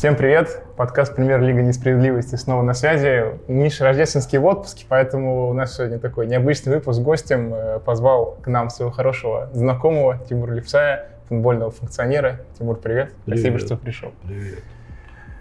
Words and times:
Всем 0.00 0.16
привет! 0.16 0.62
Подкаст 0.78 1.14
«Премьер-лига 1.14 1.60
несправедливости» 1.60 2.34
снова 2.36 2.62
на 2.62 2.72
связи. 2.72 3.38
Миша 3.48 3.84
рождественский 3.84 4.38
в 4.38 4.46
отпуске, 4.46 4.86
поэтому 4.88 5.50
у 5.50 5.52
нас 5.52 5.76
сегодня 5.76 5.98
такой 5.98 6.26
необычный 6.26 6.72
выпуск. 6.72 7.02
Гостем 7.02 7.52
э, 7.52 7.80
позвал 7.80 8.38
к 8.40 8.46
нам 8.46 8.70
своего 8.70 8.90
хорошего 8.90 9.50
знакомого 9.52 10.16
Тимура 10.26 10.52
Левсая, 10.52 11.10
футбольного 11.28 11.70
функционера. 11.70 12.40
Тимур, 12.58 12.78
привет. 12.78 13.12
привет. 13.26 13.40
Спасибо, 13.40 13.58
что 13.58 13.76
пришел. 13.76 14.10
Привет. 14.26 14.60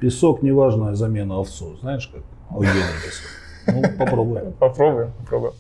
Песок– 0.02 0.42
неважная 0.44 0.94
замена 0.94 1.40
овцу. 1.40 1.78
Знаешь, 1.78 2.10
как 2.14 2.24
у 2.54 2.62
песок. 2.62 3.30
Ну, 3.68 3.98
попробуем. 3.98 4.52
Попробуем, 4.52 5.14
попробуем. 5.22 5.54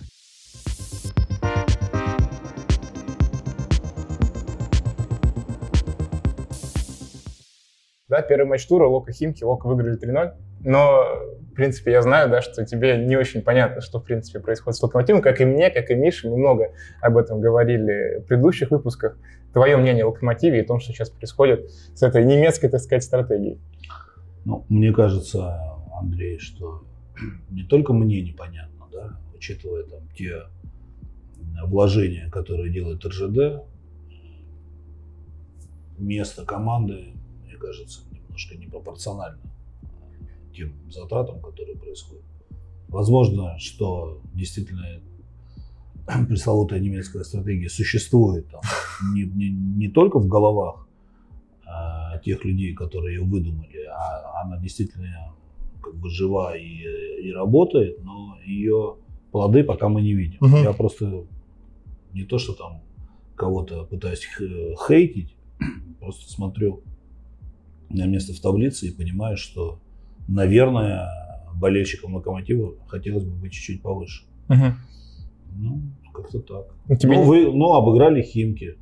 Да, 8.09 8.23
первый 8.23 8.47
матч 8.47 8.65
тура, 8.65 8.87
Лока 8.87 9.13
Химки, 9.13 9.43
Лока 9.43 9.67
выиграли 9.67 9.99
3-0. 9.99 10.33
Но, 10.61 11.05
в 11.51 11.53
принципе, 11.53 11.91
я 11.91 12.01
знаю, 12.01 12.27
да, 12.29 12.41
что 12.41 12.65
тебе 12.65 12.97
не 12.97 13.15
очень 13.15 13.43
понятно, 13.43 13.81
что, 13.81 13.99
в 13.99 14.03
принципе, 14.03 14.39
происходит 14.39 14.77
с 14.77 14.81
Локомотивом. 14.81 15.21
Как 15.21 15.39
и 15.39 15.45
мне, 15.45 15.69
как 15.69 15.91
и 15.91 15.95
Мише, 15.95 16.27
мы 16.27 16.37
много 16.37 16.73
об 17.01 17.17
этом 17.17 17.39
говорили 17.39 18.19
в 18.21 18.25
предыдущих 18.25 18.71
выпусках. 18.71 19.15
Твое 19.53 19.77
мнение 19.77 20.03
о 20.05 20.07
Локомотиве 20.07 20.57
и 20.57 20.61
о 20.63 20.67
том, 20.67 20.79
что 20.79 20.91
сейчас 20.91 21.11
происходит 21.11 21.69
с 21.69 22.01
этой 22.01 22.25
немецкой, 22.25 22.69
так 22.69 22.81
сказать, 22.81 23.03
стратегией. 23.03 23.59
Ну, 24.43 24.65
мне 24.69 24.91
кажется, 24.91 25.61
Андрей, 25.93 26.39
что 26.39 26.83
не 27.51 27.63
только 27.63 27.93
мне 27.93 28.23
непонятно, 28.23 28.87
да, 28.91 29.19
учитывая 29.35 29.83
там 29.83 29.99
те 30.15 30.45
вложения, 31.63 32.27
которые 32.31 32.71
делает 32.71 33.05
РЖД, 33.05 33.63
место 35.99 36.43
команды 36.43 37.13
кажется, 37.59 38.01
немножко 38.39 38.57
непропорционально 38.57 39.41
тем 40.55 40.73
затратам, 40.89 41.41
которые 41.41 41.77
происходят. 41.77 42.23
Возможно, 42.87 43.57
что 43.59 44.21
действительно 44.33 45.01
пресловутая 46.27 46.79
немецкая 46.79 47.23
стратегия 47.23 47.69
существует 47.69 48.49
там, 48.49 48.61
не, 49.13 49.23
не, 49.23 49.49
не 49.49 49.87
только 49.89 50.19
в 50.19 50.27
головах 50.27 50.87
а, 51.65 52.17
тех 52.19 52.43
людей, 52.45 52.73
которые 52.73 53.17
ее 53.17 53.23
выдумали, 53.23 53.85
а 53.85 54.41
она 54.43 54.57
действительно 54.57 55.33
как 55.81 55.95
бы 55.95 56.09
жива 56.09 56.57
и, 56.57 56.83
и 57.21 57.31
работает, 57.31 58.03
но 58.03 58.37
ее 58.45 58.95
плоды 59.31 59.63
пока 59.63 59.87
мы 59.87 60.01
не 60.01 60.13
видим. 60.13 60.39
Угу. 60.41 60.57
Я 60.57 60.73
просто 60.73 61.25
не 62.13 62.23
то, 62.23 62.39
что 62.39 62.53
там 62.53 62.81
кого-то 63.35 63.85
пытаюсь 63.85 64.27
хейтить, 64.87 65.35
просто 65.99 66.29
смотрю 66.31 66.81
на 67.89 68.05
место 68.05 68.33
в 68.33 68.39
таблице 68.39 68.87
и 68.87 68.91
понимаю, 68.91 69.37
что, 69.37 69.79
наверное, 70.27 71.07
болельщикам 71.55 72.15
Локомотива 72.15 72.75
хотелось 72.87 73.23
бы 73.23 73.31
быть 73.31 73.53
чуть-чуть 73.53 73.81
повыше. 73.81 74.25
Угу. 74.49 74.65
Ну, 75.57 75.81
как-то 76.13 76.39
так. 76.39 76.67
Ну, 76.87 76.95
тебе 76.95 77.17
ну, 77.17 77.23
вы, 77.23 77.51
ну, 77.51 77.73
обыграли 77.73 78.21
Химки, 78.21 78.77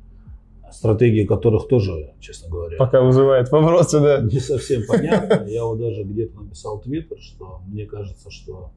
стратегия 0.70 1.26
которых 1.26 1.68
тоже, 1.68 2.12
честно 2.20 2.50
говоря... 2.50 2.76
Пока 2.76 3.00
вызывает 3.00 3.50
вопросы, 3.50 4.00
да. 4.00 4.20
Не 4.22 4.40
совсем 4.40 4.82
понятно. 4.86 5.46
Я 5.48 5.64
вот 5.64 5.78
даже 5.78 6.04
где-то 6.04 6.40
написал 6.40 6.80
твиттер, 6.80 7.18
что 7.20 7.60
мне 7.66 7.86
кажется, 7.86 8.30
что 8.30 8.70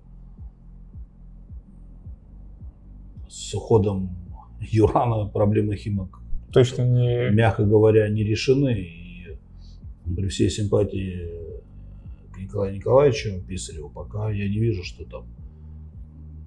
с 3.28 3.54
уходом 3.54 4.10
Юрана 4.60 5.26
проблемы 5.26 5.76
Химок 5.76 6.20
точно 6.52 6.84
не... 6.84 7.30
мягко 7.34 7.64
говоря, 7.64 8.10
не 8.10 8.24
решены 8.24 9.01
при 10.06 10.28
всей 10.28 10.50
симпатии 10.50 11.30
к 12.34 12.38
Николаю 12.40 12.76
Николаевичу 12.76 13.42
Писареву, 13.48 13.90
пока 13.90 14.30
я 14.32 14.48
не 14.48 14.60
вижу, 14.60 14.84
что 14.84 15.06
там 15.06 15.28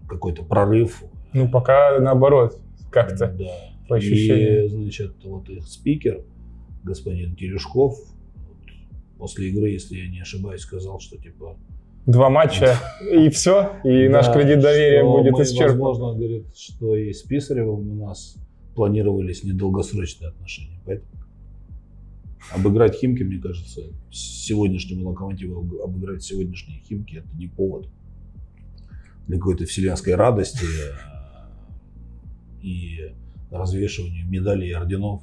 какой-то 0.08 0.42
прорыв. 0.42 1.02
Ну, 1.32 1.48
пока 1.48 1.98
наоборот, 2.00 2.58
как-то. 2.90 3.28
Да. 3.28 3.44
По 3.88 3.96
ощущениям. 3.96 4.64
И, 4.64 4.68
значит, 4.68 5.12
вот 5.24 5.48
их 5.50 5.66
спикер, 5.66 6.24
господин 6.84 7.36
Терешков, 7.36 7.98
после 9.18 9.50
игры, 9.50 9.70
если 9.70 9.96
я 9.96 10.08
не 10.08 10.20
ошибаюсь, 10.20 10.62
сказал, 10.62 11.00
что 11.00 11.18
типа 11.18 11.58
Два 12.06 12.28
матча 12.28 12.76
и 13.10 13.30
все, 13.30 13.76
и 13.82 14.08
наш 14.08 14.30
кредит 14.30 14.60
доверия 14.60 15.02
будет 15.02 15.40
исчерпан. 15.40 15.78
Возможно, 15.78 16.18
говорит, 16.18 16.54
что 16.54 16.94
и 16.94 17.14
с 17.14 17.22
Писаревым 17.22 17.92
у 17.92 18.06
нас 18.06 18.36
планировались 18.74 19.42
недолгосрочные 19.42 20.28
отношения. 20.28 20.78
Поэтому 20.84 21.23
Обыграть 22.52 22.94
Химки, 22.94 23.22
мне 23.22 23.40
кажется, 23.40 23.80
сегодняшнему 24.10 25.08
локомотиву 25.08 25.82
обыграть 25.82 26.22
сегодняшние 26.22 26.80
Химки 26.80 27.16
это 27.16 27.28
не 27.36 27.48
повод 27.48 27.88
для 29.26 29.38
какой-то 29.38 29.64
вселенской 29.64 30.14
радости 30.14 30.64
э, 30.64 30.92
и 32.62 33.14
развешивания 33.50 34.24
медалей 34.24 34.70
и 34.70 34.72
орденов 34.72 35.22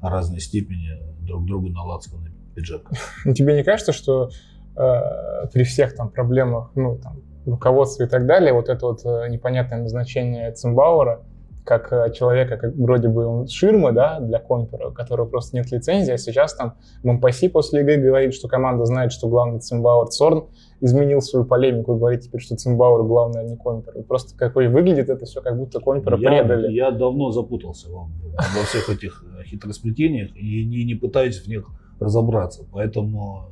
разной 0.00 0.40
степени 0.40 0.90
друг 1.26 1.46
другу 1.46 1.68
на 1.68 1.82
лацканы 1.82 2.30
пиджака. 2.54 2.92
Ну, 3.24 3.34
тебе 3.34 3.56
не 3.56 3.64
кажется, 3.64 3.92
что 3.92 4.30
э, 4.76 5.48
при 5.52 5.64
всех 5.64 5.94
там 5.94 6.10
проблемах, 6.10 6.70
ну, 6.74 6.98
там, 6.98 7.22
руководстве 7.46 8.06
и 8.06 8.08
так 8.08 8.26
далее, 8.26 8.52
вот 8.52 8.68
это 8.68 8.86
вот 8.86 9.04
э, 9.04 9.28
непонятное 9.28 9.82
назначение 9.82 10.52
Цимбауэра, 10.52 11.24
как 11.64 11.92
э, 11.92 12.12
человека, 12.12 12.56
как 12.56 12.74
вроде 12.74 13.08
бы 13.08 13.26
он 13.26 13.46
ширма, 13.46 13.92
да, 13.92 14.20
для 14.20 14.38
компера, 14.38 14.88
у 14.88 14.92
которого 14.92 15.26
просто 15.26 15.56
нет 15.56 15.70
лицензии, 15.70 16.12
а 16.12 16.18
сейчас 16.18 16.54
там 16.54 16.74
Мампаси 17.02 17.48
после 17.48 17.82
игры 17.82 17.98
говорит, 17.98 18.34
что 18.34 18.48
команда 18.48 18.84
знает, 18.86 19.12
что 19.12 19.28
главный 19.28 19.60
Цимбауэр 19.60 20.08
Цорн 20.08 20.46
изменил 20.80 21.20
свою 21.20 21.44
полемику 21.44 21.94
и 21.94 21.98
говорит 21.98 22.22
теперь, 22.22 22.40
что 22.40 22.56
Цимбауэр 22.56 23.06
главный, 23.06 23.40
а 23.40 23.44
не 23.44 23.56
компер. 23.56 23.96
И 23.96 24.02
просто 24.02 24.36
какой 24.36 24.68
выглядит 24.68 25.10
это 25.10 25.26
все, 25.26 25.42
как 25.42 25.56
будто 25.56 25.80
компера 25.80 26.18
я, 26.18 26.42
предали. 26.42 26.72
Я 26.72 26.90
давно 26.90 27.30
запутался 27.30 27.90
во, 27.90 28.08
во 28.32 28.64
всех 28.64 28.88
этих 28.88 29.24
э, 29.38 29.44
хитросплетениях 29.44 30.34
и 30.36 30.64
не, 30.64 30.84
не 30.84 30.94
пытаюсь 30.94 31.40
в 31.40 31.46
них 31.46 31.66
разобраться, 32.00 32.64
поэтому 32.72 33.50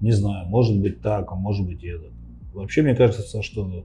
не 0.00 0.12
знаю, 0.12 0.46
может 0.46 0.80
быть 0.80 1.00
так, 1.00 1.32
а 1.32 1.34
может 1.34 1.66
быть 1.66 1.82
и 1.82 1.88
это. 1.88 2.04
Вообще 2.52 2.82
мне 2.82 2.94
кажется, 2.94 3.42
что 3.42 3.84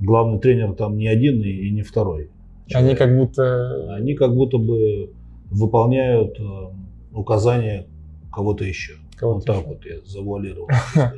главный 0.00 0.38
тренер 0.38 0.74
там 0.74 0.96
не 0.96 1.08
один 1.08 1.40
и, 1.42 1.48
и 1.48 1.70
не 1.70 1.82
второй. 1.82 2.30
Они 2.74 2.94
как 2.94 3.16
будто... 3.16 3.94
Они 3.94 4.14
как 4.14 4.34
будто 4.34 4.58
бы 4.58 5.12
выполняют 5.50 6.38
э, 6.38 6.42
указания 7.12 7.86
кого-то 8.32 8.64
еще. 8.64 8.94
Кого 9.16 9.34
вот 9.34 9.44
так 9.44 9.66
вот 9.66 9.84
я 9.84 10.00
завуалировал. 10.04 10.68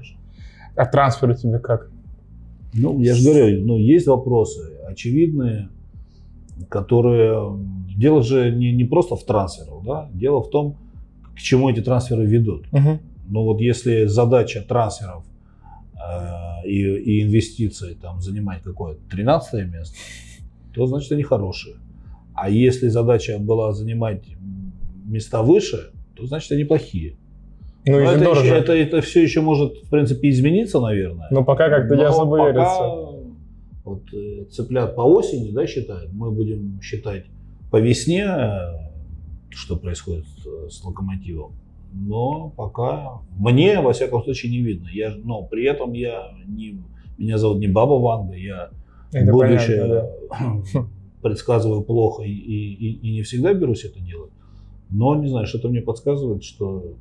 А 0.74 0.86
трансфер 0.86 1.28
у 1.28 1.34
тебя 1.34 1.58
как? 1.58 1.90
Ну, 2.72 2.98
я 2.98 3.14
же 3.14 3.22
говорю, 3.28 3.66
ну, 3.66 3.76
есть 3.76 4.06
вопросы 4.06 4.78
очевидные, 4.88 5.68
которые... 6.70 7.58
Дело 7.94 8.22
же 8.22 8.50
не, 8.50 8.72
не 8.72 8.84
просто 8.84 9.16
в 9.16 9.24
трансферах, 9.24 9.84
да? 9.84 10.08
Дело 10.14 10.42
в 10.42 10.48
том, 10.48 10.78
к 11.34 11.38
чему 11.38 11.68
эти 11.68 11.80
трансферы 11.80 12.24
ведут. 12.24 12.66
Угу. 12.72 13.00
Ну 13.28 13.44
вот 13.44 13.60
если 13.60 14.06
задача 14.06 14.62
трансферов 14.66 15.24
э, 15.94 16.66
и, 16.66 16.80
и 16.80 17.22
инвестиций 17.22 17.94
там 17.94 18.20
занимать 18.22 18.62
какое-то 18.62 19.00
13 19.10 19.70
место, 19.70 19.96
то 20.74 20.86
значит 20.86 21.12
они 21.12 21.22
хорошие. 21.22 21.76
А 22.34 22.48
если 22.50 22.88
задача 22.88 23.38
была 23.38 23.72
занимать 23.72 24.24
места 25.04 25.42
выше, 25.42 25.92
то 26.16 26.26
значит 26.26 26.52
они 26.52 26.64
плохие. 26.64 27.16
Ну, 27.84 27.98
Но 27.98 28.12
это, 28.12 28.30
еще, 28.30 28.56
это, 28.56 28.72
это 28.72 29.00
все 29.00 29.22
еще 29.22 29.40
может, 29.40 29.74
в 29.78 29.90
принципе, 29.90 30.30
измениться, 30.30 30.80
наверное. 30.80 31.26
Но 31.30 31.44
пока 31.44 31.68
как-то 31.68 31.96
не 31.96 32.04
особо 32.04 32.38
пока 32.38 32.50
верится. 32.50 33.22
Вот 33.84 34.02
э, 34.14 34.44
цыплят 34.50 34.94
по 34.94 35.00
осени, 35.00 35.50
да, 35.50 35.66
считают. 35.66 36.12
Мы 36.12 36.30
будем 36.30 36.80
считать 36.80 37.24
по 37.72 37.80
весне, 37.80 38.28
что 39.50 39.76
происходит 39.76 40.26
с 40.68 40.84
локомотивом. 40.84 41.54
Но 41.92 42.50
пока 42.56 43.20
мне, 43.36 43.80
во 43.80 43.92
всяком 43.92 44.22
случае, 44.22 44.52
не 44.52 44.58
видно. 44.58 44.88
Я, 44.92 45.14
но 45.16 45.42
при 45.42 45.64
этом 45.64 45.92
я 45.92 46.30
не, 46.46 46.78
меня 47.18 47.38
зовут 47.38 47.58
не 47.58 47.66
Баба 47.66 47.94
Ванга, 47.94 48.34
я 48.34 48.70
это 49.12 49.32
будущее 49.32 49.80
понятно, 49.80 50.62
да. 50.74 50.88
предсказываю 51.22 51.82
плохо 51.82 52.22
и, 52.22 52.30
и, 52.30 52.92
и 53.00 53.12
не 53.12 53.22
всегда 53.22 53.54
берусь 53.54 53.84
это 53.84 54.00
делать. 54.00 54.32
Но, 54.90 55.14
не 55.14 55.28
знаю, 55.28 55.46
что-то 55.46 55.68
мне 55.68 55.80
подсказывает, 55.80 56.44
что 56.44 56.96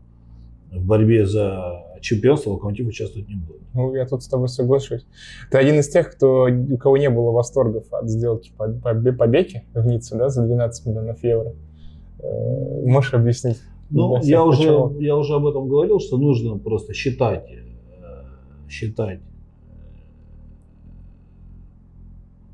в 0.71 0.85
борьбе 0.85 1.25
за 1.25 1.83
чемпионство 1.99 2.51
Локомотив 2.51 2.87
участвовать 2.87 3.27
не 3.27 3.35
будет. 3.35 3.61
Ну, 3.73 3.93
я 3.93 4.05
тут 4.05 4.23
с 4.23 4.27
тобой 4.27 4.47
соглашусь. 4.47 5.05
Ты 5.49 5.57
один 5.57 5.79
из 5.79 5.89
тех, 5.89 6.11
кто, 6.11 6.47
у 6.47 6.77
кого 6.77 6.97
не 6.97 7.09
было 7.09 7.31
восторгов 7.31 7.85
от 7.91 8.09
сделки 8.09 8.51
по, 8.57 8.69
по, 8.69 8.93
по 8.93 9.27
Беке 9.27 9.65
в 9.73 9.85
Ницце, 9.85 10.17
да, 10.17 10.29
за 10.29 10.43
12 10.43 10.85
миллионов 10.85 11.23
евро. 11.23 11.53
Э, 12.19 12.85
можешь 12.85 13.13
объяснить? 13.13 13.57
Ну, 13.89 14.21
я 14.23 14.43
уже, 14.43 14.63
я 14.99 15.17
уже 15.17 15.33
об 15.35 15.45
этом 15.45 15.67
говорил, 15.67 15.99
что 15.99 16.17
нужно 16.17 16.57
просто 16.57 16.93
считать, 16.93 17.49
э, 17.49 18.69
считать 18.69 19.19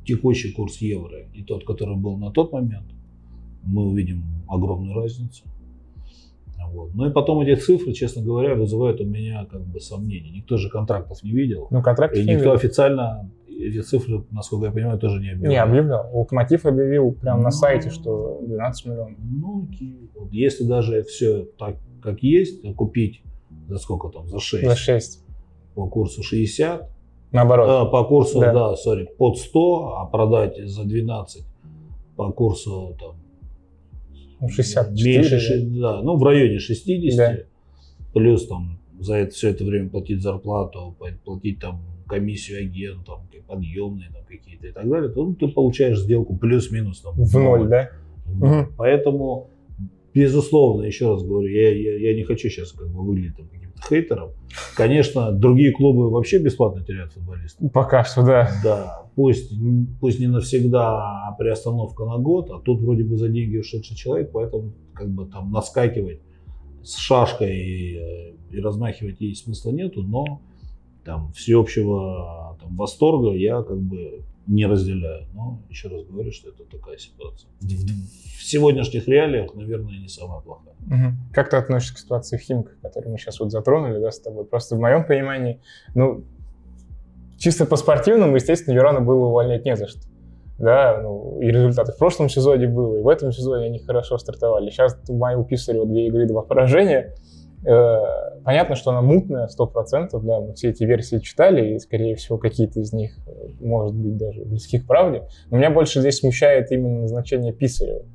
текущий 0.07 0.51
курс 0.53 0.77
евро 0.77 1.19
и 1.33 1.43
тот, 1.43 1.65
который 1.65 1.97
был 1.97 2.17
на 2.17 2.31
тот 2.31 2.51
момент, 2.53 2.87
мы 3.63 3.85
увидим 3.85 4.23
огромную 4.47 4.95
разницу. 4.95 5.43
Вот. 6.71 6.93
Ну 6.95 7.09
и 7.09 7.13
потом 7.13 7.41
эти 7.41 7.59
цифры, 7.59 7.93
честно 7.93 8.21
говоря, 8.21 8.55
вызывают 8.55 8.99
у 9.01 9.05
меня 9.05 9.45
как 9.45 9.65
бы 9.65 9.79
сомнения. 9.79 10.31
Никто 10.31 10.57
же 10.57 10.69
контрактов 10.69 11.23
не 11.23 11.31
видел. 11.31 11.67
Ну, 11.71 11.81
контрактов 11.81 12.19
и 12.19 12.23
не 12.23 12.31
никто 12.31 12.43
видел. 12.45 12.53
официально 12.53 13.29
эти 13.47 13.81
цифры, 13.81 14.23
насколько 14.31 14.65
я 14.65 14.71
понимаю, 14.71 14.99
тоже 14.99 15.19
не 15.21 15.29
объявлял. 15.29 15.51
Не, 15.51 15.57
объявлял. 15.57 16.09
Локомотив 16.13 16.65
объявил 16.65 17.11
прямо 17.11 17.39
на 17.41 17.49
Ну. 17.49 17.51
сайте, 17.51 17.89
что 17.89 18.41
12 18.45 18.85
миллионов. 18.85 19.17
Ну. 19.19 19.67
Вот 20.15 20.31
если 20.31 20.63
даже 20.65 21.03
все 21.03 21.45
так, 21.57 21.77
как 22.01 22.21
есть, 22.21 22.61
купить 22.75 23.21
за 23.67 23.77
сколько 23.77 24.09
там, 24.09 24.27
за 24.27 24.39
6, 24.39 24.65
За 24.65 24.75
6. 24.75 25.23
по 25.75 25.87
курсу 25.87 26.21
60, 26.23 26.89
Наоборот. 27.37 27.67
а, 27.69 27.85
по 27.85 28.03
курсу, 28.03 28.39
Да. 28.39 28.53
да, 28.53 28.75
сори, 28.75 29.07
под 29.17 29.37
100, 29.37 29.95
а 29.97 30.05
продать 30.05 30.57
за 30.67 30.83
12 30.83 31.45
по 32.15 32.31
курсу 32.31 32.95
там 32.99 33.15
Ну, 34.41 34.49
64. 34.49 35.17
меньше, 35.17 35.61
да. 35.79 35.93
да, 35.97 36.01
ну 36.01 36.17
в 36.17 36.23
районе 36.23 36.59
60, 36.59 37.17
Да. 37.17 37.43
плюс 38.13 38.47
там 38.47 38.79
за 38.99 39.15
это 39.15 39.33
все 39.33 39.49
это 39.49 39.63
время 39.63 39.89
платить 39.89 40.21
зарплату, 40.21 40.95
пла- 40.99 41.17
платить 41.23 41.59
там 41.59 41.81
комиссию 42.07 42.59
агентам, 42.61 43.19
подъемные 43.47 44.09
там 44.11 44.23
какие-то 44.27 44.67
и 44.67 44.71
так 44.71 44.89
далее, 44.89 45.09
то 45.09 45.23
ну, 45.23 45.33
ты 45.33 45.47
получаешь 45.47 45.99
сделку 45.99 46.35
плюс-минус 46.35 46.99
там 47.01 47.13
В 47.15 47.33
ноль, 47.33 47.67
да? 47.69 47.89
Мгм. 48.25 48.73
Поэтому, 48.77 49.49
безусловно, 50.13 50.83
еще 50.83 51.09
раз 51.13 51.23
говорю, 51.23 51.47
я, 51.47 51.69
я, 51.73 51.97
я 52.09 52.15
не 52.15 52.23
хочу 52.23 52.49
сейчас 52.49 52.71
как 52.73 52.89
бы 52.89 53.01
выглядеть 53.03 53.37
там 53.37 53.47
хейтером. 53.87 54.31
Конечно, 54.75 55.31
другие 55.31 55.71
клубы 55.71 56.09
вообще 56.09 56.39
бесплатно 56.39 56.83
теряют 56.83 57.13
футболистов. 57.13 57.71
Пока 57.71 58.03
что, 58.03 58.23
да. 58.23 58.49
Да, 58.63 59.03
пусть, 59.15 59.51
пусть 59.99 60.19
не 60.19 60.27
навсегда, 60.27 61.27
а 61.27 61.35
приостановка 61.37 62.05
на 62.05 62.17
год, 62.17 62.49
а 62.51 62.59
тут 62.59 62.81
вроде 62.81 63.03
бы 63.03 63.17
за 63.17 63.29
деньги 63.29 63.57
ушедший 63.57 63.95
человек, 63.95 64.31
поэтому 64.31 64.73
как 64.93 65.09
бы 65.09 65.25
там 65.25 65.51
наскакивать 65.51 66.21
с 66.83 66.95
шашкой 66.97 67.55
и, 67.55 67.97
э, 67.97 68.33
и 68.51 68.59
размахивать 68.59 69.19
ей 69.19 69.35
смысла 69.35 69.71
нету, 69.71 70.03
но 70.03 70.41
там 71.03 71.31
всеобщего 71.33 72.57
там, 72.61 72.75
восторга 72.75 73.33
я 73.35 73.61
как 73.61 73.79
бы 73.79 74.23
не 74.47 74.65
разделяю. 74.65 75.27
Но 75.33 75.61
еще 75.69 75.87
раз 75.89 76.03
говорю, 76.05 76.31
что 76.31 76.49
это 76.49 76.63
такая 76.63 76.97
ситуация. 76.97 77.49
В, 77.59 77.65
в- 77.65 78.43
сегодняшних 78.43 79.07
реалиях, 79.07 79.53
наверное, 79.55 79.99
не 79.99 80.07
самая 80.07 80.39
плохая. 80.39 80.73
Мгм. 80.79 81.17
Как 81.33 81.49
ты 81.49 81.57
относишься 81.57 81.95
к 81.95 81.97
ситуации 81.97 82.37
в 82.37 82.41
Химках, 82.41 82.79
которую 82.81 83.11
мы 83.11 83.17
сейчас 83.17 83.39
вот 83.41 83.51
затронули, 83.51 83.99
да, 83.99 84.09
с 84.11 84.19
тобой? 84.19 84.45
Просто 84.45 84.75
в 84.75 84.79
моем 84.79 85.05
понимании, 85.05 85.59
ну, 85.95 86.23
чисто 87.37 87.65
по 87.65 87.75
спортивному, 87.75 88.35
естественно, 88.35 88.73
Юрана 88.73 89.01
было 89.01 89.25
увольнять 89.25 89.65
не 89.65 89.75
за 89.75 89.87
что. 89.87 89.99
Да, 90.59 91.01
ну, 91.03 91.39
и 91.39 91.47
результаты 91.47 91.91
в 91.91 91.97
прошлом 91.97 92.29
сезоне 92.29 92.67
было, 92.67 92.97
и 92.97 93.01
в 93.03 93.07
этом 93.09 93.31
сезоне 93.31 93.65
они 93.67 93.79
хорошо 93.79 94.17
стартовали. 94.17 94.71
Сейчас 94.71 94.97
у 95.07 95.43
Писарева 95.43 95.85
две 95.85 96.07
игры, 96.07 96.25
два 96.25 96.41
поражения. 96.41 97.13
Э, 97.67 98.39
понятно, 98.45 98.75
что 98.75 98.91
она 98.91 99.01
мутная, 99.01 99.47
сто 99.47 99.67
процентов, 99.67 100.25
да, 100.25 100.39
мы 100.39 100.53
все 100.53 100.69
эти 100.69 100.85
версии 100.85 101.19
читали, 101.19 101.73
и, 101.73 101.79
скорее 101.79 102.15
всего, 102.15 102.37
какие-то 102.37 102.79
из 102.79 102.93
них, 102.93 103.17
э, 103.27 103.49
может 103.59 103.93
быть, 103.93 104.15
даже 104.15 104.45
близки 104.45 104.79
к 104.79 104.87
правде. 104.87 105.23
Но 105.49 105.57
меня 105.57 105.69
больше 105.69 105.99
здесь 105.99 106.19
смущает 106.19 106.71
именно 106.71 107.01
назначение 107.01 107.51
Писарева. 107.51 108.05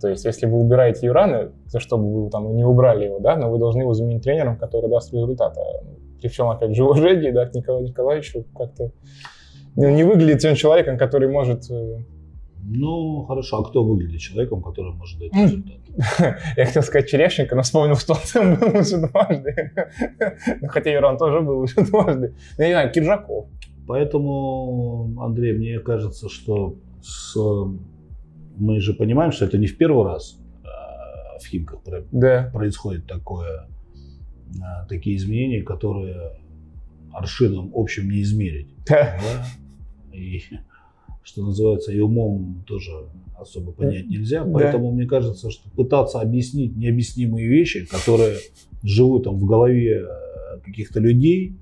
То 0.00 0.08
есть, 0.08 0.24
если 0.24 0.46
вы 0.46 0.58
убираете 0.58 1.06
Юрана, 1.06 1.52
за 1.66 1.80
что 1.80 1.98
бы 1.98 2.24
вы 2.24 2.30
там 2.30 2.56
не 2.56 2.64
убрали 2.64 3.06
его, 3.06 3.18
да, 3.18 3.36
но 3.36 3.50
вы 3.50 3.58
должны 3.58 3.82
его 3.82 3.92
заменить 3.92 4.22
тренером, 4.22 4.56
который 4.56 4.88
даст 4.88 5.12
результат. 5.12 5.56
А 5.58 5.84
при 6.18 6.28
всем, 6.28 6.48
опять 6.48 6.74
же, 6.74 6.84
уважении, 6.84 7.30
да, 7.30 7.46
к 7.46 7.54
Николаю 7.54 7.84
Николаевичу 7.84 8.44
как-то 8.56 8.90
ну, 9.76 9.90
не 9.90 10.04
выглядит 10.04 10.44
он 10.44 10.54
человеком, 10.54 10.96
который 10.96 11.28
может... 11.28 11.64
э, 12.64 12.76
Ну, 12.76 13.24
хорошо, 13.26 13.58
а 13.58 13.64
кто 13.68 13.84
выглядит 13.84 14.20
человеком, 14.20 14.62
который 14.62 14.92
может 14.92 15.18
дать 15.18 15.32
результат? 15.34 15.76
Я 16.56 16.64
хотел 16.66 16.82
сказать 16.82 17.08
Черешенко, 17.08 17.54
но 17.56 17.62
вспомнил, 17.62 17.96
что 17.96 18.14
он 18.40 18.56
был 18.56 18.80
уже 18.80 18.96
дважды. 19.08 19.72
Ну, 20.60 20.68
Хотя 20.68 20.90
Юран 20.92 21.16
тоже 21.18 21.40
был 21.40 21.60
уже 21.60 21.76
дважды. 21.82 22.34
Ну, 22.58 22.62
Я 22.64 22.66
не 22.68 22.72
знаю, 22.74 22.92
Киржаков. 22.92 23.46
Поэтому, 23.86 25.14
Андрей, 25.20 25.52
мне 25.56 25.78
кажется, 25.78 26.28
что 26.28 26.76
с- 27.02 27.36
мы 28.56 28.80
же 28.80 28.94
понимаем, 28.94 29.30
что 29.32 29.44
это 29.44 29.58
не 29.58 29.66
в 29.66 29.76
первый 29.76 30.04
раз 30.06 30.38
а, 30.64 31.38
в 31.38 31.46
Химках 31.46 31.80
Да. 32.12 32.50
происходит 32.52 33.06
такое, 33.06 33.68
а, 34.62 34.86
такие 34.86 35.16
изменения, 35.16 35.62
которые 35.62 36.38
аршином 37.12 37.70
общим 37.74 38.08
не 38.10 38.22
измерить. 38.22 38.68
Да. 38.88 39.16
да? 39.20 40.16
И, 40.16 40.40
что 41.24 41.42
называется, 41.42 41.90
и 41.90 41.98
умом 41.98 42.62
тоже 42.66 42.92
особо 43.36 43.72
понять 43.72 44.06
нельзя. 44.06 44.44
Да. 44.44 44.52
Поэтому 44.52 44.92
мне 44.92 45.06
кажется, 45.06 45.50
что 45.50 45.68
пытаться 45.70 46.20
объяснить 46.20 46.76
необъяснимые 46.76 47.48
вещи, 47.48 47.86
которые 47.86 48.36
живут 48.82 49.24
там 49.24 49.38
в 49.38 49.44
голове 49.44 50.02
э, 50.02 50.58
каких-то 50.64 51.00
людей, 51.00 51.56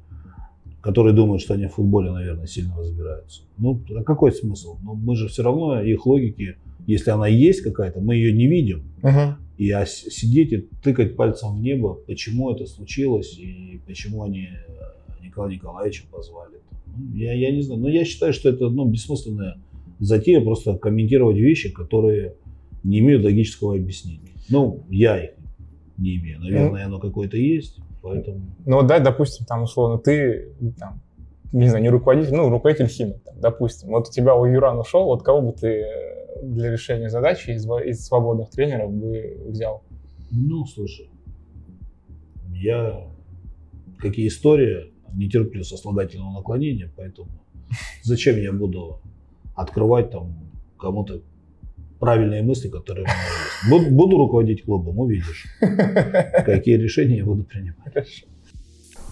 которые 0.80 1.14
думают, 1.14 1.40
что 1.40 1.54
они 1.54 1.66
в 1.66 1.74
футболе, 1.74 2.10
наверное, 2.10 2.46
сильно 2.46 2.76
разбираются. 2.76 3.42
Ну, 3.56 3.80
а 3.96 4.02
какой 4.02 4.32
смысл? 4.32 4.78
Ну, 4.82 4.94
мы 4.94 5.16
же 5.16 5.28
все 5.28 5.42
равно 5.44 5.80
их 5.80 6.04
логики, 6.06 6.56
если 6.86 7.10
она 7.10 7.28
есть 7.28 7.62
какая-то, 7.62 8.00
мы 8.00 8.16
ее 8.16 8.32
не 8.32 8.48
видим. 8.48 8.92
Мгм. 9.02 9.36
И 9.58 9.70
а 9.70 9.86
сидеть 9.86 10.52
и 10.52 10.68
тыкать 10.82 11.14
пальцем 11.14 11.56
в 11.56 11.60
небо, 11.60 11.94
почему 12.06 12.50
это 12.50 12.66
случилось 12.66 13.38
и 13.38 13.80
почему 13.86 14.24
они 14.24 14.48
э, 14.48 15.22
Николая 15.22 15.52
Николаевича 15.52 16.04
позвали. 16.10 16.58
Я, 17.14 17.32
я 17.32 17.50
не 17.50 17.62
знаю. 17.62 17.80
Но 17.80 17.88
я 17.88 18.04
считаю, 18.04 18.32
что 18.32 18.48
это 18.48 18.68
ну, 18.68 18.84
бессмысленная 18.84 19.56
затея 19.98 20.40
просто 20.40 20.76
комментировать 20.76 21.36
вещи, 21.36 21.70
которые 21.70 22.36
не 22.82 22.98
имеют 22.98 23.24
логического 23.24 23.74
объяснения. 23.74 24.32
Ну, 24.48 24.84
я 24.90 25.22
их 25.22 25.30
не 25.96 26.16
имею. 26.16 26.40
Наверное, 26.40 26.86
оно 26.86 26.98
какое-то 26.98 27.36
есть. 27.36 27.78
Поэтому 28.02 28.40
Ну, 28.66 28.76
вот, 28.76 28.86
да, 28.88 28.98
допустим, 28.98 29.46
там, 29.46 29.62
условно, 29.62 29.98
ты, 29.98 30.48
там, 30.78 31.00
не 31.52 31.68
знаю, 31.68 31.82
не 31.82 31.88
руководитель, 31.88 32.34
ну, 32.34 32.48
руководитель 32.48 32.88
Химок, 32.88 33.22
там, 33.22 33.40
допустим. 33.40 33.90
Вот 33.90 34.08
у 34.08 34.10
тебя 34.10 34.34
у 34.34 34.44
Юран 34.44 34.78
ушел, 34.78 35.04
вот 35.04 35.22
кого 35.22 35.40
бы 35.40 35.52
ты 35.52 35.84
для 36.42 36.72
решения 36.72 37.08
задачи 37.08 37.50
из, 37.50 37.64
из 37.64 38.04
свободных 38.04 38.50
тренеров 38.50 38.92
бы 38.92 39.38
взял? 39.46 39.84
Ну, 40.32 40.66
слушай, 40.66 41.10
я, 42.54 43.06
какие 43.98 44.26
истории, 44.26 44.91
не 45.14 45.28
терплю 45.28 45.64
сослагательного 45.64 46.32
наклонения, 46.32 46.90
поэтому 46.96 47.28
зачем 48.02 48.36
я 48.36 48.52
буду 48.52 49.00
открывать 49.54 50.10
там 50.10 50.34
кому-то 50.78 51.22
правильные 52.00 52.42
мысли, 52.42 52.68
которые 52.68 53.04
у 53.04 53.06
меня 53.06 53.14
есть. 53.14 53.70
Буду, 53.70 53.94
буду 53.94 54.18
руководить 54.18 54.64
клубом, 54.64 54.98
увидишь, 54.98 55.46
какие 55.60 56.76
решения 56.76 57.18
я 57.18 57.24
буду 57.24 57.44
принимать. 57.44 57.76
Хорошо. 57.84 58.26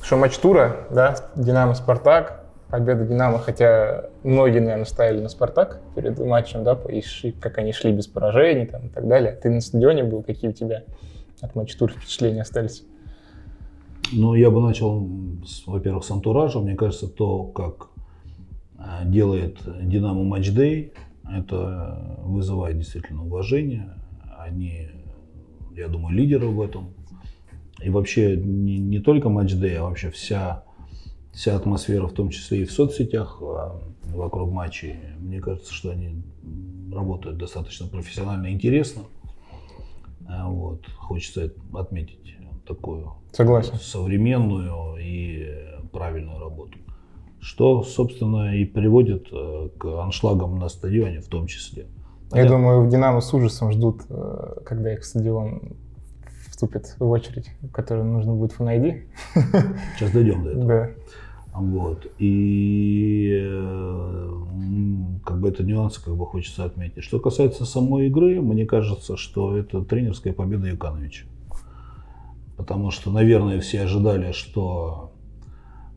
Что 0.02 0.16
матч 0.16 0.36
тура, 0.38 0.88
да, 0.90 1.16
Динамо-Спартак, 1.36 2.46
победа 2.70 3.04
Динамо, 3.04 3.38
хотя 3.38 4.10
многие, 4.24 4.60
наверное, 4.60 4.86
ставили 4.86 5.20
на 5.20 5.28
Спартак 5.28 5.80
перед 5.94 6.18
матчем, 6.18 6.64
да, 6.64 6.72
и 6.88 7.00
шли- 7.00 7.38
как 7.38 7.58
они 7.58 7.72
шли 7.72 7.92
без 7.92 8.06
поражений 8.06 8.66
там, 8.66 8.86
и 8.86 8.88
так 8.88 9.06
далее. 9.06 9.32
Ты 9.40 9.50
на 9.50 9.60
стадионе 9.60 10.04
был, 10.04 10.22
какие 10.22 10.50
у 10.50 10.52
тебя 10.52 10.84
от 11.40 11.54
матча 11.54 11.78
тура 11.78 11.92
впечатления 11.92 12.42
остались? 12.42 12.84
Ну, 14.12 14.34
я 14.34 14.50
бы 14.50 14.60
начал, 14.60 15.08
во-первых, 15.66 16.04
с 16.04 16.10
антуража. 16.10 16.58
Мне 16.58 16.74
кажется, 16.74 17.06
то, 17.06 17.44
как 17.44 17.90
э, 18.76 18.82
делает 19.04 19.58
Динамо 19.82 20.24
матчдей, 20.24 20.92
это 21.30 22.18
вызывает 22.24 22.76
действительно 22.78 23.24
уважение. 23.24 23.94
Они, 24.36 24.88
я 25.76 25.86
думаю, 25.88 26.16
лидеры 26.16 26.48
в 26.48 26.60
этом. 26.60 26.94
И 27.82 27.88
вообще 27.88 28.36
не, 28.36 28.78
не 28.78 28.98
только 28.98 29.28
матчдей, 29.28 29.78
а 29.78 29.84
вообще 29.84 30.10
вся, 30.10 30.64
вся 31.32 31.54
атмосфера, 31.54 32.08
в 32.08 32.12
том 32.12 32.30
числе 32.30 32.62
и 32.62 32.64
в 32.64 32.72
соцсетях 32.72 33.38
а, 33.40 33.80
вокруг 34.12 34.50
матчей. 34.50 34.96
Мне 35.20 35.40
кажется, 35.40 35.72
что 35.72 35.90
они 35.90 36.22
работают 36.92 37.38
достаточно 37.38 37.86
профессионально 37.86 38.48
и 38.48 38.54
интересно. 38.54 39.02
Вот. 40.28 40.84
Хочется 40.96 41.52
отметить 41.72 42.36
такую 42.74 43.12
Согласен. 43.32 43.74
современную 43.80 44.96
и 45.00 45.46
правильную 45.92 46.38
работу. 46.38 46.78
Что, 47.40 47.82
собственно, 47.82 48.54
и 48.56 48.64
приводит 48.64 49.28
э, 49.32 49.68
к 49.78 50.02
аншлагам 50.02 50.58
на 50.58 50.68
стадионе 50.68 51.20
в 51.20 51.26
том 51.28 51.46
числе. 51.46 51.86
Я 52.32 52.42
Хотя- 52.42 52.48
думаю, 52.48 52.82
в 52.86 52.88
Динамо 52.90 53.20
с 53.20 53.32
ужасом 53.34 53.72
ждут, 53.72 54.02
э, 54.08 54.60
когда 54.64 54.92
их 54.92 55.04
стадион 55.04 55.72
вступит 56.50 56.94
в 56.98 57.08
очередь, 57.10 57.50
которую 57.72 58.06
нужно 58.06 58.34
будет 58.34 58.52
в 58.52 58.60
найди. 58.62 59.04
Сейчас 59.96 60.10
дойдем 60.12 60.44
до 60.44 60.50
этого. 60.50 60.66
Да. 60.66 60.90
Вот. 61.54 62.06
И 62.18 63.40
э, 63.42 64.30
как 65.24 65.40
бы 65.40 65.48
это 65.48 65.64
нюансы 65.64 66.04
как 66.04 66.14
бы 66.16 66.26
хочется 66.26 66.64
отметить. 66.64 67.02
Что 67.02 67.18
касается 67.18 67.64
самой 67.64 68.06
игры, 68.08 68.40
мне 68.40 68.66
кажется, 68.66 69.16
что 69.16 69.56
это 69.56 69.82
тренерская 69.82 70.32
победа 70.32 70.68
Юкановича. 70.68 71.26
Потому 72.60 72.90
что, 72.90 73.10
наверное, 73.10 73.58
все 73.58 73.80
ожидали, 73.80 74.32
что 74.32 75.12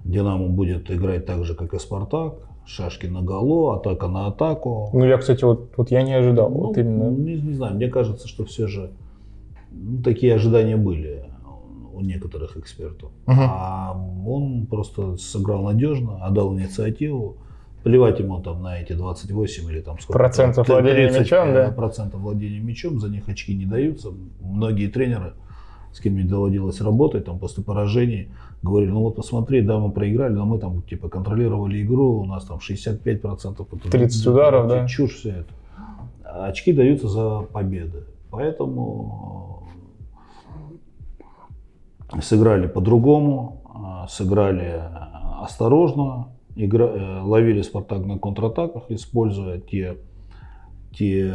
Динамо 0.05 0.47
будет 0.47 0.89
играть 0.89 1.25
так 1.25 1.43
же, 1.43 1.55
как 1.55 1.73
и 1.73 1.77
Спартак. 1.77 2.35
Шашки 2.65 3.05
на 3.05 3.21
голо, 3.21 3.75
атака 3.75 4.07
на 4.07 4.27
атаку. 4.27 4.89
Ну, 4.93 5.03
я, 5.03 5.17
кстати, 5.17 5.43
вот, 5.43 5.73
вот 5.75 5.91
я 5.91 6.03
не 6.03 6.13
ожидал. 6.13 6.49
Ну, 6.49 6.67
вот 6.67 6.77
именно. 6.77 7.09
не, 7.09 7.35
не 7.35 7.53
знаю, 7.53 7.75
мне 7.75 7.89
кажется, 7.89 8.29
что 8.29 8.45
все 8.45 8.67
же 8.67 8.91
Ну, 9.71 10.01
такие 10.01 10.33
ожидания 10.35 10.77
были 10.77 11.25
у 11.93 11.99
некоторых 11.99 12.55
экспертов. 12.55 13.11
Мгм. 13.25 13.39
А 13.41 14.01
он 14.25 14.65
просто 14.65 15.17
сыграл 15.17 15.63
надежно, 15.63 16.25
отдал 16.25 16.53
инициативу. 16.53 17.35
Плевать 17.83 18.21
ему 18.21 18.41
там 18.41 18.63
на 18.63 18.79
эти 18.79 18.93
28 18.93 19.69
или 19.69 19.81
там 19.81 19.99
сколько 19.99 20.17
Процентов 20.17 20.69
владения 20.69 21.09
30, 21.09 21.19
мячом, 21.19 21.49
э, 21.49 21.53
да? 21.53 21.71
Процентов 21.71 22.21
владения 22.21 22.61
мячом, 22.61 23.01
за 23.01 23.09
них 23.09 23.27
очки 23.27 23.53
не 23.53 23.65
даются. 23.65 24.13
Многие 24.39 24.87
тренеры, 24.87 25.33
с 25.93 25.99
кем 25.99 26.13
мне 26.13 26.23
доводилось 26.23 26.81
работать, 26.81 27.25
там 27.25 27.39
после 27.39 27.63
поражений, 27.63 28.29
говорили, 28.63 28.91
ну 28.91 29.01
вот 29.01 29.15
посмотри, 29.15 29.61
да, 29.61 29.77
мы 29.79 29.91
проиграли, 29.91 30.33
но 30.33 30.45
мы 30.45 30.57
там 30.57 30.81
типа 30.81 31.07
контролировали 31.07 31.83
игру, 31.83 32.21
у 32.21 32.25
нас 32.25 32.45
там 32.45 32.57
65%. 32.57 33.67
это 33.71 33.91
30 33.91 34.27
ударов, 34.27 34.67
да? 34.67 34.87
Чушь 34.87 35.15
все 35.15 35.29
это. 35.29 35.53
Очки 36.23 36.73
даются 36.73 37.07
за 37.07 37.41
победы. 37.41 38.03
Поэтому 38.33 39.67
э, 42.11 42.21
сыграли 42.21 42.65
по-другому, 42.65 43.61
э, 43.65 44.07
сыграли 44.09 44.81
э, 44.81 45.43
осторожно, 45.43 46.29
игра, 46.55 47.21
ловили 47.23 47.61
Спартак 47.61 48.03
на 48.05 48.17
контратаках, 48.17 48.89
используя 48.89 49.59
те, 49.59 49.97
те 50.97 51.31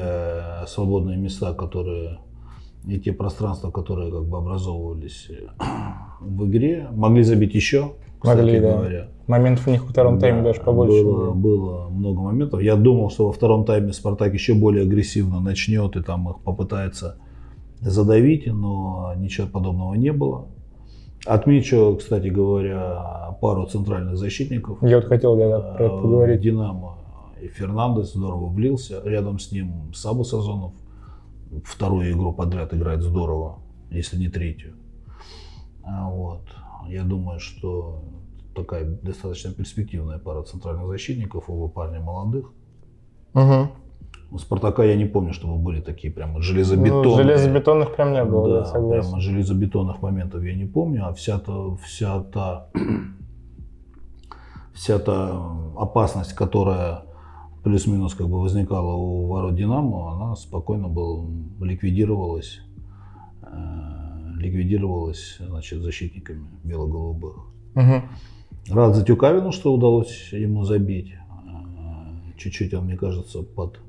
свободные 0.67 1.17
места, 1.17 1.55
которые 1.55 2.19
и 2.89 2.99
те 2.99 3.13
пространства, 3.13 3.71
которые 3.71 4.11
как 4.11 4.25
бы 4.25 4.39
образовывались 4.39 5.29
э, 5.31 5.47
в 6.21 6.47
игре. 6.49 6.89
Могли 6.93 7.23
забить 7.23 7.55
еще, 7.55 7.93
кстати 8.19 8.41
Могли, 8.41 8.61
да. 8.61 8.77
говоря. 8.77 9.09
Моментов 9.27 9.69
у 9.69 9.71
них 9.71 9.83
во 9.85 9.91
втором 9.91 10.19
тайме 10.19 10.39
Да, 10.39 10.45
даже 10.45 10.61
побольше. 10.63 11.05
Было, 11.05 11.31
было 11.33 11.89
много 11.91 12.21
моментов. 12.23 12.63
Я 12.63 12.77
думал, 12.77 13.11
что 13.11 13.27
во 13.27 13.33
втором 13.33 13.67
тайме 13.67 13.93
Спартак 13.93 14.33
еще 14.33 14.55
более 14.55 14.85
агрессивно 14.85 15.41
начнет 15.41 15.97
и 15.97 16.03
там 16.03 16.31
их 16.31 16.41
попытается 16.41 17.17
задавить, 17.81 18.47
но 18.47 19.13
ничего 19.17 19.47
подобного 19.47 19.95
не 19.95 20.13
было. 20.13 20.47
Отмечу, 21.27 21.97
кстати 21.99 22.29
говоря, 22.29 23.37
пару 23.43 23.67
центральных 23.67 24.17
защитников. 24.17 24.79
Я 24.83 24.97
вот 24.97 25.05
хотел 25.05 25.37
да, 25.37 25.61
про 25.61 25.85
это 25.85 25.95
Э, 25.95 26.03
поговорить. 26.03 26.41
Динамо 26.41 26.97
и 27.43 27.49
Фернандес 27.49 28.15
здорово 28.15 28.47
влился. 28.49 29.03
Рядом 29.05 29.39
с 29.39 29.53
ним 29.53 29.93
Сабу 29.95 30.25
Сазонов. 30.25 30.73
Вторую 31.65 32.11
игру 32.13 32.33
подряд 32.33 32.75
играет 32.75 33.03
здорово, 33.03 33.59
если 33.91 34.19
не 34.19 34.29
третью. 34.29 34.75
А 35.83 36.09
Вот. 36.11 36.43
Я 36.89 37.03
думаю, 37.05 37.39
что 37.41 38.03
такая 38.55 38.85
достаточно 38.85 39.53
перспективная 39.53 40.19
пара 40.19 40.43
центральных 40.43 40.87
защитников, 40.89 41.45
оба 41.49 41.69
парня 41.69 42.01
молодых. 42.01 42.53
Мгм. 43.35 43.71
У 44.31 44.39
Спартака 44.39 44.85
я 44.85 44.95
не 44.97 45.07
помню, 45.07 45.33
чтобы 45.33 45.57
были 45.57 45.81
такие 45.81 46.13
прямо 46.13 46.35
Ну, 46.35 46.43
железобетонные. 46.43 47.17
железобетонных 47.25 47.95
прям 47.97 48.13
не 48.13 48.25
было, 48.25 48.49
да, 48.49 48.59
Да, 48.61 48.65
согласен. 48.67 49.03
прямо 49.11 49.21
железобетонных 49.21 50.03
моментов 50.03 50.43
я 50.43 50.55
не 50.55 50.67
помню, 50.67 51.07
а 51.07 51.13
вся 51.13 51.39
та, 51.39 51.53
вся 51.83 52.21
та, 52.21 52.69
вся 54.75 54.99
та 54.99 55.41
опасность, 55.77 56.33
которая 56.35 57.03
плюс-минус 57.63 58.15
как 58.15 58.29
бы 58.29 58.41
возникала 58.41 58.95
у 58.95 59.27
ворот 59.27 59.55
Динамо, 59.55 60.13
она 60.13 60.37
спокойно 60.37 60.89
была, 60.89 61.25
ликвидировалась, 61.61 62.61
э, 63.43 63.47
ликвидировалась, 64.37 65.39
значит, 65.41 65.81
защитниками 65.81 66.47
бело-голубых. 66.65 67.37
Мгм. 67.75 68.03
Рад 68.71 68.95
за 68.95 69.05
Тюкавину, 69.05 69.53
что 69.53 69.73
удалось 69.73 70.33
ему 70.33 70.65
забить. 70.65 71.13
Э, 71.13 72.37
Чуть-чуть 72.37 72.73
он, 72.75 72.85
мне 72.85 72.97
кажется, 72.97 73.43
под, 73.43 73.81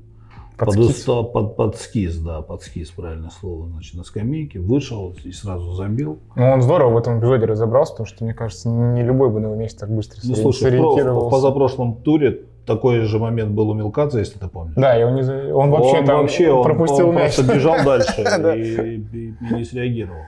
Под 0.57 0.75
под, 0.75 1.31
под, 1.33 1.55
под 1.55 1.75
скис, 1.77 2.17
да, 2.17 2.41
под 2.41 2.63
скис, 2.63 2.89
правильное 2.91 3.29
слово, 3.29 3.67
значит, 3.69 3.95
на 3.95 4.03
скамейке, 4.03 4.59
вышел 4.59 5.13
и 5.23 5.31
сразу 5.31 5.71
забил. 5.73 6.19
Ну, 6.35 6.43
он 6.43 6.61
здорово 6.61 6.95
в 6.95 6.97
этом 6.97 7.19
эпизоде 7.19 7.45
разобрался, 7.45 7.93
потому 7.93 8.07
что, 8.07 8.23
мне 8.25 8.33
кажется, 8.33 8.67
не 8.69 9.03
любой 9.03 9.29
бы 9.29 9.39
на 9.39 9.45
его 9.45 9.55
месте 9.55 9.79
так 9.79 9.89
быстро 9.95 10.19
Ну, 10.23 10.35
слушай, 10.35 10.59
про- 10.63 10.69
в 10.69 10.71
сориентировался. 10.71 11.29
позапрошлом 11.29 11.95
туре 12.01 12.41
такой 12.69 13.01
же 13.01 13.19
момент 13.19 13.51
был 13.51 13.69
у 13.69 13.73
Милкадзе, 13.73 14.19
если 14.19 14.39
ты 14.39 14.47
помнишь. 14.47 14.75
Да, 14.77 14.97
и 14.99 15.03
он, 15.03 15.15
не 15.15 15.51
он 15.51 15.69
вообще 15.71 15.97
он 15.99 16.05
там 16.05 16.21
вообще, 16.21 16.51
он, 16.51 16.63
пропустил 16.63 17.09
он 17.09 17.15
мяч. 17.15 17.35
просто 17.35 17.53
бежал 17.55 17.75
дальше 17.83 18.23
Да. 18.41 18.55
и, 18.55 18.61
и- 18.61 19.33
и 19.51 19.53
не 19.53 19.63
среагировал. 19.65 20.21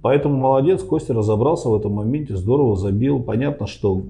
Поэтому 0.00 0.36
молодец, 0.36 0.82
Костя 0.82 1.12
разобрался 1.14 1.68
в 1.68 1.76
этом 1.76 1.92
моменте, 1.92 2.36
здорово 2.36 2.76
забил. 2.76 3.22
Понятно, 3.22 3.66
что 3.66 4.02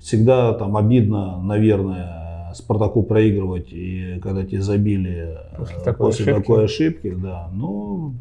всегда 0.00 0.52
там 0.52 0.76
обидно, 0.76 1.40
наверное, 1.42 2.52
Спартаку 2.54 3.02
проигрывать, 3.02 3.72
и 3.72 4.20
когда 4.22 4.44
тебе 4.44 4.60
забили 4.60 5.36
э, 5.52 5.56
После 5.58 5.76
такой 5.80 6.06
после 6.06 6.24
ошибки. 6.26 6.40
такой 6.42 6.64
ошибки, 6.66 7.14
да. 7.16 7.48
Ну, 7.52 8.12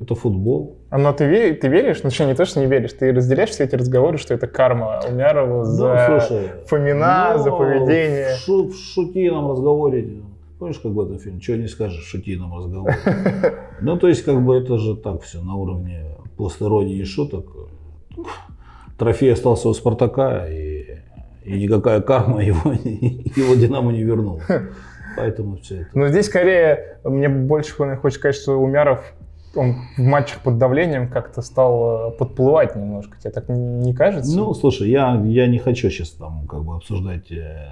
это 0.00 0.14
футбол. 0.14 0.76
А, 0.90 0.98
Но 0.98 1.12
ты, 1.12 1.24
ве- 1.24 1.54
ты 1.54 1.68
веришь? 1.68 2.02
Ну 2.02 2.10
что, 2.10 2.24
не 2.24 2.34
то, 2.34 2.44
что 2.44 2.60
не 2.60 2.66
веришь, 2.66 2.92
ты 2.92 3.12
разделяешь 3.12 3.50
все 3.50 3.64
эти 3.64 3.74
разговоры, 3.76 4.18
что 4.18 4.34
это 4.34 4.46
карма 4.46 5.00
Умярова 5.08 5.64
за 5.64 6.08
ну, 6.08 6.20
слушай, 6.20 6.48
Фомина, 6.66 7.34
ну, 7.36 7.42
за 7.42 7.50
поведение. 7.50 8.34
В, 8.34 8.38
шу- 8.38 8.68
в 8.68 8.74
шутейном 8.76 9.50
разговоре, 9.50 10.22
помнишь, 10.58 10.78
как 10.78 10.92
в 10.92 11.00
этом 11.00 11.18
фильме, 11.18 11.40
чего 11.40 11.56
не 11.56 11.68
скажешь 11.68 12.04
в 12.04 12.08
шутейном 12.08 12.54
разговоре. 12.56 12.96
Ну, 13.80 13.98
то 13.98 14.08
есть, 14.08 14.24
как 14.24 14.40
бы 14.40 14.56
это 14.56 14.78
же 14.78 14.96
так 14.96 15.20
все 15.22 15.40
на 15.42 15.54
уровне 15.54 16.16
посторонней 16.38 16.94
и 16.96 17.04
шуток. 17.04 17.46
Трофей 18.98 19.32
остался 19.32 19.68
у 19.68 19.74
Спартака, 19.74 20.48
и, 20.48 20.98
и 21.44 21.52
никакая 21.62 22.00
карма 22.00 22.42
его, 22.42 22.72
его 22.84 23.54
Динамо 23.54 23.92
не 23.92 24.02
вернула. 24.02 24.40
Поэтому 25.16 25.56
все 25.58 25.82
это. 25.82 25.88
Но 25.94 26.08
здесь 26.08 26.26
скорее, 26.26 26.98
мне 27.04 27.28
больше 27.28 27.74
хочется 27.74 28.10
сказать, 28.10 28.36
что 28.36 28.52
Умяров 28.56 29.14
он 29.56 29.74
в 29.96 30.00
матчах 30.02 30.40
под 30.42 30.58
давлением 30.58 31.08
как-то 31.08 31.42
стал 31.42 32.10
э, 32.12 32.16
подплывать 32.18 32.76
немножко. 32.76 33.18
Тебе 33.20 33.30
так 33.30 33.48
не 33.48 33.94
кажется? 33.94 34.36
Ну, 34.36 34.54
слушай, 34.54 34.88
я, 34.90 35.20
я 35.24 35.46
не 35.46 35.58
хочу 35.58 35.90
сейчас 35.90 36.10
там 36.10 36.46
как 36.46 36.64
бы 36.64 36.74
обсуждать, 36.76 37.30
э, 37.32 37.68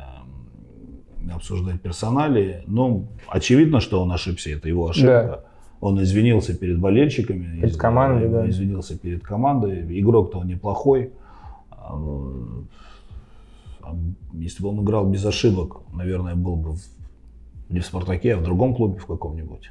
обсуждать 1.35 1.81
персонали, 1.81 2.63
но 2.67 3.05
очевидно, 3.29 3.81
что 3.81 4.03
он 4.03 4.13
ошибся, 4.13 4.51
это 4.51 4.69
его 4.69 4.89
ошибка. 4.89 5.45
Он 5.81 6.03
извинился 6.03 6.57
перед 6.57 6.79
болельщиками, 6.81 7.57
Перед 7.61 7.73
из- 7.73 7.77
командой, 7.77 8.29
да. 8.29 8.49
извинился 8.49 8.99
перед 8.99 9.23
командой. 9.23 9.85
Игрок-то 10.01 10.39
он 10.39 10.47
неплохой. 10.47 11.13
А, 11.71 11.95
а, 13.83 13.95
Если 14.33 14.63
бы 14.63 14.71
он 14.71 14.83
играл 14.83 15.05
без 15.07 15.25
ошибок, 15.27 15.83
наверное, 15.93 16.35
был 16.37 16.57
бы 16.57 16.73
в- 16.75 16.89
не 17.69 17.81
в 17.81 17.87
Спартаке, 17.87 18.35
а 18.35 18.39
в 18.39 18.43
другом 18.43 18.75
клубе 18.75 18.99
в 18.99 19.07
каком-нибудь. 19.07 19.71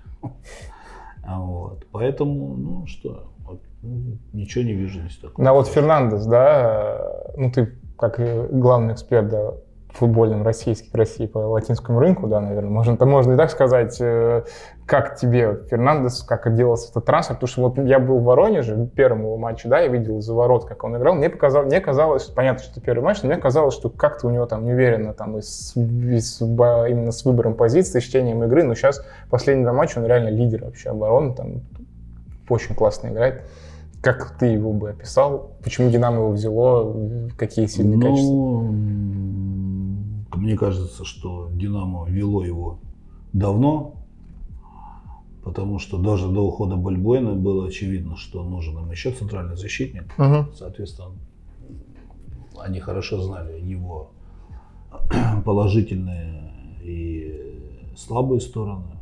А 1.24 1.40
Вот. 1.40 1.86
Поэтому, 1.92 2.56
ну 2.56 2.86
что, 2.86 3.32
вот, 3.40 3.62
ну, 3.82 4.18
ничего 4.34 4.64
не 4.64 4.74
вижу 4.74 5.00
здесь 5.00 5.18
такого. 5.18 5.44
Ну, 5.44 5.50
а 5.50 5.54
вот 5.54 5.68
Фернандес, 5.68 6.26
да, 6.26 7.00
э, 7.00 7.38
ну 7.38 7.52
ты 7.52 7.74
как 7.98 8.20
главный 8.52 8.94
эксперт, 8.94 9.30
да, 9.30 9.54
футбольном 9.98 10.44
российский 10.44 10.90
в 10.90 10.96
России 10.96 11.28
по 11.28 11.38
латинскому 11.38 12.00
рынку, 12.00 12.28
да, 12.28 12.40
наверное, 12.40 12.70
можно, 12.72 12.94
это 12.94 13.06
можно 13.06 13.34
и 13.34 13.38
так 13.38 13.50
сказать. 13.52 13.98
э, 14.02 14.44
Как 14.86 15.16
тебе 15.16 15.60
Фернандес, 15.70 16.24
как 16.24 16.54
делался 16.56 16.90
этот 16.92 17.06
трансфер? 17.06 17.36
Потому 17.36 17.48
что 17.48 17.62
вот 17.62 17.78
я 17.88 18.00
был 18.00 18.18
в 18.20 18.24
Воронеже, 18.24 18.76
в 18.76 18.88
первом 18.90 19.22
его 19.22 19.38
матче, 19.38 19.70
да, 19.70 19.80
я 19.80 19.88
видел 19.88 20.20
за 20.20 20.34
ворот, 20.34 20.66
как 20.66 20.84
он 20.84 20.98
играл. 20.98 21.14
Мне, 21.16 21.30
показалось, 21.30 21.68
мне 21.68 21.80
казалось, 21.80 22.26
понятно, 22.26 22.64
что 22.64 22.72
это 22.74 22.82
первый 22.82 23.04
матч, 23.04 23.22
но 23.22 23.30
мне 23.30 23.38
казалось, 23.38 23.74
что 23.76 23.90
как-то 23.90 24.28
у 24.28 24.30
него 24.32 24.46
там 24.46 24.66
неуверенно 24.66 25.14
там 25.14 25.38
и 25.38 25.42
с, 25.42 25.74
и 25.76 26.20
с 26.20 26.42
именно 26.42 27.12
с 27.12 27.24
выбором 27.24 27.54
позиции, 27.54 28.00
с 28.00 28.04
чтением 28.04 28.44
игры. 28.44 28.64
Но 28.64 28.76
сейчас 28.76 29.06
последний 29.30 29.64
два 29.64 29.74
матча 29.74 30.00
он 30.00 30.06
реально 30.06 30.30
лидер 30.30 30.66
вообще 30.66 30.90
обороны, 30.90 31.34
там 31.34 31.62
очень 32.50 32.76
классно 32.76 33.08
играет. 33.10 33.42
Как 34.02 34.32
ты 34.38 34.48
его 34.48 34.74
бы 34.74 34.90
описал? 34.90 35.52
Почему 35.64 35.90
Динамо 35.90 36.18
его 36.18 36.32
взяло? 36.32 36.94
Какие 37.38 37.68
сильные 37.68 38.02
качества? 38.02 38.34
Ну, 38.34 38.60
м, 38.68 39.53
мне 40.44 40.58
кажется, 40.58 41.06
что 41.06 41.50
Динамо 41.54 42.06
вело 42.06 42.44
его 42.44 42.80
давно, 43.32 43.96
потому 45.42 45.80
что 45.80 45.98
даже 45.98 46.28
до 46.28 46.42
ухода 46.46 46.76
Бальбойна 46.76 47.34
было 47.34 47.68
очевидно, 47.68 48.18
что 48.18 48.44
нужен 48.44 48.78
им 48.78 48.92
еще 48.92 49.12
центральный 49.12 49.56
защитник. 49.56 50.14
Мгм. 50.18 50.52
Соответственно, 50.54 51.12
они 52.60 52.82
хорошо 52.82 53.22
знали 53.22 53.58
его 53.58 54.12
положительные 55.46 56.52
и 56.84 57.94
слабые 57.96 58.42
стороны. 58.42 58.98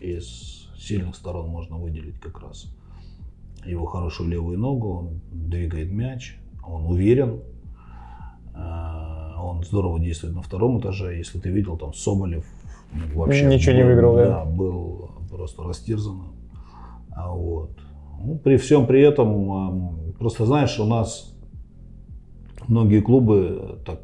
Из 0.00 0.66
сильных 0.78 1.14
сторон 1.14 1.50
можно 1.50 1.76
выделить 1.76 2.18
как 2.20 2.40
раз 2.40 2.74
его 3.66 3.84
хорошую 3.84 4.30
левую 4.30 4.58
ногу, 4.58 4.94
он 4.94 5.20
двигает 5.30 5.92
мяч, 5.92 6.38
он 6.66 6.86
уверен, 6.86 7.42
э, 8.54 9.19
он 9.42 9.62
здорово 9.64 9.98
действует 10.00 10.34
на 10.34 10.42
втором 10.42 10.80
этаже. 10.80 11.16
Если 11.16 11.38
ты 11.38 11.50
видел, 11.50 11.76
там 11.76 11.92
Соболев 11.94 12.44
ну, 12.92 13.18
вообще 13.18 13.46
Ничего 13.46 13.74
не 13.74 13.82
был- 13.82 13.88
выиграл, 13.88 14.16
да? 14.16 14.26
да, 14.26 14.44
был 14.44 15.10
просто 15.30 15.62
растерзан. 15.62 16.22
А 17.14 17.30
вот. 17.32 17.70
Ну, 18.22 18.36
при 18.38 18.56
всем 18.56 18.86
при 18.86 19.00
этом, 19.02 19.28
эм, 19.52 20.12
просто 20.18 20.44
знаешь, 20.46 20.78
у 20.80 20.84
нас 20.84 21.34
многие 22.68 23.00
клубы 23.00 23.78
так 23.86 24.00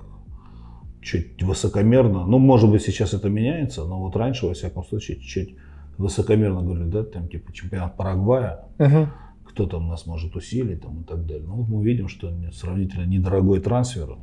чуть 1.03 1.43
высокомерно, 1.43 2.27
ну, 2.27 2.39
может 2.39 2.71
быть, 2.71 2.83
сейчас 2.83 3.15
это 3.15 3.29
меняется, 3.29 3.85
но 3.85 4.01
вот 4.01 4.17
раньше, 4.17 4.47
во 4.47 4.55
всяком 4.55 4.85
случае, 4.85 5.19
чуть 5.21 5.55
высокомерно 5.99 6.63
говорили, 6.63 6.89
да, 6.89 7.05
там 7.05 7.29
типа 7.29 7.53
чемпионат 7.53 7.97
Парагвая, 7.97 8.65
Мгм. 8.79 9.09
кто 9.45 9.67
там 9.67 9.89
нас 9.89 10.07
может 10.07 10.35
усилить 10.37 10.83
там, 10.83 11.01
и 11.03 11.05
так 11.05 11.25
далее. 11.27 11.45
Ну, 11.47 11.55
вот 11.57 11.69
мы 11.69 11.85
видим, 11.85 12.09
что 12.09 12.31
не- 12.31 12.51
сравнительно 12.53 13.05
недорогой 13.07 13.61
трансфер 13.61 14.17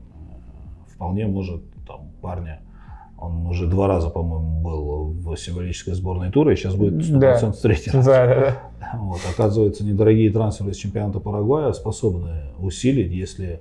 вполне 1.04 1.28
может 1.28 1.62
там 1.86 2.12
парня, 2.22 2.62
он 3.20 3.46
уже 3.48 3.68
два 3.68 3.88
раза, 3.88 4.10
по-моему, 4.10 4.62
был 4.62 5.14
в 5.34 5.36
символической 5.38 5.94
сборной 5.94 6.32
тура, 6.32 6.54
и 6.54 6.56
сейчас 6.56 6.76
будет 6.76 6.94
100% 7.06 7.20
Да. 7.20 7.52
третий 7.62 7.92
Да, 7.92 7.98
раз. 7.98 8.06
да, 8.06 8.26
да. 8.26 9.00
Вот, 9.00 9.20
оказывается, 9.34 9.86
недорогие 9.86 10.32
трансферы 10.32 10.72
из 10.72 10.78
чемпионата 10.78 11.20
Парагвая 11.20 11.74
способны 11.74 12.44
усилить, 12.60 13.12
если, 13.12 13.60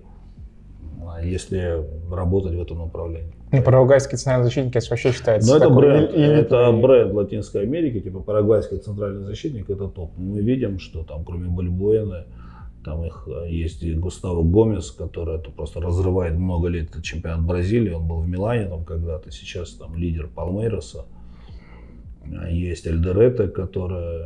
если 1.25 1.85
работать 2.13 2.55
в 2.55 2.61
этом 2.63 2.79
направлении. 2.79 3.33
Ну, 3.51 3.63
парагвайский 3.63 4.13
национальный 4.13 4.45
защитник 4.47 4.75
это 4.77 4.87
вообще 4.91 5.13
считается 5.13 5.51
Но 5.51 5.57
это 5.59 5.69
бренд, 5.69 6.11
элитный. 6.15 6.41
это 6.41 6.73
бренд 6.73 7.13
Латинской 7.13 7.63
Америки, 7.63 8.01
типа 8.01 8.21
парагвайский 8.21 8.79
центральный 8.79 9.25
защитник, 9.25 9.69
это 9.69 9.89
топ. 9.89 10.13
Мы 10.17 10.41
видим, 10.41 10.79
что 10.79 11.03
там 11.03 11.25
кроме 11.25 11.49
Бальбуэна, 11.49 12.25
там 12.85 13.05
их 13.05 13.29
э, 13.29 13.51
есть 13.51 13.83
и 13.83 13.95
Густаво 13.95 14.43
Гомес, 14.43 14.91
который 14.91 15.37
это 15.39 15.51
просто 15.51 15.81
разрывает 15.81 16.37
много 16.37 16.69
лет 16.69 16.91
это 16.91 17.03
чемпионат 17.03 17.45
Бразилии, 17.47 17.91
он 17.91 18.07
был 18.07 18.21
в 18.21 18.29
Милане 18.29 18.67
там 18.67 18.85
когда-то, 18.85 19.31
сейчас 19.31 19.73
там 19.75 19.95
лидер 19.97 20.29
Палмейроса. 20.29 21.05
А 22.25 22.49
Есть 22.51 22.87
Эльдерете, 22.87 23.49
которая 23.49 24.21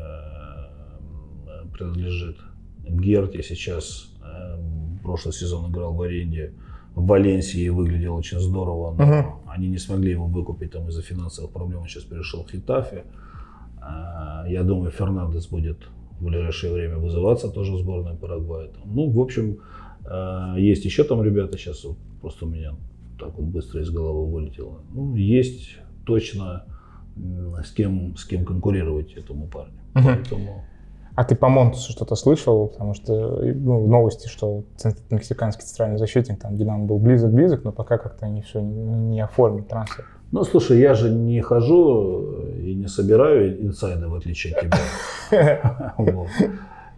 э, 1.46 1.66
принадлежит 1.72 2.36
Герте, 2.88 3.42
сейчас 3.42 4.12
э, 4.22 4.58
прошлый 5.02 5.32
сезон 5.34 5.70
играл 5.70 5.94
в 5.94 6.02
аренде 6.02 6.52
в 6.94 7.06
Валенсии 7.06 7.68
выглядел 7.68 8.16
очень 8.16 8.40
здорово, 8.40 8.94
но 8.96 9.04
Мгм. 9.04 9.26
они 9.48 9.68
не 9.68 9.76
смогли 9.78 10.12
его 10.12 10.26
выкупить 10.26 10.70
там 10.72 10.88
из-за 10.88 11.02
финансовых 11.02 11.50
проблем, 11.52 11.80
он 11.80 11.88
сейчас 11.88 12.04
перешел 12.04 12.42
в 12.44 12.50
Хитафе. 12.50 13.04
А, 13.82 14.44
Я 14.48 14.62
думаю, 14.62 14.90
Фернандес 14.90 15.46
будет 15.48 15.76
в 16.20 16.24
ближайшее 16.24 16.72
время 16.72 16.96
вызываться 16.96 17.48
тоже 17.48 17.72
в 17.72 17.78
сборную 17.78 18.16
Парагвая. 18.16 18.68
Там. 18.68 18.82
Ну, 18.86 19.10
в 19.10 19.20
общем, 19.20 19.58
э, 20.04 20.54
есть 20.58 20.84
еще 20.84 21.04
там 21.04 21.22
ребята, 21.22 21.58
сейчас 21.58 21.84
вот 21.84 21.96
просто 22.20 22.46
у 22.46 22.48
меня 22.48 22.74
так 23.18 23.36
вот 23.36 23.46
быстро 23.46 23.80
из 23.80 23.90
головы 23.90 24.26
вылетело. 24.30 24.80
Ну, 24.92 25.14
есть 25.14 25.78
точно 26.04 26.64
с 27.64 27.72
кем, 27.72 28.16
с 28.16 28.24
кем 28.24 28.44
конкурировать 28.44 29.14
этому 29.14 29.46
парню. 29.46 29.80
Мгм. 29.94 30.04
Поэтому 30.04 30.64
А 31.14 31.24
ты 31.24 31.34
по 31.34 31.48
Монтусу 31.48 31.92
что-то 31.92 32.14
слышал? 32.14 32.68
Потому 32.68 32.92
что 32.92 33.40
ну, 33.42 33.86
новости, 33.86 34.28
что 34.28 34.64
мексиканский 35.10 35.64
центральный 35.64 35.98
защитник, 35.98 36.38
там 36.38 36.56
Динамо 36.56 36.84
был 36.84 36.98
близок-близок, 36.98 37.64
но 37.64 37.72
пока 37.72 37.96
как-то 37.96 38.26
они 38.26 38.42
все 38.42 38.60
не, 38.60 38.82
не 38.82 39.20
оформили 39.20 39.62
трансфер. 39.62 40.04
Ну, 40.32 40.44
слушай, 40.44 40.78
я 40.80 40.94
же 40.94 41.10
не 41.10 41.40
хожу 41.40 42.42
и 42.62 42.74
не 42.74 42.88
собираю 42.88 43.64
инсайды, 43.64 44.08
в 44.08 44.14
отличие 44.14 44.54
от 44.54 44.60
тебя. 45.30 45.94
Вот. 45.98 46.28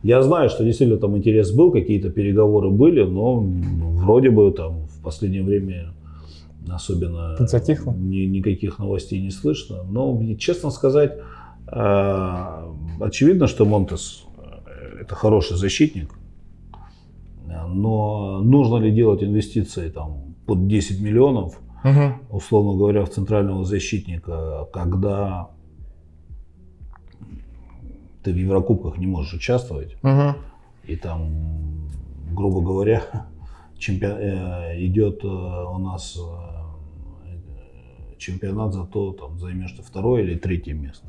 Я 0.02 0.22
знаю, 0.22 0.48
что 0.48 0.64
действительно 0.64 0.98
там 0.98 1.16
интерес 1.16 1.50
был, 1.52 1.72
какие-то 1.72 2.10
переговоры 2.10 2.70
были, 2.70 3.02
но 3.02 3.40
вроде 3.40 4.30
бы 4.30 4.50
там 4.52 4.86
в 4.86 5.02
последнее 5.02 5.42
время 5.42 5.92
особенно 6.72 7.34
Подзатихло? 7.36 7.92
ни- 7.92 8.26
никаких 8.26 8.78
новостей 8.78 9.20
не 9.20 9.30
слышно. 9.30 9.82
Но, 9.82 10.20
честно 10.38 10.70
сказать, 10.70 11.18
э, 11.66 12.72
очевидно, 13.00 13.46
что 13.48 13.64
Монтес 13.64 14.24
э, 14.38 15.00
это 15.02 15.14
хороший 15.14 15.56
защитник, 15.56 16.10
но 17.66 18.40
нужно 18.42 18.76
ли 18.76 18.90
делать 18.92 19.22
инвестиции 19.22 19.88
там 19.88 20.34
под 20.46 20.68
10 20.68 21.00
миллионов, 21.00 21.60
Мгм. 21.84 22.22
условно 22.30 22.76
говоря, 22.76 23.04
в 23.04 23.10
центрального 23.10 23.64
защитника, 23.64 24.66
когда 24.72 25.50
ты 28.22 28.32
в 28.32 28.36
Еврокубках 28.36 28.98
не 28.98 29.06
можешь 29.06 29.34
участвовать, 29.34 29.96
Мгм. 30.02 30.36
и 30.84 30.96
там, 30.96 31.88
грубо 32.32 32.60
говоря, 32.60 33.02
чемпион- 33.78 34.18
э, 34.20 34.84
идет 34.86 35.22
э, 35.24 35.28
у 35.28 35.78
нас 35.78 36.18
э, 36.18 38.16
чемпионат 38.18 38.74
за 38.74 38.84
то, 38.84 39.12
там, 39.12 39.38
займешь 39.38 39.74
второе 39.84 40.22
или 40.24 40.36
третье 40.36 40.74
место. 40.74 41.06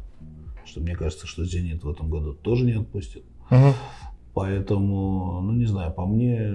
Что 0.66 0.82
мне 0.82 0.96
кажется, 0.96 1.26
что 1.26 1.44
«Зенит» 1.46 1.84
в 1.84 1.90
этом 1.90 2.10
году 2.12 2.34
тоже 2.34 2.64
не 2.66 2.74
отпустит. 2.74 3.24
Мгм. 3.50 3.74
Поэтому, 4.36 5.42
ну 5.42 5.52
не 5.54 5.66
знаю, 5.66 5.92
по 5.92 6.06
мне, 6.06 6.54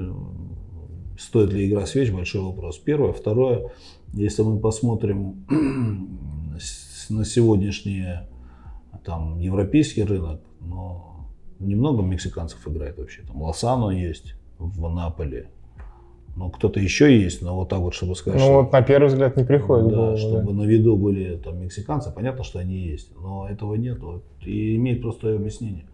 стоит 1.19 1.53
ли 1.53 1.69
игра 1.69 1.85
свеч, 1.87 2.13
большой 2.13 2.43
вопрос. 2.43 2.79
Первое. 2.79 3.13
Второе, 3.13 3.71
если 4.17 4.43
мы 4.43 4.59
посмотрим 4.59 5.45
на 7.11 7.25
сегодняшний 7.25 8.05
там, 9.05 9.39
европейский 9.39 10.05
рынок, 10.05 10.41
но 10.61 11.27
немного 11.59 12.03
мексиканцев 12.03 12.67
играет 12.69 12.99
вообще. 12.99 13.23
Там 13.23 13.43
Лосано 13.43 13.91
есть 13.91 14.35
в 14.59 14.89
Наполе. 14.89 15.49
Ну, 16.37 16.51
кто-то 16.51 16.81
еще 16.81 17.17
есть, 17.23 17.43
но 17.43 17.55
вот 17.55 17.69
так 17.69 17.79
вот, 17.79 17.95
чтобы 17.95 18.17
сказать, 18.17 18.41
Ну 18.41 18.47
что- 18.47 18.63
вот 18.63 18.73
на 18.73 18.83
первый 18.83 19.07
взгляд 19.07 19.37
не 19.37 19.45
приходит 19.45 19.89
да, 19.89 19.95
голову, 19.97 20.13
да. 20.13 20.19
чтобы 20.19 20.53
на 20.53 20.63
виду 20.63 20.97
были 20.97 21.37
там 21.37 21.61
мексиканцы, 21.61 22.11
понятно, 22.13 22.43
что 22.43 22.59
они 22.59 22.77
есть, 22.77 23.13
но 23.21 23.47
этого 23.49 23.75
нет. 23.77 24.01
Вот, 24.01 24.25
и 24.45 24.75
имеет 24.75 25.01
простое 25.01 25.37
объяснение. 25.37 25.85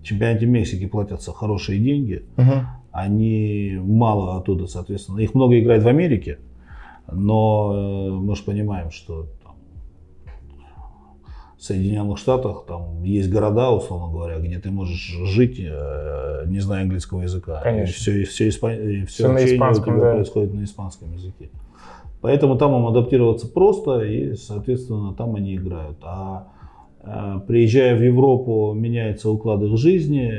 В 0.00 0.04
чемпионате 0.04 0.46
Мексики 0.46 0.86
платятся 0.86 1.32
хорошие 1.32 1.80
деньги, 1.80 2.22
Мгм. 2.36 2.66
они 2.92 3.76
мало 3.82 4.36
оттуда, 4.38 4.68
соответственно, 4.68 5.18
их 5.18 5.34
много 5.34 5.58
играет 5.58 5.82
в 5.82 5.88
Америке, 5.88 6.38
но 7.10 7.72
э, 7.74 8.10
мы 8.12 8.36
же 8.36 8.42
понимаем, 8.42 8.90
что 8.90 9.26
там, 9.42 9.54
в 11.56 11.62
Соединенных 11.62 12.18
Штатах 12.18 12.64
там 12.68 13.02
есть 13.02 13.30
города, 13.30 13.70
условно 13.70 14.12
говоря, 14.12 14.38
где 14.38 14.58
ты 14.58 14.70
можешь 14.70 15.12
жить, 15.26 15.58
э, 15.58 16.44
не 16.46 16.60
зная 16.60 16.82
английского 16.82 17.22
языка. 17.22 17.60
Конечно. 17.62 17.90
И 17.90 17.94
все, 17.94 18.20
и 18.20 18.24
все, 18.24 18.48
испа- 18.48 18.76
и 18.76 19.04
все 19.06 19.24
Всё 19.24 19.32
на 19.32 19.44
испанском, 19.44 19.94
у 19.94 19.96
тебя 19.98 20.06
да. 20.08 20.14
происходит 20.14 20.54
на 20.54 20.64
испанском 20.64 21.12
языке. 21.12 21.50
Поэтому 22.20 22.56
там 22.56 22.74
им 22.76 22.86
адаптироваться 22.86 23.48
просто, 23.48 24.00
и, 24.02 24.34
соответственно, 24.34 25.14
там 25.14 25.34
они 25.36 25.56
играют. 25.56 25.98
А 26.02 26.48
приезжая 27.46 27.96
в 27.96 28.02
Европу, 28.02 28.72
меняется 28.74 29.30
уклад 29.30 29.62
их 29.62 29.76
жизни, 29.78 30.32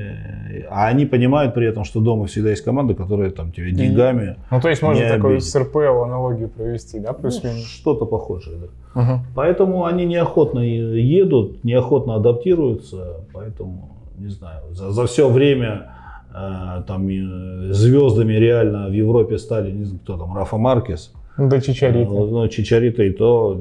а 0.69 0.87
они 0.87 1.05
понимают 1.05 1.53
при 1.53 1.67
этом, 1.67 1.83
что 1.83 1.99
дома 1.99 2.25
всегда 2.25 2.49
есть 2.51 2.63
команда, 2.63 2.93
которая 2.93 3.31
там 3.31 3.51
тебе 3.51 3.71
деньгами, 3.71 4.35
Ну, 4.51 4.61
то 4.61 4.69
есть 4.69 4.81
можно 4.81 5.07
такую 5.07 5.41
с 5.41 5.55
РПЛ 5.55 6.03
аналогию 6.03 6.49
провести, 6.49 6.99
да, 6.99 7.11
ну, 7.13 7.19
плюс-минус? 7.19 7.65
что-то 7.65 8.05
похожее. 8.05 8.57
Да. 8.59 9.01
Мгм. 9.01 9.25
Поэтому 9.35 9.85
они 9.85 10.05
неохотно 10.05 10.59
едут, 10.59 11.63
неохотно 11.63 12.15
адаптируются, 12.15 13.21
поэтому, 13.33 13.89
не 14.17 14.29
знаю, 14.29 14.61
за, 14.71 14.91
за 14.91 15.05
все 15.05 15.29
время 15.29 15.91
э, 16.33 16.83
там 16.87 17.07
э, 17.07 17.73
звездами 17.73 18.33
реально 18.33 18.87
в 18.89 18.91
Европе 18.93 19.37
стали, 19.37 19.71
не 19.71 19.85
знаю, 19.85 19.99
кто 20.03 20.17
там, 20.17 20.35
Рафа 20.35 20.57
Маркес, 20.57 21.13
Ну, 21.13 21.18
до 21.47 21.61
Чичарита. 21.61 22.09
Ну, 22.09 22.25
ну, 22.27 22.47
Чичарита 22.47 23.03
и 23.03 23.11
то 23.11 23.59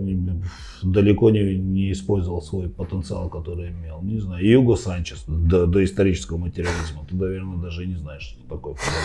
далеко 0.83 1.31
не, 1.31 1.57
не 1.57 1.93
использовал 1.93 2.43
свой 2.43 2.69
потенциал, 2.69 3.29
который 3.29 3.71
имел. 3.71 4.01
Не 4.03 4.19
знаю, 4.19 4.45
и 4.45 4.51
Юго 4.51 4.77
Санчес 4.77 5.25
до, 5.27 5.67
до 5.67 5.85
исторического 5.85 6.39
материализма. 6.39 7.05
Ты, 7.09 7.17
наверное, 7.17 7.59
даже 7.59 7.87
не 7.87 7.97
знаешь, 7.97 8.23
что 8.23 8.49
такое 8.49 8.75
футбол. 8.75 9.03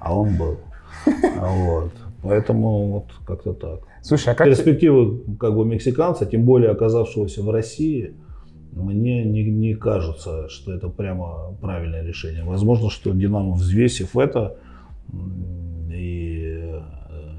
А 0.00 0.14
он 0.14 0.36
был. 0.36 0.58
А 1.06 1.46
Вот. 1.46 1.92
Поэтому 2.22 2.88
вот 2.88 3.06
как-то 3.26 3.52
так. 3.52 3.80
Слушай, 4.02 4.32
а 4.32 4.34
как... 4.34 4.48
Перспективы 4.48 5.20
как 5.38 5.54
бы 5.54 5.64
мексиканца, 5.64 6.26
тем 6.26 6.44
более 6.44 6.70
оказавшегося 6.70 7.42
в 7.42 7.50
России, 7.50 8.14
мне 8.72 9.24
не, 9.24 9.44
не 9.44 9.74
кажется, 9.74 10.48
что 10.48 10.72
это 10.72 10.88
прямо 10.88 11.56
правильное 11.60 12.04
решение. 12.04 12.44
Возможно, 12.44 12.90
что 12.90 13.12
Динамо, 13.12 13.52
взвесив 13.52 14.16
это, 14.16 14.56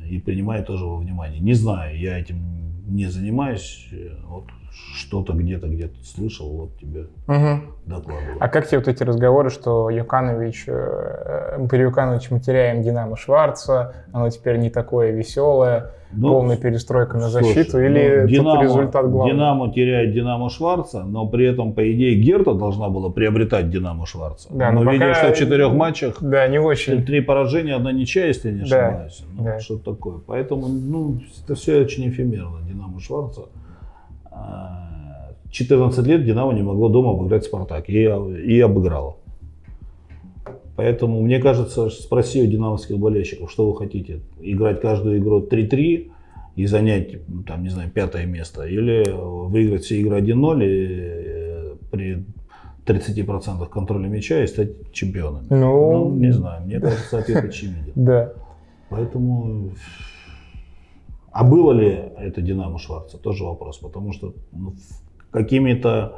и 0.09 0.19
принимает 0.19 0.67
тоже 0.67 0.85
во 0.85 0.97
внимание. 0.97 1.39
Не 1.39 1.53
знаю, 1.53 1.99
я 1.99 2.19
этим 2.19 2.37
не 2.87 3.05
занимаюсь. 3.05 3.87
э, 3.91 4.17
Вот 4.25 4.45
что-то 4.95 5.33
где-то 5.33 5.67
где-то 5.67 5.95
слышал, 6.05 6.49
вот 6.49 6.77
тебе 6.77 7.07
Мгм. 7.27 7.73
докладываю. 7.85 8.37
А 8.39 8.47
как 8.49 8.67
тебе 8.67 8.79
вот 8.79 8.87
эти 8.87 9.03
разговоры, 9.03 9.49
что 9.49 9.89
Юканович, 9.89 10.65
э, 10.67 11.67
при 11.69 11.79
Юкановиче 11.81 12.27
мы 12.31 12.39
теряем 12.39 12.83
Динамо 12.83 13.17
Шварца, 13.17 13.93
оно 14.11 14.29
теперь 14.29 14.57
не 14.57 14.69
такое 14.69 15.11
веселое, 15.11 15.91
Ну, 16.11 16.29
полная 16.29 16.57
перестройка 16.57 17.17
на 17.17 17.29
Слушай, 17.29 17.53
защиту, 17.53 17.77
ну, 17.77 17.83
или 17.83 18.21
тут 18.21 18.29
Динамо, 18.31 18.63
результат 18.63 19.09
главный? 19.11 19.33
Динамо 19.33 19.71
теряет 19.71 20.11
Динамо 20.13 20.49
Шварца, 20.49 21.03
но 21.03 21.27
при 21.27 21.45
этом, 21.47 21.73
по 21.73 21.81
идее, 21.91 22.15
Герта 22.15 22.53
должна 22.55 22.89
была 22.89 23.09
приобретать 23.11 23.69
Динамо 23.69 24.05
Шварца. 24.07 24.47
Да, 24.51 24.71
но 24.71 24.81
но 24.83 24.91
пока- 24.91 25.13
что 25.13 25.31
в 25.33 25.37
четырех 25.37 25.71
матчах 25.73 26.17
Да, 26.19 26.47
не 26.47 26.57
очень. 26.59 27.05
три 27.05 27.21
поражения, 27.21 27.75
одна 27.75 27.91
ничья, 27.91 28.25
если 28.25 28.51
не 28.51 28.67
Да, 28.67 28.87
ошибаюсь. 28.87 29.23
Ну, 29.37 29.43
да. 29.43 29.59
Что 29.59 29.77
такое. 29.77 30.17
Поэтому, 30.25 30.67
ну, 30.67 31.19
это 31.45 31.53
все 31.53 31.79
очень 31.81 32.09
эфемерно, 32.09 32.57
Динамо 32.67 32.99
Шварца. 32.99 33.41
А, 34.39 35.31
14 35.51 36.05
лет 36.07 36.23
Динамо 36.23 36.53
не 36.53 36.63
могло 36.63 36.89
дома 36.89 37.11
обыграть 37.11 37.43
Спартак. 37.43 37.89
И, 37.89 38.03
и 38.03 38.59
обыграло. 38.59 39.17
Поэтому, 40.75 41.21
мне 41.21 41.39
кажется, 41.39 41.89
спроси 41.89 42.41
у 42.41 42.45
динамовских 42.45 42.97
болельщиков, 42.97 43.51
что 43.51 43.69
вы 43.69 43.77
хотите. 43.77 44.21
Играть 44.39 44.79
каждую 44.79 45.19
игру 45.19 45.41
3-3 45.41 46.11
и 46.55 46.65
занять, 46.65 47.17
там, 47.45 47.63
не 47.63 47.69
знаю, 47.69 47.89
пятое 47.89 48.25
место. 48.25 48.63
Или 48.63 49.03
выиграть 49.09 49.83
все 49.83 49.99
игры 49.99 50.21
1-0 50.21 50.65
и, 50.65 51.77
при 51.91 52.23
30% 52.85 53.67
контроля 53.69 54.07
мяча 54.07 54.41
и 54.41 54.47
стать 54.47 54.91
чемпионом. 54.93 55.47
Ну, 55.49 56.09
Ну, 56.09 56.15
не 56.15 56.31
знаю, 56.31 56.63
мне 56.65 56.79
кажется, 56.79 57.19
ответ 57.19 57.43
очевиден. 57.43 57.91
Да. 57.95 58.33
Поэтому... 58.89 59.71
А 61.39 61.43
было 61.45 61.71
ли 61.71 61.97
это 62.17 62.41
Динамо 62.41 62.79
Шварца? 62.79 63.17
Тоже 63.17 63.45
вопрос, 63.45 63.77
потому 63.77 64.11
что 64.11 64.33
ну, 64.51 64.73
какими-то 65.31 66.15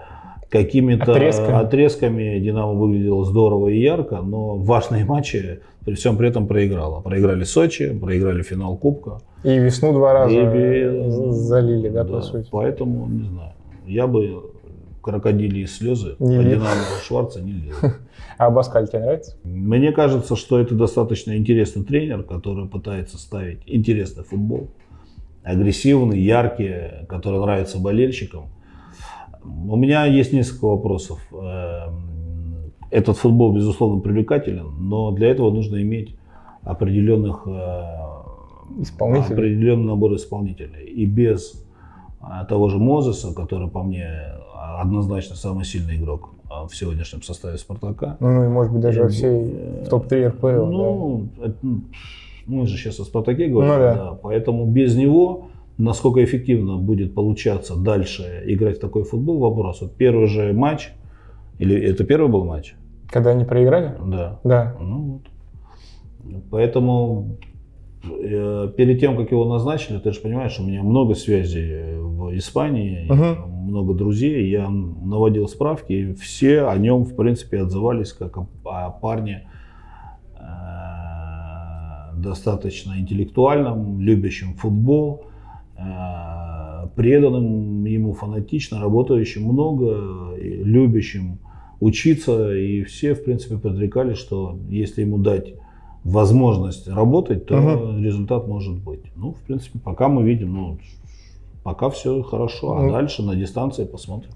какими-то 0.49 1.11
Отрезками. 1.11 1.53
отрезками 1.53 2.39
Динамо 2.39 2.73
выглядело 2.73 3.23
здорово 3.23 3.67
и 3.67 3.79
ярко, 3.79 4.17
но 4.17 4.55
важные 4.55 5.05
матчи 5.05 5.59
при 5.85 5.93
всем 5.93 6.17
при 6.17 6.27
этом 6.27 6.47
проиграла. 6.47 7.01
Проиграли 7.01 7.43
Сочи, 7.43 7.93
проиграли 7.93 8.41
финал 8.41 8.75
Кубка. 8.77 9.19
И 9.43 9.59
весну 9.59 9.93
два 9.93 10.13
раза 10.13 10.33
И 10.33 11.31
залили, 11.31 11.89
да, 11.89 12.03
по 12.03 12.21
сути. 12.21 12.47
Поэтому, 12.49 13.05
не 13.05 13.29
знаю, 13.29 13.53
я 13.85 14.07
бы 14.07 14.41
крокодилии 15.03 15.65
слезы 15.65 16.15
Не 16.17 16.37
по. 16.37 16.43
Динамо 16.43 16.81
Шварца 17.03 17.41
не 17.41 17.51
лил. 17.51 17.75
А 18.39 18.47
Абаскаль 18.47 18.87
тебе 18.87 19.01
нравится? 19.01 19.37
Мне 19.43 19.91
кажется, 19.91 20.35
что 20.35 20.59
это 20.59 20.73
достаточно 20.73 21.37
интересный 21.37 21.83
тренер, 21.83 22.23
который 22.23 22.67
пытается 22.67 23.19
ставить 23.19 23.59
интересный 23.67 24.23
футбол. 24.23 24.69
Агрессивный, 25.43 26.19
яркий, 26.19 27.05
который 27.07 27.39
нравится 27.39 27.79
болельщикам. 27.79 28.45
У 29.43 29.75
меня 29.75 30.05
есть 30.05 30.33
несколько 30.33 30.65
вопросов. 30.65 31.19
Эм, 31.31 32.71
Этот 32.91 33.17
футбол, 33.17 33.53
безусловно, 33.55 34.01
привлекателен, 34.01 34.67
но 34.79 35.11
для 35.11 35.29
этого 35.31 35.49
нужно 35.49 35.81
иметь 35.81 36.15
определенных, 36.61 37.43
э, 37.47 37.83
Исполнителей. 38.81 39.33
определенный 39.33 39.85
набор 39.85 40.13
исполнителей. 40.15 40.85
И 40.85 41.05
без 41.05 41.63
а, 42.19 42.43
того 42.45 42.67
же 42.69 42.77
Мозеса, 42.77 43.33
который, 43.33 43.67
по 43.69 43.81
мне, 43.81 44.07
однозначно 44.79 45.35
самый 45.35 45.63
сильный 45.65 45.95
игрок 45.95 46.29
а, 46.49 46.67
в 46.67 46.75
сегодняшнем 46.75 47.23
составе 47.23 47.57
«Спартака», 47.57 48.17
Ну 48.19 48.43
и 48.43 48.47
может 48.47 48.71
быть 48.73 48.81
даже 48.81 48.99
во 49.01 49.05
Э, 49.07 49.09
всей 49.09 49.83
в 49.85 49.89
топ-3 49.89 50.27
РПЛ. 50.27 50.65
ну, 50.65 51.27
это, 51.41 51.55
ну, 52.47 52.61
мы 52.61 52.67
же 52.67 52.77
сейчас 52.77 52.99
о 52.99 53.03
Спартаке 53.05 53.47
говорим, 53.47 53.73
Ну 53.73 53.79
да. 53.79 53.93
да, 53.95 54.11
поэтому 54.13 54.65
без 54.65 54.95
него, 54.95 55.49
насколько 55.77 56.23
эффективно 56.23 56.77
будет 56.77 57.13
получаться 57.13 57.75
дальше 57.75 58.43
играть 58.45 58.77
в 58.77 58.81
такой 58.81 59.03
футбол, 59.03 59.39
вопрос. 59.39 59.81
Вот 59.81 59.95
первый 59.95 60.27
же 60.27 60.53
матч, 60.53 60.89
или 61.59 61.75
это 61.79 62.03
первый 62.03 62.29
был 62.29 62.43
матч? 62.45 62.73
да. 62.73 62.77
Когда 63.13 63.31
они 63.31 63.43
проиграли? 63.45 63.93
Да. 64.05 64.39
Да. 64.43 64.75
Ну 64.79 65.21
вот. 66.23 66.41
Поэтому 66.49 67.37
э, 68.03 68.71
перед 68.77 68.99
тем, 68.99 69.17
как 69.17 69.31
его 69.31 69.45
назначили, 69.45 69.97
ты 69.97 70.11
же 70.11 70.21
понимаешь, 70.21 70.57
у 70.59 70.63
меня 70.63 70.81
много 70.83 71.13
связей 71.15 71.97
в 71.99 72.35
Испании, 72.37 73.05
Мгм. 73.09 73.51
много 73.69 73.93
друзей, 73.93 74.49
я 74.49 74.69
наводил 74.69 75.47
справки, 75.47 75.91
и 75.93 76.13
все 76.13 76.63
о 76.63 76.77
нем, 76.77 77.03
в 77.03 77.15
принципе, 77.15 77.59
отзывались 77.61 78.13
как 78.13 78.37
о, 78.37 78.47
о 78.65 78.89
парне 78.91 79.47
достаточно 82.21 82.93
интеллектуальном, 82.99 83.99
любящем 83.99 84.53
футбол, 84.55 85.25
э, 85.77 85.81
преданным 86.95 87.85
ему 87.85 88.13
фанатично, 88.13 88.79
работающим 88.79 89.43
много, 89.43 90.35
любящим 90.37 91.39
учиться, 91.79 92.53
и 92.53 92.83
все, 92.83 93.13
в 93.15 93.23
принципе, 93.23 93.57
предрекали, 93.57 94.13
что 94.13 94.57
если 94.69 95.01
ему 95.01 95.17
дать 95.17 95.53
возможность 96.03 96.87
работать, 96.87 97.45
то 97.45 97.55
Мгм. 97.57 98.03
результат 98.03 98.47
может 98.47 98.75
быть. 98.75 99.01
Ну, 99.15 99.33
в 99.33 99.41
принципе, 99.41 99.79
пока 99.79 100.07
мы 100.07 100.23
видим, 100.23 100.53
ну, 100.53 100.77
пока 101.63 101.89
все 101.89 102.21
хорошо, 102.23 102.77
а 102.77 102.81
Ну. 102.83 102.91
дальше 102.91 103.23
на 103.23 103.35
дистанции 103.35 103.85
посмотрим. 103.85 104.31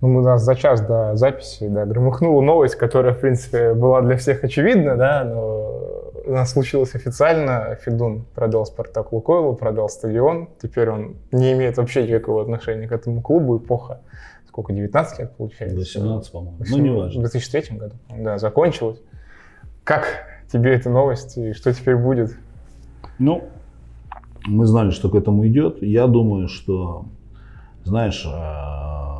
Ну, 0.00 0.16
у 0.18 0.22
нас 0.22 0.42
за 0.42 0.54
час 0.54 0.80
до 0.80 1.14
записи, 1.16 1.68
да, 1.68 1.84
громыхнула 1.84 2.40
новость, 2.42 2.76
которая, 2.76 3.12
в 3.12 3.20
принципе, 3.20 3.74
была 3.74 4.00
для 4.02 4.16
всех 4.16 4.44
очевидна, 4.44 4.96
да, 4.96 5.24
но 5.24 6.09
у 6.30 6.32
нас 6.32 6.52
случилось 6.52 6.94
официально. 6.94 7.76
Федун 7.82 8.24
продал 8.34 8.64
«Спартак» 8.64 9.12
Лукойлу, 9.12 9.54
продал 9.54 9.88
стадион. 9.88 10.48
Теперь 10.62 10.88
он 10.88 11.16
не 11.32 11.52
имеет 11.52 11.76
вообще 11.76 12.06
никакого 12.06 12.42
отношения 12.42 12.86
к 12.86 12.92
этому 12.92 13.20
клубу. 13.20 13.58
Эпоха, 13.58 14.00
сколько, 14.46 14.72
19 14.72 15.18
лет 15.18 15.36
получается? 15.36 15.76
18, 15.76 16.32
по-моему. 16.32 16.56
Ну, 16.58 16.64
18, 16.64 16.84
не 16.84 16.90
В 16.90 16.94
важно. 16.94 17.20
2003 17.22 17.76
году, 17.76 17.94
да, 18.16 18.38
закончилось. 18.38 19.02
Как 19.82 20.24
тебе 20.52 20.72
эта 20.72 20.88
новость 20.88 21.36
и 21.36 21.52
что 21.52 21.72
теперь 21.74 21.96
будет? 21.96 22.36
Ну, 23.18 23.48
мы 24.46 24.66
знали, 24.66 24.90
что 24.90 25.10
к 25.10 25.16
этому 25.16 25.44
идет. 25.48 25.82
Я 25.82 26.06
думаю, 26.06 26.46
что, 26.46 27.06
знаешь, 27.82 28.24
э, 28.24 29.19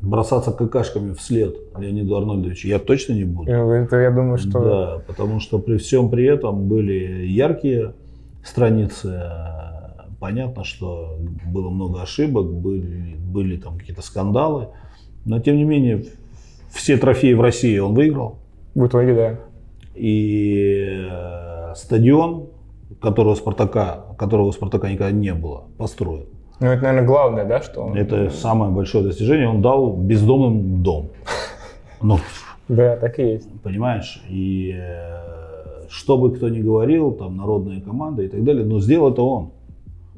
бросаться 0.00 0.52
какашками 0.52 1.12
вслед 1.14 1.56
Леониду 1.76 2.16
Арнольдовичу 2.16 2.68
я 2.68 2.78
точно 2.78 3.14
не 3.14 3.24
буду. 3.24 3.50
Э, 3.50 3.82
Это, 3.84 3.96
я 3.96 4.10
думаю, 4.10 4.38
что... 4.38 4.60
Да, 4.60 5.02
потому 5.06 5.40
что 5.40 5.58
при 5.58 5.76
всем 5.78 6.10
при 6.10 6.24
этом 6.24 6.68
были 6.68 7.26
яркие 7.26 7.94
страницы. 8.44 9.22
Понятно, 10.20 10.64
что 10.64 11.18
было 11.46 11.70
много 11.70 12.02
ошибок, 12.02 12.52
были, 12.52 13.16
были 13.16 13.56
там 13.56 13.78
какие-то 13.78 14.02
скандалы. 14.02 14.68
Но 15.24 15.40
тем 15.40 15.56
не 15.56 15.64
менее, 15.64 16.04
все 16.70 16.96
трофеи 16.96 17.34
в 17.34 17.40
России 17.40 17.78
он 17.78 17.94
выиграл. 17.94 18.38
В 18.74 18.86
итоге, 18.86 19.14
да. 19.14 19.40
И 19.94 21.06
э, 21.10 21.74
стадион, 21.74 22.46
которого 23.00 23.34
Спартака, 23.34 24.06
которого 24.16 24.46
у 24.46 24.52
Спартака 24.52 24.90
никогда 24.90 25.12
не 25.12 25.34
было, 25.34 25.64
построил. 25.76 26.26
Ну, 26.60 26.66
это, 26.66 26.82
наверное, 26.82 27.06
главное, 27.06 27.44
да, 27.44 27.62
что 27.62 27.82
он... 27.82 27.96
Это 27.96 28.30
самое 28.30 28.70
большое 28.72 29.04
достижение. 29.04 29.48
Он 29.48 29.62
дал 29.62 29.92
бездомным 29.96 30.82
дом. 30.82 31.10
Ну, 32.02 32.18
Да, 32.68 32.96
так 32.96 33.18
и 33.18 33.22
есть. 33.22 33.48
понимаешь? 33.62 34.22
И 34.28 34.74
э, 34.76 35.86
что 35.88 36.18
бы 36.18 36.34
кто 36.34 36.48
ни 36.48 36.60
говорил, 36.60 37.12
там 37.12 37.36
народная 37.36 37.80
команда 37.80 38.22
и 38.22 38.28
так 38.28 38.42
далее, 38.44 38.64
но 38.64 38.80
сделал 38.80 39.12
это 39.12 39.22
он. 39.22 39.50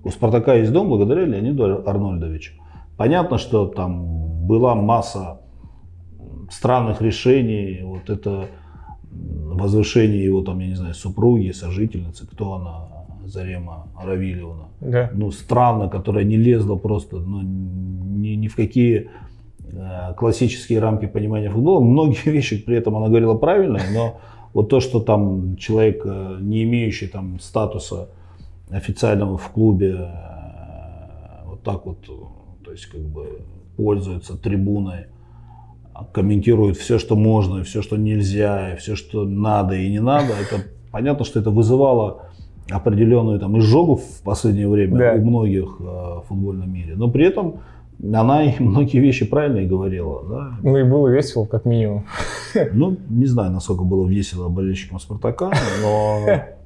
У 0.03 0.09
Спартака 0.11 0.55
есть 0.55 0.73
дом 0.73 0.89
благодаря 0.89 1.27
Леониду 1.27 1.65
Ар- 1.65 1.83
Арнольдовичу. 1.87 2.55
Понятно, 2.97 3.37
что 3.39 3.67
там 3.67 4.47
была 4.47 4.75
масса 4.75 5.41
странных 6.51 7.03
решений, 7.03 7.81
вот 7.85 8.09
это 8.11 8.47
возвышение 9.13 10.25
его 10.25 10.41
там, 10.43 10.59
я 10.61 10.69
не 10.69 10.75
знаю, 10.75 10.95
супруги, 10.95 11.51
сожительницы, 11.51 12.27
кто 12.27 12.55
она, 12.55 13.00
Зарема 13.25 13.89
Равильевна 14.01 14.69
Да. 14.81 15.11
ну, 15.13 15.31
странно, 15.31 15.89
которая 15.89 16.25
не 16.25 16.37
лезла 16.37 16.77
просто 16.77 17.17
ну, 17.17 17.41
ни, 17.43 18.31
ни 18.31 18.49
в 18.49 18.57
какие 18.57 19.11
э, 19.73 20.15
классические 20.17 20.81
рамки 20.81 21.07
понимания 21.07 21.51
футбола. 21.51 21.81
Многие 21.81 22.31
вещи 22.31 22.63
при 22.63 22.77
этом 22.77 22.97
она 22.97 23.09
говорила 23.09 23.35
правильно, 23.35 23.81
но 23.95 24.21
вот 24.53 24.69
то, 24.69 24.81
что 24.81 25.01
там 25.01 25.57
человек, 25.57 26.03
э, 26.05 26.39
не 26.41 26.65
имеющий 26.65 27.07
там 27.07 27.39
статуса 27.41 28.09
официального 28.71 29.37
в 29.39 29.49
клубе, 29.51 29.97
э, 29.99 31.45
вот 31.47 31.63
так 31.63 31.87
вот, 31.87 31.99
то 32.65 32.73
есть 32.73 32.87
как 32.87 33.01
бы 33.01 33.43
пользуется 33.77 34.37
трибуной, 34.37 35.07
комментирует 36.13 36.77
все, 36.77 36.99
что 36.99 37.17
можно, 37.17 37.59
и 37.59 37.63
все, 37.63 37.83
что 37.83 37.97
нельзя, 37.97 38.75
и 38.75 38.77
все, 38.77 38.97
что 38.97 39.25
надо 39.25 39.75
и 39.75 39.91
не 39.91 40.01
надо, 40.01 40.33
это 40.33 40.65
понятно, 40.91 41.25
что 41.25 41.41
это 41.41 41.51
вызывало 41.51 42.30
определенную 42.71 43.39
там 43.41 43.59
изжогу 43.59 43.97
в 43.97 44.23
последнее 44.23 44.69
время 44.69 44.97
Да. 44.99 45.13
у 45.15 45.25
многих 45.25 45.77
э, 45.81 45.83
в 45.83 46.25
футбольном 46.29 46.73
мире. 46.73 46.95
Но 46.97 47.11
при 47.11 47.27
этом 47.27 47.61
она 48.03 48.43
многие 48.59 48.99
вещи 48.99 49.27
правильно 49.27 49.59
и 49.59 49.67
говорила. 49.67 50.23
Да? 50.29 50.51
Ну 50.63 50.77
и 50.77 50.83
было 50.85 51.09
весело, 51.09 51.45
как 51.47 51.65
минимум. 51.65 52.05
Ну, 52.73 52.97
не 53.09 53.27
знаю, 53.27 53.53
насколько 53.53 53.85
было 53.85 54.07
весело 54.09 54.49
болельщикам 54.49 54.99
Спартака, 54.99 55.53
но, 55.83 56.27
э, 56.29 56.57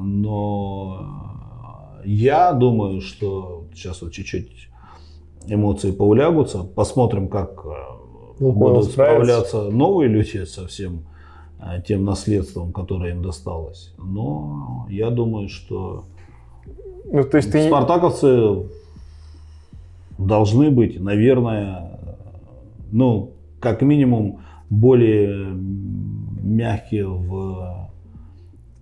но 0.00 1.06
я 2.04 2.52
думаю, 2.52 3.00
что 3.00 3.64
сейчас 3.74 4.02
вот 4.02 4.12
чуть-чуть 4.12 4.68
эмоции 5.46 5.92
поулягутся. 5.92 6.64
Посмотрим, 6.64 7.28
как 7.28 7.64
э, 7.64 7.68
Лукойл 8.40 8.52
будут 8.74 8.84
справляться 8.90 9.70
новые 9.70 10.08
люди 10.08 10.44
со 10.44 10.66
всем 10.66 11.04
тем 11.86 12.04
наследством, 12.04 12.72
которое 12.72 13.12
им 13.12 13.22
досталось. 13.22 13.94
Но 13.98 14.86
я 14.90 15.10
думаю, 15.10 15.48
что 15.48 16.04
Ну, 17.10 17.24
то 17.24 17.36
есть 17.36 17.52
ты... 17.52 17.66
спартаковцы 17.66 18.66
должны 20.18 20.70
быть, 20.70 21.00
наверное, 21.00 21.98
ну, 22.90 23.32
как 23.60 23.82
минимум, 23.82 24.40
более 24.70 25.52
мягкие 26.42 27.06
в, 27.06 27.90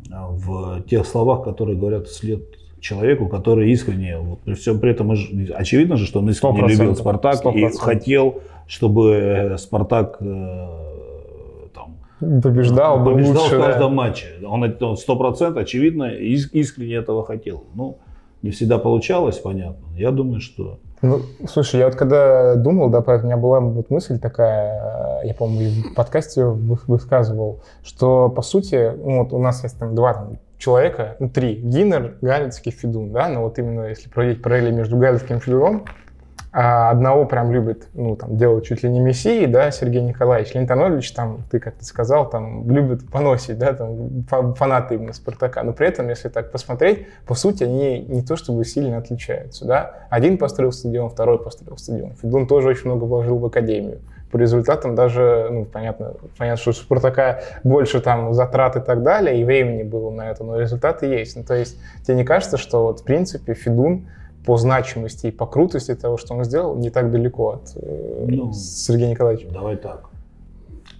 в 0.08 0.82
тех 0.88 1.06
словах, 1.06 1.44
которые 1.44 1.76
говорят 1.76 2.06
вслед 2.06 2.42
человеку, 2.80 3.28
который 3.28 3.70
искренне, 3.72 4.18
вот 4.18 4.40
при 4.40 4.54
всем 4.54 4.80
при 4.80 4.90
этом, 4.92 5.10
очевидно 5.10 5.96
же, 5.96 6.06
что 6.06 6.20
он 6.20 6.30
искренне 6.30 6.62
любил 6.66 6.96
Спартак 6.96 7.36
Сто 7.36 7.50
и 7.50 7.60
процентов. 7.60 7.80
хотел, 7.82 8.42
чтобы 8.66 9.56
Спартак 9.58 10.16
э, 10.20 10.89
побеждал, 12.20 13.00
был 13.00 13.12
побеждал 13.14 13.42
лучше, 13.42 13.56
в 13.56 13.60
да. 13.60 13.66
каждом 13.66 13.94
матче. 13.94 14.26
Он 14.46 14.64
это- 14.64 14.86
он 14.86 14.96
сто 14.96 15.16
процентов, 15.16 15.62
очевидно, 15.62 16.04
ис- 16.04 16.50
искренне 16.52 16.94
этого 16.96 17.24
хотел. 17.24 17.64
Ну, 17.74 17.98
не 18.42 18.50
всегда 18.50 18.78
получалось, 18.78 19.38
понятно. 19.38 19.84
Я 19.96 20.10
думаю, 20.10 20.40
что 20.40 20.78
Ну, 21.02 21.20
слушай, 21.48 21.80
я 21.80 21.86
вот 21.86 21.94
когда 21.96 22.56
думал, 22.56 22.90
да, 22.90 22.98
у 23.00 23.22
меня 23.24 23.36
была 23.38 23.60
вот 23.60 23.88
мысль 23.90 24.18
такая, 24.18 25.22
я, 25.24 25.32
по-моему, 25.34 25.90
в 25.90 25.94
подкасте 25.94 26.44
высказывал, 26.44 27.60
что, 27.82 28.28
по 28.28 28.42
сути, 28.42 28.92
ну, 28.96 29.22
вот 29.24 29.32
у 29.32 29.38
нас 29.38 29.62
есть 29.62 29.78
там 29.78 29.94
два 29.94 30.12
там, 30.14 30.38
человека, 30.58 31.16
ну, 31.18 31.30
три, 31.30 31.54
Гиннер, 31.54 32.16
Галицкий, 32.20 32.70
Федун, 32.70 33.12
да, 33.12 33.28
но 33.28 33.42
вот 33.42 33.58
именно 33.58 33.86
если 33.86 34.10
проводить 34.10 34.42
параллели 34.42 34.72
между 34.72 34.98
Галицким 34.98 35.38
и 35.38 35.40
Федуном, 35.40 35.84
а 36.52 36.90
одного 36.90 37.26
прям 37.26 37.52
любит, 37.52 37.86
ну, 37.94 38.16
там, 38.16 38.36
делать 38.36 38.64
чуть 38.64 38.82
ли 38.82 38.90
не 38.90 38.98
мессией, 38.98 39.46
да, 39.46 39.70
Сергей 39.70 40.02
Николаевич. 40.02 40.54
Анатольевич, 40.56 41.12
там, 41.12 41.44
ты 41.48 41.60
как-то 41.60 41.84
сказал, 41.84 42.28
там, 42.28 42.68
любит 42.68 43.08
поносить, 43.08 43.56
да, 43.56 43.72
там, 43.72 44.24
фанаты 44.54 44.96
именно 44.96 45.12
Спартака. 45.12 45.62
Но 45.62 45.72
при 45.72 45.86
этом, 45.86 46.08
если 46.08 46.28
так 46.28 46.50
посмотреть, 46.50 47.06
по 47.24 47.34
сути, 47.34 47.62
они 47.62 48.00
не 48.00 48.22
то 48.22 48.34
чтобы 48.34 48.64
сильно 48.64 48.98
отличаются, 48.98 49.64
да. 49.64 49.94
Один 50.10 50.38
построил 50.38 50.72
стадион, 50.72 51.08
второй 51.10 51.38
построил 51.38 51.78
стадион. 51.78 52.14
Федун 52.14 52.48
тоже 52.48 52.68
очень 52.68 52.86
много 52.86 53.04
вложил 53.04 53.38
в 53.38 53.44
академию. 53.44 54.00
По 54.32 54.36
результатам 54.36 54.94
даже, 54.96 55.48
ну, 55.50 55.64
понятно, 55.64 56.14
понятно, 56.36 56.60
что 56.60 56.70
у 56.70 56.72
Спартака 56.72 57.42
больше 57.62 58.00
там 58.00 58.32
затрат 58.34 58.76
и 58.76 58.80
так 58.80 59.02
далее, 59.02 59.40
и 59.40 59.44
времени 59.44 59.84
было 59.84 60.10
на 60.10 60.30
это, 60.30 60.42
но 60.42 60.58
результаты 60.58 61.06
есть. 61.06 61.36
Ну, 61.36 61.44
то 61.44 61.54
есть, 61.54 61.76
тебе 62.04 62.16
не 62.16 62.24
кажется, 62.24 62.56
что 62.56 62.84
вот, 62.84 63.00
в 63.00 63.04
принципе, 63.04 63.54
Федун 63.54 64.08
по 64.44 64.56
значимости 64.56 65.28
и 65.28 65.30
по 65.30 65.46
крутости 65.46 65.94
того, 65.94 66.16
что 66.16 66.34
он 66.34 66.44
сделал, 66.44 66.76
не 66.76 66.90
так 66.90 67.10
далеко 67.10 67.50
от 67.50 67.76
э, 67.76 68.26
ну, 68.28 68.52
Сергея 68.52 69.10
Николаевича. 69.10 69.48
Давай 69.52 69.76
так. 69.76 70.10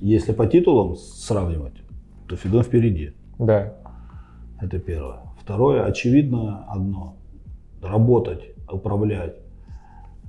Если 0.01 0.33
по 0.33 0.47
титулам 0.47 0.97
сравнивать, 0.97 1.75
то 2.29 2.37
Федон 2.37 2.63
впереди. 2.63 3.13
Да. 3.39 3.75
Это 4.61 4.79
первое. 4.79 5.21
Второе, 5.43 5.85
очевидно, 5.85 6.65
одно. 6.69 7.17
Работать, 7.83 8.43
управлять. 8.71 9.37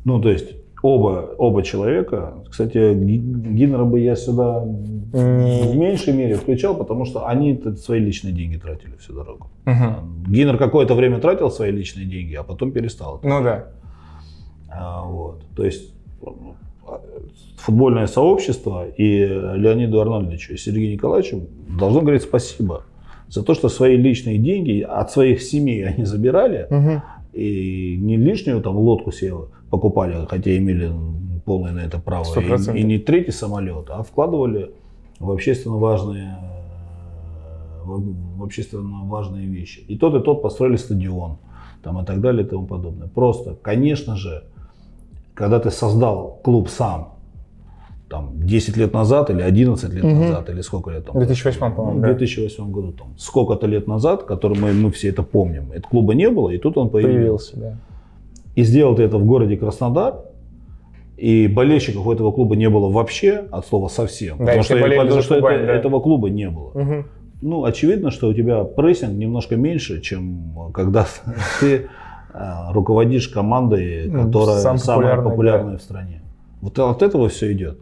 Ну, 0.06 0.22
то 0.22 0.30
есть 0.30 0.56
оба, 0.82 1.36
оба 1.38 1.64
человека. 1.64 2.44
Кстати, 2.50 2.94
Гиннера 2.94 3.86
бы 3.86 4.00
я 4.00 4.16
сюда 4.16 4.66
в 5.12 5.76
меньшей 5.76 6.14
мере 6.14 6.36
включал, 6.36 6.76
потому 6.76 7.06
что 7.06 7.28
они 7.28 7.62
свои 7.78 8.00
личные 8.00 8.34
деньги 8.34 8.58
тратили 8.58 8.96
всю 8.98 9.14
дорогу. 9.14 9.50
Угу. 9.66 10.32
Гиннер 10.32 10.58
какое-то 10.58 10.96
время 10.96 11.20
тратил 11.20 11.52
свои 11.52 11.72
личные 11.72 12.06
деньги, 12.06 12.36
а 12.36 12.44
потом 12.44 12.72
перестал. 12.72 13.20
Ну 13.24 13.44
да. 13.44 13.68
А, 14.70 15.04
вот. 15.06 15.44
То 15.56 15.66
есть 15.66 15.94
футбольное 17.58 18.08
сообщество 18.08 18.88
и 18.88 19.26
Леониду 19.26 20.02
Арнольдовичу 20.02 20.54
и 20.54 20.58
Сергею 20.58 20.94
Николаевичу 20.94 21.48
должно 21.78 22.02
говорить 22.02 22.24
спасибо 22.24 22.84
за 23.28 23.44
то, 23.44 23.54
что 23.54 23.70
свои 23.70 23.96
личные 23.96 24.38
деньги 24.38 24.82
от 24.82 25.12
своих 25.12 25.42
семей 25.42 25.86
они 25.86 26.06
забирали 26.06 26.68
угу. 26.70 27.02
и 27.34 27.98
не 28.00 28.18
лишнюю 28.18 28.62
там 28.62 28.78
лодку 28.78 29.12
села 29.12 29.50
покупали, 29.70 30.26
хотя 30.28 30.58
имели 30.58 30.92
полное 31.46 31.72
на 31.72 31.80
это 31.80 32.00
право, 32.00 32.26
и, 32.40 32.80
и 32.80 32.84
не 32.84 33.00
третий 33.00 33.32
самолет, 33.32 33.90
а 33.90 34.04
вкладывали 34.04 34.72
в 35.22 35.32
общественно 35.32 35.78
важные 35.78 36.38
в 37.84 38.44
общественно 38.44 39.06
важные 39.06 39.48
вещи. 39.48 39.80
И 39.88 39.98
тот, 39.98 40.16
и 40.16 40.24
тот 40.24 40.42
построили 40.42 40.76
стадион, 40.76 41.38
там 41.84 42.00
и 42.02 42.06
так 42.06 42.22
далее 42.22 42.46
и 42.46 42.48
тому 42.48 42.68
подобное. 42.68 43.08
Просто, 43.08 43.56
конечно 43.62 44.16
же, 44.16 44.44
когда 45.34 45.60
ты 45.60 45.72
создал 45.72 46.40
клуб 46.44 46.70
сам, 46.70 47.16
там, 48.08 48.34
10 48.36 48.78
лет 48.78 48.94
назад 48.94 49.30
или 49.30 49.42
11 49.42 49.94
лет 49.94 50.04
угу. 50.04 50.14
назад, 50.14 50.50
или 50.50 50.62
сколько 50.62 50.92
лет 50.92 51.06
там? 51.06 51.16
В 51.16 51.20
2008, 51.20 51.74
по-моему, 51.74 52.02
2008 52.02 52.66
да. 52.66 52.72
году, 52.72 52.92
там, 52.92 53.08
сколько-то 53.18 53.66
лет 53.68 53.88
назад, 53.88 54.24
который 54.24 54.60
мы, 54.60 54.74
мы 54.74 54.92
все 54.92 55.10
это 55.10 55.24
помним. 55.24 55.72
Этого 55.72 55.90
клуба 55.90 56.14
не 56.14 56.30
было, 56.30 56.50
и 56.50 56.58
тут 56.58 56.78
он 56.78 56.90
появился. 56.90 57.54
появился 57.54 57.58
да 57.58 57.78
и 58.56 58.64
сделал 58.64 58.96
ты 58.96 59.04
это 59.04 59.18
в 59.18 59.26
городе 59.26 59.58
Краснодар, 59.58 60.26
и 61.22 61.48
болельщиков 61.48 62.08
у 62.08 62.12
этого 62.12 62.32
клуба 62.32 62.56
не 62.56 62.68
было 62.68 62.90
вообще, 62.90 63.46
от 63.52 63.68
слова 63.68 63.90
совсем. 63.90 64.40
Да, 64.40 64.46
потому 64.46 64.64
что, 64.64 64.76
потому 64.76 65.22
что 65.22 65.36
Кубань, 65.36 65.56
это, 65.58 65.66
да. 65.68 65.74
этого 65.76 66.00
клуба 66.00 66.32
не 66.32 66.50
было. 66.50 66.70
Угу. 66.70 67.06
Ну, 67.44 67.64
очевидно, 67.64 68.10
что 68.10 68.30
у 68.30 68.34
тебя 68.34 68.64
прессинг 68.64 69.12
немножко 69.12 69.56
меньше, 69.56 70.02
чем 70.02 70.72
когда 70.74 71.06
ты 71.60 71.90
а, 72.34 72.74
руководишь 72.74 73.28
командой, 73.28 74.10
ну, 74.10 74.26
которая 74.26 74.62
Сам 74.62 74.80
самая 74.80 75.22
популярная 75.22 75.74
да. 75.74 75.78
в 75.78 75.82
стране. 75.84 76.24
Вот 76.60 76.80
от 76.80 77.04
этого 77.04 77.30
все 77.30 77.54
идет. 77.54 77.78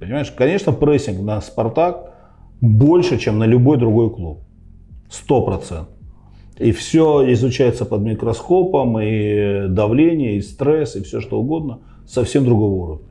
Понимаешь, 0.00 0.32
конечно, 0.32 0.72
прессинг 0.72 1.22
на 1.22 1.40
Спартак 1.40 2.14
больше, 2.60 3.18
чем 3.18 3.38
на 3.38 3.44
любой 3.44 3.76
другой 3.76 4.10
клуб. 4.10 4.40
Сто 5.08 5.40
процентов. 5.42 5.94
И 6.58 6.72
все 6.72 7.32
изучается 7.32 7.84
под 7.84 8.00
микроскопом, 8.00 8.98
и 8.98 9.68
давление, 9.68 10.38
и 10.38 10.40
стресс, 10.40 10.96
и 10.96 11.02
все 11.04 11.20
что 11.20 11.38
угодно, 11.38 11.78
совсем 12.06 12.44
другого 12.44 12.74
уровня. 12.74 13.06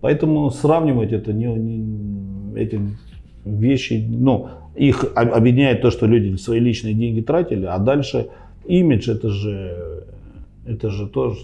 Поэтому 0.00 0.50
сравнивать 0.50 1.12
это 1.12 1.32
не, 1.32 1.46
не 1.46 2.58
эти 2.58 2.80
вещи, 3.44 4.04
ну, 4.08 4.48
их 4.74 5.04
объединяет 5.14 5.82
то, 5.82 5.90
что 5.90 6.06
люди 6.06 6.36
свои 6.36 6.60
личные 6.60 6.94
деньги 6.94 7.20
тратили, 7.20 7.66
а 7.66 7.78
дальше 7.78 8.28
имидж 8.66 9.10
это 9.10 9.30
же, 9.30 10.04
это 10.66 10.90
же 10.90 11.08
то, 11.08 11.34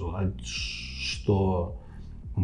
что 0.45 1.75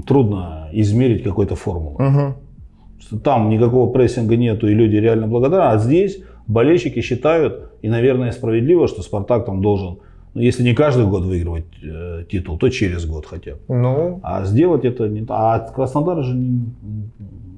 трудно 0.07 0.69
измерить 0.73 1.23
какой-то 1.23 1.57
формулой. 1.57 2.09
Угу. 2.09 3.21
Там 3.21 3.49
никакого 3.49 3.91
прессинга 3.91 4.37
нету, 4.37 4.69
и 4.69 4.75
люди 4.75 4.97
реально 4.97 5.27
благодарны, 5.27 5.73
а 5.73 5.79
здесь 5.79 6.23
болельщики 6.47 7.01
считают, 7.01 7.71
и, 7.83 7.89
наверное, 7.89 8.33
справедливо, 8.33 8.89
что 8.89 9.03
Спартак 9.03 9.47
там 9.47 9.63
должен, 9.63 9.99
ну, 10.35 10.41
если 10.41 10.63
не 10.63 10.75
каждый 10.75 11.07
год 11.07 11.25
выигрывать 11.25 11.65
э, 11.83 12.25
титул, 12.31 12.59
то 12.59 12.69
через 12.69 13.07
год 13.07 13.27
хотя 13.27 13.53
бы. 13.53 13.61
Ну. 13.69 14.21
А 14.23 14.45
сделать 14.45 14.85
это 14.85 15.09
не... 15.09 15.25
А 15.29 15.59
Краснодар 15.59 16.23
же 16.23 16.35
не, 16.35 16.73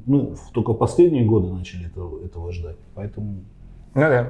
ну, 0.07 0.35
только 0.53 0.73
последние 0.73 1.25
годы 1.25 1.53
начали 1.53 1.87
этого, 1.87 2.25
этого 2.25 2.53
ждать. 2.53 2.77
Поэтому... 2.95 3.45
Ну 3.95 4.01
да. 4.01 4.29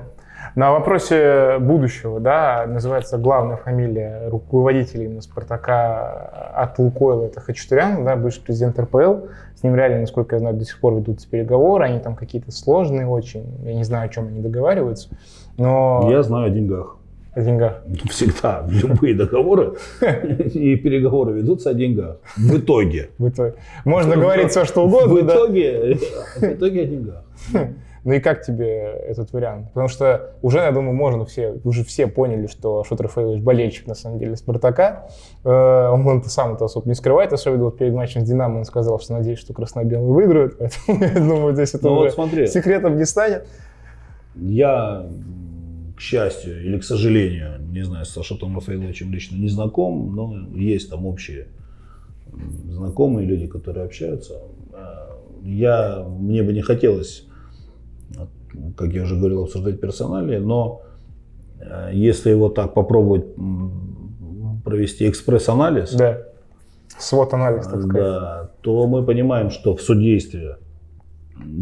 На 0.54 0.72
вопросе 0.72 1.58
будущего, 1.60 2.18
да, 2.18 2.64
называется 2.66 3.18
главная 3.18 3.56
фамилия 3.56 4.28
руководителя 4.28 5.04
именно 5.04 5.20
Спартака 5.20 6.52
от 6.54 6.78
Лукойла, 6.78 7.24
это 7.26 7.40
Хачатурян, 7.40 8.04
да, 8.04 8.16
бывший 8.16 8.42
президент 8.42 8.78
РПЛ. 8.78 9.26
С 9.54 9.62
ним 9.62 9.74
реально, 9.74 10.00
насколько 10.00 10.36
я 10.36 10.40
знаю, 10.40 10.56
до 10.56 10.64
сих 10.64 10.80
пор 10.80 10.94
ведутся 10.94 11.28
переговоры, 11.28 11.84
они 11.84 11.98
там 11.98 12.16
какие-то 12.16 12.50
сложные 12.52 13.06
очень, 13.06 13.44
я 13.64 13.74
не 13.74 13.84
знаю, 13.84 14.06
о 14.06 14.08
чем 14.08 14.28
они 14.28 14.40
договариваются, 14.40 15.10
но... 15.58 16.08
Я 16.10 16.22
знаю 16.22 16.46
о 16.46 16.50
деньгах. 16.50 16.96
О 17.32 17.40
деньгах. 17.40 17.82
Всегда 18.10 18.66
любые 18.68 19.14
договоры 19.14 19.74
и 20.00 20.76
переговоры 20.76 21.32
ведутся 21.32 21.70
о 21.70 21.74
деньгах. 21.74 22.18
В 22.36 22.58
итоге. 22.58 23.10
В 23.18 23.28
итоге. 23.28 23.54
Можно 23.84 24.16
говорить 24.16 24.50
все, 24.50 24.64
что 24.64 24.84
угодно. 24.84 25.14
В 25.14 25.26
итоге, 25.26 25.98
в 26.36 26.42
итоге 26.42 26.82
о 26.82 26.86
деньгах. 26.86 27.24
Ну 28.02 28.14
и 28.14 28.20
как 28.20 28.42
тебе 28.42 28.94
этот 29.08 29.32
вариант? 29.32 29.68
Потому 29.68 29.88
что 29.88 30.32
уже, 30.40 30.58
я 30.58 30.72
думаю, 30.72 30.94
можно 30.94 31.26
все, 31.26 31.60
уже 31.64 31.84
все 31.84 32.06
поняли, 32.06 32.46
что 32.46 32.82
Шот 32.82 33.00
Рафаилович 33.00 33.42
болельщик, 33.42 33.86
на 33.86 33.94
самом 33.94 34.18
деле, 34.18 34.36
Спартака. 34.36 35.08
Э, 35.44 35.88
он 35.90 36.22
сам 36.24 36.54
это 36.54 36.64
особо 36.64 36.88
не 36.88 36.94
скрывает, 36.94 37.32
особенно 37.32 37.64
вот 37.64 37.76
перед 37.76 37.92
матчем 37.92 38.22
с 38.22 38.24
Динамо 38.28 38.58
он 38.58 38.64
сказал, 38.64 38.98
что 39.00 39.12
надеюсь, 39.12 39.38
что 39.38 39.52
красно-белые 39.52 40.12
выиграют. 40.12 40.56
Поэтому 40.86 41.04
я 41.04 41.14
думаю, 41.14 41.54
здесь 41.54 41.74
это 41.74 41.88
ну, 41.88 41.96
вот 41.96 42.12
смотри. 42.12 42.46
секретом 42.46 42.96
не 42.96 43.04
станет. 43.04 43.46
Я, 44.34 45.06
к 46.00 46.02
счастью 46.02 46.64
или 46.64 46.78
к 46.78 46.84
сожалению, 46.84 47.60
не 47.60 47.84
знаю, 47.84 48.06
с 48.06 48.22
Шотом 48.22 48.54
Рафаиловичем 48.54 49.12
лично 49.12 49.36
не 49.36 49.48
знаком, 49.48 50.14
но 50.16 50.34
есть 50.56 50.88
там 50.88 51.04
общие 51.04 51.48
знакомые 52.70 53.26
люди, 53.26 53.46
которые 53.46 53.84
общаются. 53.84 54.40
Э, 54.72 55.10
я, 55.44 56.02
мне 56.08 56.42
бы 56.42 56.54
не 56.54 56.62
хотелось 56.62 57.26
как 58.76 58.92
я 58.92 59.02
уже 59.02 59.16
говорил, 59.16 59.42
обсуждать 59.42 59.80
персонали, 59.80 60.38
но 60.38 60.82
э, 61.60 61.90
если 61.92 62.30
его 62.30 62.48
так 62.48 62.74
попробовать 62.74 63.26
провести 64.64 65.08
экспресс-анализ, 65.08 65.94
да. 65.94 66.18
свод-анализ, 66.98 67.66
так 67.66 67.82
сказать, 67.82 67.92
да, 67.92 68.50
то 68.62 68.86
мы 68.86 69.04
понимаем, 69.04 69.50
что 69.50 69.76
в 69.76 69.82
судействе 69.82 70.56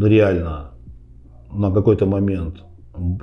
реально 0.01 0.71
на 1.51 1.71
какой-то 1.71 2.05
момент 2.05 2.63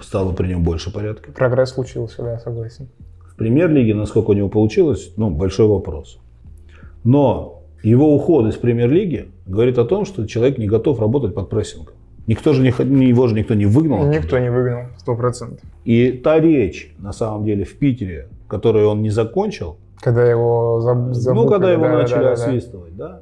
стало 0.02 0.32
при 0.32 0.48
нем 0.48 0.62
больше 0.62 0.92
порядка. 0.92 1.32
Прогресс 1.32 1.70
случился, 1.70 2.22
да, 2.22 2.38
согласен. 2.38 2.88
В 3.30 3.36
премьер-лиге, 3.36 3.94
насколько 3.94 4.30
у 4.30 4.32
него 4.32 4.48
получилось, 4.48 5.12
ну, 5.16 5.30
большой 5.30 5.66
вопрос. 5.66 6.18
Но 7.04 7.62
его 7.82 8.14
уход 8.14 8.46
из 8.46 8.56
премьер-лиги 8.56 9.28
говорит 9.46 9.78
о 9.78 9.84
том, 9.84 10.04
что 10.06 10.26
человек 10.26 10.58
не 10.58 10.66
готов 10.66 11.00
работать 11.00 11.34
под 11.34 11.48
прессингом. 11.48 11.94
Никто 12.26 12.52
же 12.52 12.62
не, 12.62 13.06
его 13.06 13.28
же 13.28 13.34
никто 13.34 13.54
не 13.54 13.66
выгнал. 13.66 14.08
Никто 14.08 14.38
не 14.38 14.50
выгнал, 14.50 14.86
сто 14.98 15.14
процентов. 15.14 15.64
И 15.84 16.10
та 16.10 16.40
речь, 16.40 16.92
на 16.98 17.12
самом 17.12 17.44
деле, 17.44 17.64
в 17.64 17.78
Питере, 17.78 18.28
которую 18.48 18.88
он 18.88 19.02
не 19.02 19.10
закончил. 19.10 19.76
Когда 20.00 20.28
его 20.28 20.80
заб... 20.80 21.34
Ну, 21.34 21.46
когда 21.46 21.72
его 21.72 21.84
да, 21.84 21.98
начали 21.98 22.18
да, 22.18 22.22
да, 22.24 22.32
освистывать, 22.32 22.96
да. 22.96 23.20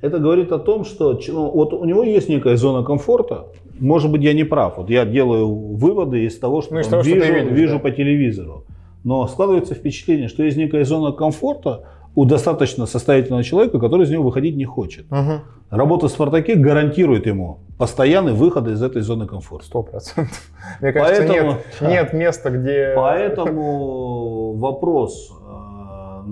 Это 0.00 0.18
говорит 0.18 0.52
о 0.52 0.58
том, 0.58 0.84
что 0.84 1.18
ну, 1.28 1.50
вот 1.50 1.72
у 1.72 1.84
него 1.84 2.04
есть 2.04 2.28
некая 2.28 2.56
зона 2.56 2.84
комфорта. 2.84 3.46
Может 3.80 4.10
быть, 4.10 4.22
я 4.22 4.32
не 4.32 4.44
прав. 4.44 4.78
Вот 4.78 4.90
я 4.90 5.04
делаю 5.04 5.48
выводы 5.48 6.24
из 6.24 6.38
того, 6.38 6.62
что, 6.62 6.74
ну, 6.74 6.80
из 6.80 6.88
того, 6.88 7.02
вижу, 7.02 7.24
что 7.24 7.32
видишь, 7.32 7.52
вижу 7.52 7.74
да. 7.74 7.78
по 7.80 7.90
телевизору. 7.90 8.64
Но 9.04 9.26
складывается 9.28 9.74
впечатление, 9.74 10.28
что 10.28 10.42
есть 10.42 10.56
некая 10.56 10.84
зона 10.84 11.12
комфорта 11.12 11.84
у 12.16 12.24
достаточно 12.24 12.86
состоятельного 12.86 13.44
человека, 13.44 13.78
который 13.78 14.04
из 14.04 14.10
него 14.10 14.24
выходить 14.24 14.56
не 14.56 14.64
хочет. 14.64 15.06
Угу. 15.12 15.40
Работа 15.70 16.08
в 16.08 16.10
«Спартаке» 16.10 16.54
гарантирует 16.54 17.26
ему 17.26 17.58
постоянный 17.76 18.32
выход 18.32 18.66
из 18.68 18.82
этой 18.82 19.02
зоны 19.02 19.26
комфорта. 19.26 19.66
Сто 19.66 19.82
процентов. 19.82 20.34
Мне 20.80 20.92
кажется, 20.92 21.26
Поэтому- 21.26 21.50
нет, 21.52 21.62
нет 21.82 22.12
места, 22.14 22.50
где... 22.50 22.94
Поэтому 22.96 24.54
вопрос 24.54 25.30
э, 25.30 26.22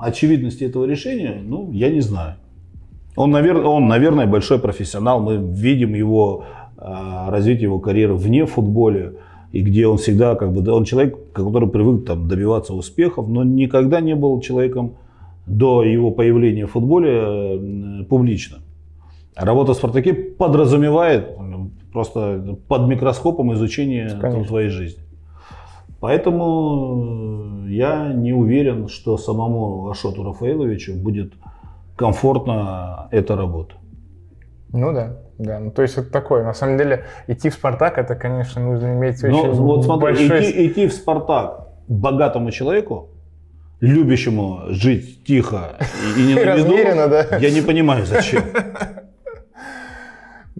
очевидности 0.00 0.64
этого 0.64 0.86
решения, 0.86 1.42
ну, 1.44 1.70
я 1.72 1.90
не 1.90 2.00
знаю. 2.00 2.36
Он, 3.16 3.34
навер- 3.34 3.64
он, 3.64 3.88
наверное, 3.88 4.26
большой 4.26 4.58
профессионал. 4.58 5.20
Мы 5.20 5.36
видим 5.36 5.94
его 5.94 6.44
э, 6.76 7.30
развитие 7.30 7.64
его 7.64 7.78
карьеры 7.78 8.14
вне 8.14 8.46
футболя, 8.46 9.12
и 9.52 9.62
где 9.62 9.86
он 9.86 9.96
всегда, 9.96 10.34
как 10.34 10.52
бы, 10.52 10.70
он 10.70 10.84
человек, 10.84 11.32
который 11.32 11.68
привык 11.68 12.06
там, 12.06 12.28
добиваться 12.28 12.74
успехов, 12.74 13.26
но 13.28 13.42
никогда 13.42 14.00
не 14.00 14.14
был 14.14 14.40
человеком 14.40 14.96
до 15.46 15.82
его 15.82 16.10
появления 16.10 16.66
в 16.66 16.72
футболе 16.72 17.10
э, 17.10 18.04
публично. 18.08 18.58
Работа 19.34 19.72
в 19.72 19.76
«Спартаке» 19.76 20.14
подразумевает 20.14 21.36
просто 21.92 22.56
под 22.68 22.88
микроскопом 22.88 23.52
изучение 23.54 24.08
там, 24.20 24.44
твоей 24.44 24.68
жизни. 24.68 25.02
Поэтому 26.00 27.64
я 27.68 28.12
не 28.12 28.32
уверен, 28.32 28.88
что 28.88 29.16
самому 29.16 29.88
Ашоту 29.90 30.22
Рафаиловичу 30.22 30.94
будет 30.94 31.32
комфортно 31.96 33.08
эта 33.10 33.36
работа. 33.36 33.74
Ну 34.72 34.92
да, 34.92 35.16
да. 35.38 35.58
Ну, 35.58 35.70
то 35.70 35.82
есть 35.82 35.96
это 35.96 36.10
такое. 36.10 36.44
На 36.44 36.54
самом 36.54 36.78
деле 36.78 37.04
идти 37.26 37.50
в 37.50 37.54
«Спартак» 37.54 37.98
это, 37.98 38.14
конечно, 38.14 38.62
нужно 38.62 38.92
иметь 38.92 39.22
Но 39.22 39.42
очень 39.42 39.60
вот 39.60 39.84
смотри, 39.84 40.28
большой... 40.28 40.50
идти, 40.50 40.66
идти 40.66 40.86
в 40.86 40.92
«Спартак» 40.92 41.68
богатому 41.88 42.50
человеку, 42.50 43.08
любящему 43.80 44.62
жить 44.68 45.24
тихо 45.24 45.76
и, 46.16 46.20
и 46.20 46.26
не 46.26 46.34
на 46.44 46.56
виду, 46.56 46.76
да. 47.08 47.36
я 47.38 47.50
не 47.50 47.60
понимаю, 47.60 48.06
зачем. 48.06 48.42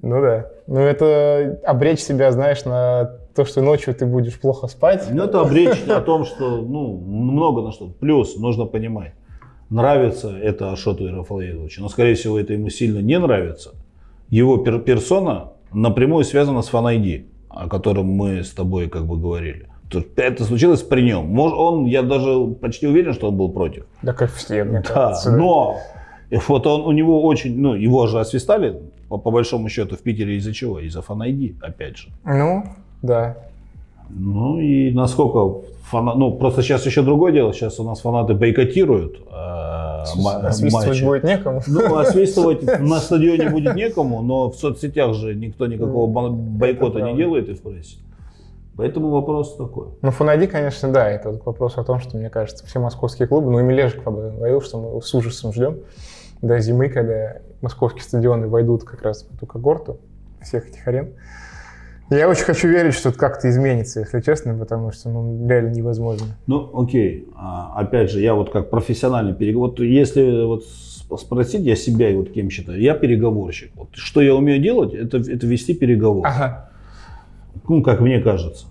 Ну 0.03 0.21
да. 0.21 0.47
Ну 0.67 0.81
это 0.81 1.59
обречь 1.65 2.01
себя, 2.01 2.31
знаешь, 2.31 2.65
на 2.65 3.19
то, 3.35 3.45
что 3.45 3.61
ночью 3.61 3.95
ты 3.95 4.07
будешь 4.07 4.39
плохо 4.39 4.69
спать. 4.69 5.07
Ну, 5.11 5.25
это 5.25 5.41
обречь 5.41 5.83
о 5.89 6.01
том, 6.03 6.25
что 6.25 6.59
ну, 6.63 6.99
много 6.99 7.63
на 7.63 7.73
что. 7.73 7.89
Плюс 7.89 8.37
нужно 8.37 8.67
понимать, 8.67 9.15
нравится 9.71 10.31
это 10.37 10.73
Ашоту 10.73 11.09
Рафаэловичу, 11.09 11.81
но, 11.83 11.89
скорее 11.89 12.15
всего, 12.15 12.39
это 12.39 12.53
ему 12.53 12.69
сильно 12.71 12.99
не 13.01 13.19
нравится. 13.19 13.75
Его 14.31 14.57
пер- 14.65 14.81
персона 14.81 15.53
напрямую 15.73 16.25
связана 16.25 16.63
с 16.63 16.69
фанайди, 16.69 17.27
о 17.49 17.69
котором 17.69 18.07
мы 18.07 18.43
с 18.45 18.51
тобой 18.51 18.89
как 18.89 19.07
бы 19.07 19.17
говорили. 19.17 19.69
Это 20.17 20.45
случилось 20.45 20.83
при 20.83 21.03
нем. 21.03 21.39
Он, 21.39 21.85
я 21.85 22.03
даже 22.03 22.47
почти 22.61 22.87
уверен, 22.89 23.13
что 23.13 23.29
он 23.29 23.37
был 23.37 23.51
против. 23.51 23.87
Да 24.03 24.13
как 24.13 24.33
все, 24.33 24.65
мне 24.65 24.81
Да, 24.81 24.95
кажется. 24.95 25.37
но 25.37 25.77
вот 26.49 26.67
он, 26.67 26.81
у 26.83 26.91
него 26.93 27.23
очень, 27.25 27.57
ну, 27.61 27.75
его 27.75 28.07
же 28.09 28.19
освистали, 28.19 28.81
по, 29.09 29.17
по 29.19 29.31
большому 29.31 29.69
счету, 29.69 29.95
в 29.97 30.01
Питере 30.01 30.37
из-за 30.37 30.53
чего? 30.53 30.81
Из-за 30.81 31.03
фанайди, 31.03 31.55
опять 31.63 31.99
же. 31.99 32.09
Ну, 32.25 32.65
да. 33.03 33.37
Ну 34.09 34.59
и 34.59 34.93
насколько 34.93 35.67
фана... 35.83 36.15
ну 36.15 36.33
просто 36.33 36.63
сейчас 36.63 36.87
еще 36.87 37.03
другое 37.03 37.33
дело, 37.33 37.53
сейчас 37.53 37.81
у 37.81 37.85
нас 37.85 38.01
фанаты 38.01 38.35
бойкотируют 38.35 39.19
э, 39.31 40.03
Освистывать 40.47 40.87
матчи. 40.89 41.05
будет 41.05 41.25
некому. 41.25 41.63
Ну, 41.67 41.99
освистывать 41.99 42.63
на 42.81 42.99
стадионе 42.99 43.51
будет 43.51 43.75
некому, 43.75 44.23
но 44.23 44.51
в 44.51 44.57
соцсетях 44.57 45.15
же 45.15 45.35
никто 45.35 45.67
никакого 45.67 46.07
бо- 46.07 46.31
бойкота 46.31 47.01
не 47.01 47.17
делает 47.17 47.49
и 47.49 47.55
в 47.55 47.63
прессе. 47.63 47.99
Поэтому 48.77 49.09
вопрос 49.09 49.57
такой. 49.57 49.89
Ну, 50.03 50.11
Фанади, 50.11 50.47
конечно, 50.47 50.93
да, 50.93 51.09
это 51.09 51.31
вот 51.31 51.47
вопрос 51.47 51.79
о 51.79 51.85
том, 51.85 51.99
что, 51.99 52.19
мне 52.19 52.29
кажется, 52.29 52.67
все 52.67 52.79
московские 52.79 53.27
клубы, 53.27 53.51
ну 53.51 53.59
и 53.59 53.63
Мележик 53.63 54.07
об 54.07 54.19
этом 54.19 54.37
говорил, 54.37 54.61
что 54.61 54.79
мы 54.79 55.01
с 55.01 55.15
ужасом 55.15 55.53
ждем 55.55 55.79
до 56.43 56.59
зимы, 56.61 56.91
когда 56.91 57.39
московские 57.63 58.03
стадионы 58.03 58.49
войдут 58.49 58.85
как 58.85 59.01
раз 59.03 59.23
в 59.25 59.35
эту 59.35 59.47
когорту 59.47 59.99
всех 60.43 60.69
этих 60.69 60.87
арен. 60.87 61.15
Я 62.09 62.29
очень 62.29 62.45
хочу 62.45 62.69
верить, 62.69 62.95
что 62.95 63.09
это 63.09 63.19
как-то 63.19 63.51
изменится, 63.51 64.01
если 64.01 64.21
честно, 64.21 64.57
потому 64.57 64.93
что 64.93 65.09
ну, 65.11 65.49
реально 65.49 65.71
невозможно. 65.75 66.27
Ну, 66.47 66.71
окей. 66.73 67.27
А, 67.35 67.73
опять 67.77 68.11
же, 68.13 68.21
я 68.21 68.35
вот 68.35 68.51
как 68.51 68.71
профессиональный 68.71 69.35
переговорщик, 69.35 69.79
вот 69.81 69.85
если 69.87 70.45
вот 70.45 70.65
спросить 71.21 71.63
я 71.63 71.75
себя, 71.75 72.11
и 72.11 72.15
вот 72.15 72.31
кем 72.31 72.49
считаю, 72.51 72.81
я 72.81 72.95
переговорщик. 72.95 73.73
Вот 73.75 73.89
что 73.95 74.21
я 74.21 74.35
умею 74.37 74.61
делать, 74.63 74.95
это, 74.95 75.19
это 75.19 75.47
вести 75.47 75.75
переговоры. 75.75 76.29
Ага. 76.29 76.71
ну, 77.69 77.83
как 77.83 78.01
мне 78.01 78.21
кажется. 78.21 78.67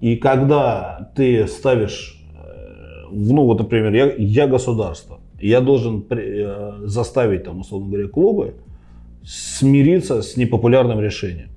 И 0.00 0.16
когда 0.16 1.10
ты 1.16 1.46
ставишь, 1.48 2.22
э, 2.36 3.06
ну, 3.10 3.44
вот, 3.46 3.58
например, 3.58 3.92
я, 3.94 4.12
я 4.16 4.46
государство, 4.46 5.18
я 5.40 5.60
должен 5.60 6.02
при- 6.02 6.44
э, 6.44 6.86
заставить, 6.86 7.44
там, 7.44 7.60
условно 7.60 7.88
говоря, 7.88 8.08
клубы 8.08 8.54
смириться 9.24 10.22
с 10.22 10.36
непопулярным 10.36 11.00
решением, 11.00 11.48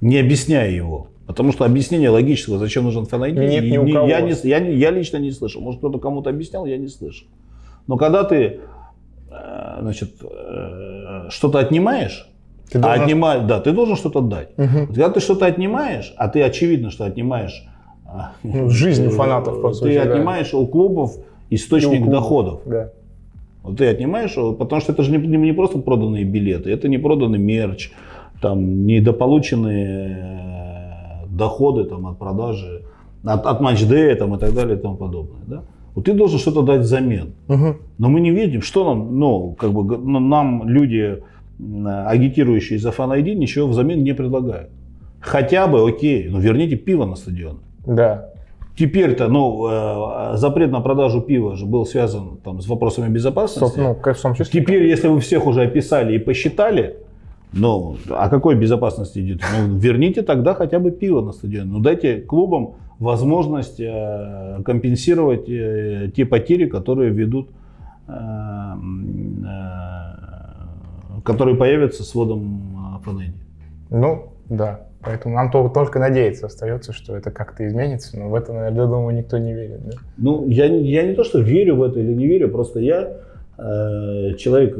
не 0.00 0.18
объясняя 0.18 0.70
его. 0.70 1.08
Потому 1.26 1.52
что 1.52 1.64
объяснение 1.66 2.08
логического, 2.08 2.58
зачем 2.58 2.84
нужен 2.84 3.04
фанайди, 3.04 3.38
Нет 3.38 3.64
ни 3.64 3.76
у 3.76 3.86
кого. 3.92 4.08
я, 4.08 4.20
не, 4.22 4.32
я, 4.44 4.58
я 4.58 4.90
лично 4.90 5.18
не 5.18 5.30
слышал. 5.30 5.60
Может, 5.60 5.78
кто-то 5.80 5.98
кому-то 5.98 6.30
объяснял, 6.30 6.64
я 6.64 6.78
не 6.78 6.88
слышал. 6.88 7.26
Но 7.86 7.96
когда 7.98 8.24
ты 8.24 8.60
э, 9.30 9.78
значит, 9.80 10.14
э, 10.22 11.26
что-то 11.28 11.58
отнимаешь, 11.58 12.28
Ты 12.70 12.78
а 12.78 12.82
должен- 12.82 13.02
отнимаешь, 13.04 13.42
да, 13.46 13.60
ты 13.60 13.72
должен 13.72 13.96
что-то 13.96 14.20
дать. 14.22 14.56
Мгм. 14.56 14.78
Вот 14.86 14.88
Когда 14.88 15.10
ты 15.10 15.20
что-то 15.20 15.44
отнимаешь, 15.46 16.14
а 16.16 16.28
ты 16.28 16.42
очевидно, 16.42 16.90
что 16.90 17.04
отнимаешь 17.04 17.62
а, 18.06 18.32
Ну, 18.42 18.70
жизнь 18.70 19.06
у 19.06 19.10
фанатов, 19.18 19.60
по 19.60 19.68
ты 19.68 19.74
сути, 19.74 19.94
да. 19.94 20.02
отнимаешь 20.14 20.54
у 20.54 20.66
клубов 20.66 21.16
И 21.50 21.54
у 21.54 21.56
источник 21.56 21.98
клубов. 21.98 22.10
доходов. 22.10 22.60
Да. 22.64 22.90
Вот 23.62 23.76
ты 23.76 23.86
отнимаешь, 23.86 24.34
потому 24.58 24.80
что 24.80 24.92
это 24.92 25.02
же 25.02 25.10
не- 25.10 25.36
не 25.36 25.52
просто 25.52 25.78
проданные 25.78 26.24
билеты, 26.24 26.70
это 26.70 26.88
не 26.88 26.96
проданный 26.96 27.38
мерч, 27.38 27.90
там, 28.40 28.86
недополученные 28.86 30.16
э, 31.24 31.26
доходы 31.28 31.84
там, 31.84 32.06
от 32.06 32.18
продажи, 32.18 32.82
от, 33.24 33.46
от 33.46 33.60
матч-дэя 33.60 34.14
там, 34.16 34.34
и 34.34 34.38
так 34.38 34.54
далее 34.54 34.76
и 34.76 34.80
тому 34.80 34.96
подобное. 34.96 35.42
Да? 35.46 35.62
Вот 35.94 36.04
ты 36.04 36.14
должен 36.14 36.38
что-то 36.38 36.62
дать 36.62 36.82
взамен. 36.82 37.32
Мгм. 37.48 37.76
Но 37.98 38.08
мы 38.08 38.20
не 38.20 38.30
видим, 38.30 38.62
что 38.62 38.84
нам, 38.84 39.18
ну, 39.18 39.56
как 39.58 39.72
бы, 39.72 39.98
ну, 39.98 40.20
нам 40.20 40.68
люди, 40.68 41.22
агитирующие 41.58 42.78
за 42.78 42.92
фан 42.92 43.10
ничего 43.10 43.66
взамен 43.66 44.04
не 44.04 44.14
предлагают. 44.14 44.70
Хотя 45.20 45.66
бы, 45.66 45.88
окей, 45.88 46.28
ну 46.28 46.38
верните 46.38 46.76
пиво 46.76 47.04
на 47.04 47.16
стадион. 47.16 47.58
Да. 47.84 48.30
Теперь-то, 48.78 49.26
ну, 49.26 49.66
э, 49.68 50.36
запрет 50.36 50.70
на 50.70 50.80
продажу 50.80 51.20
пива 51.20 51.56
же 51.56 51.66
был 51.66 51.84
связан 51.84 52.38
там, 52.44 52.60
с 52.60 52.68
вопросами 52.68 53.12
безопасности. 53.12 53.72
Стоп, 53.72 53.84
ну, 53.84 53.94
как 53.96 54.16
в 54.16 54.22
том 54.22 54.34
числе. 54.34 54.60
Теперь, 54.60 54.86
если 54.86 55.08
вы 55.08 55.18
всех 55.18 55.46
уже 55.48 55.62
описали 55.62 56.14
и 56.14 56.18
посчитали, 56.18 56.96
ну, 57.52 57.96
о 58.10 58.28
какой 58.28 58.54
безопасности 58.56 59.18
идет? 59.20 59.40
Ну, 59.56 59.76
верните 59.78 60.22
тогда 60.22 60.54
хотя 60.54 60.78
бы 60.78 60.90
пиво 60.90 61.20
на 61.22 61.32
стадион. 61.32 61.68
Ну, 61.70 61.80
дайте 61.80 62.20
клубам 62.20 62.74
возможность 62.98 63.80
э, 63.80 64.60
компенсировать 64.64 65.48
э, 65.48 66.10
те 66.14 66.24
потери, 66.26 66.66
которые 66.66 67.10
ведут, 67.10 67.48
э, 68.08 68.12
которые 71.24 71.56
появятся 71.56 72.04
с 72.04 72.14
вводом 72.14 72.98
э, 73.00 73.04
фанэди. 73.04 73.34
Ну, 73.90 74.32
да. 74.48 74.80
Поэтому 75.00 75.36
нам 75.36 75.50
то- 75.50 75.68
только 75.68 76.00
надеяться 76.00 76.46
остается, 76.46 76.92
что 76.92 77.16
это 77.16 77.30
как-то 77.30 77.66
изменится, 77.66 78.18
но 78.18 78.28
в 78.30 78.34
это, 78.34 78.52
наверное, 78.52 78.80
я 78.82 78.86
думаю, 78.86 79.16
никто 79.16 79.38
не 79.38 79.54
верит. 79.54 79.80
Да? 79.86 79.92
Ну, 80.16 80.48
я, 80.48 80.68
не- 80.68 80.90
я 80.90 81.04
не 81.06 81.14
то, 81.14 81.22
что 81.24 81.38
верю 81.40 81.76
в 81.76 81.82
это 81.84 82.00
или 82.00 82.12
не 82.14 82.26
верю, 82.26 82.48
просто 82.50 82.80
я 82.80 83.12
человек 84.36 84.76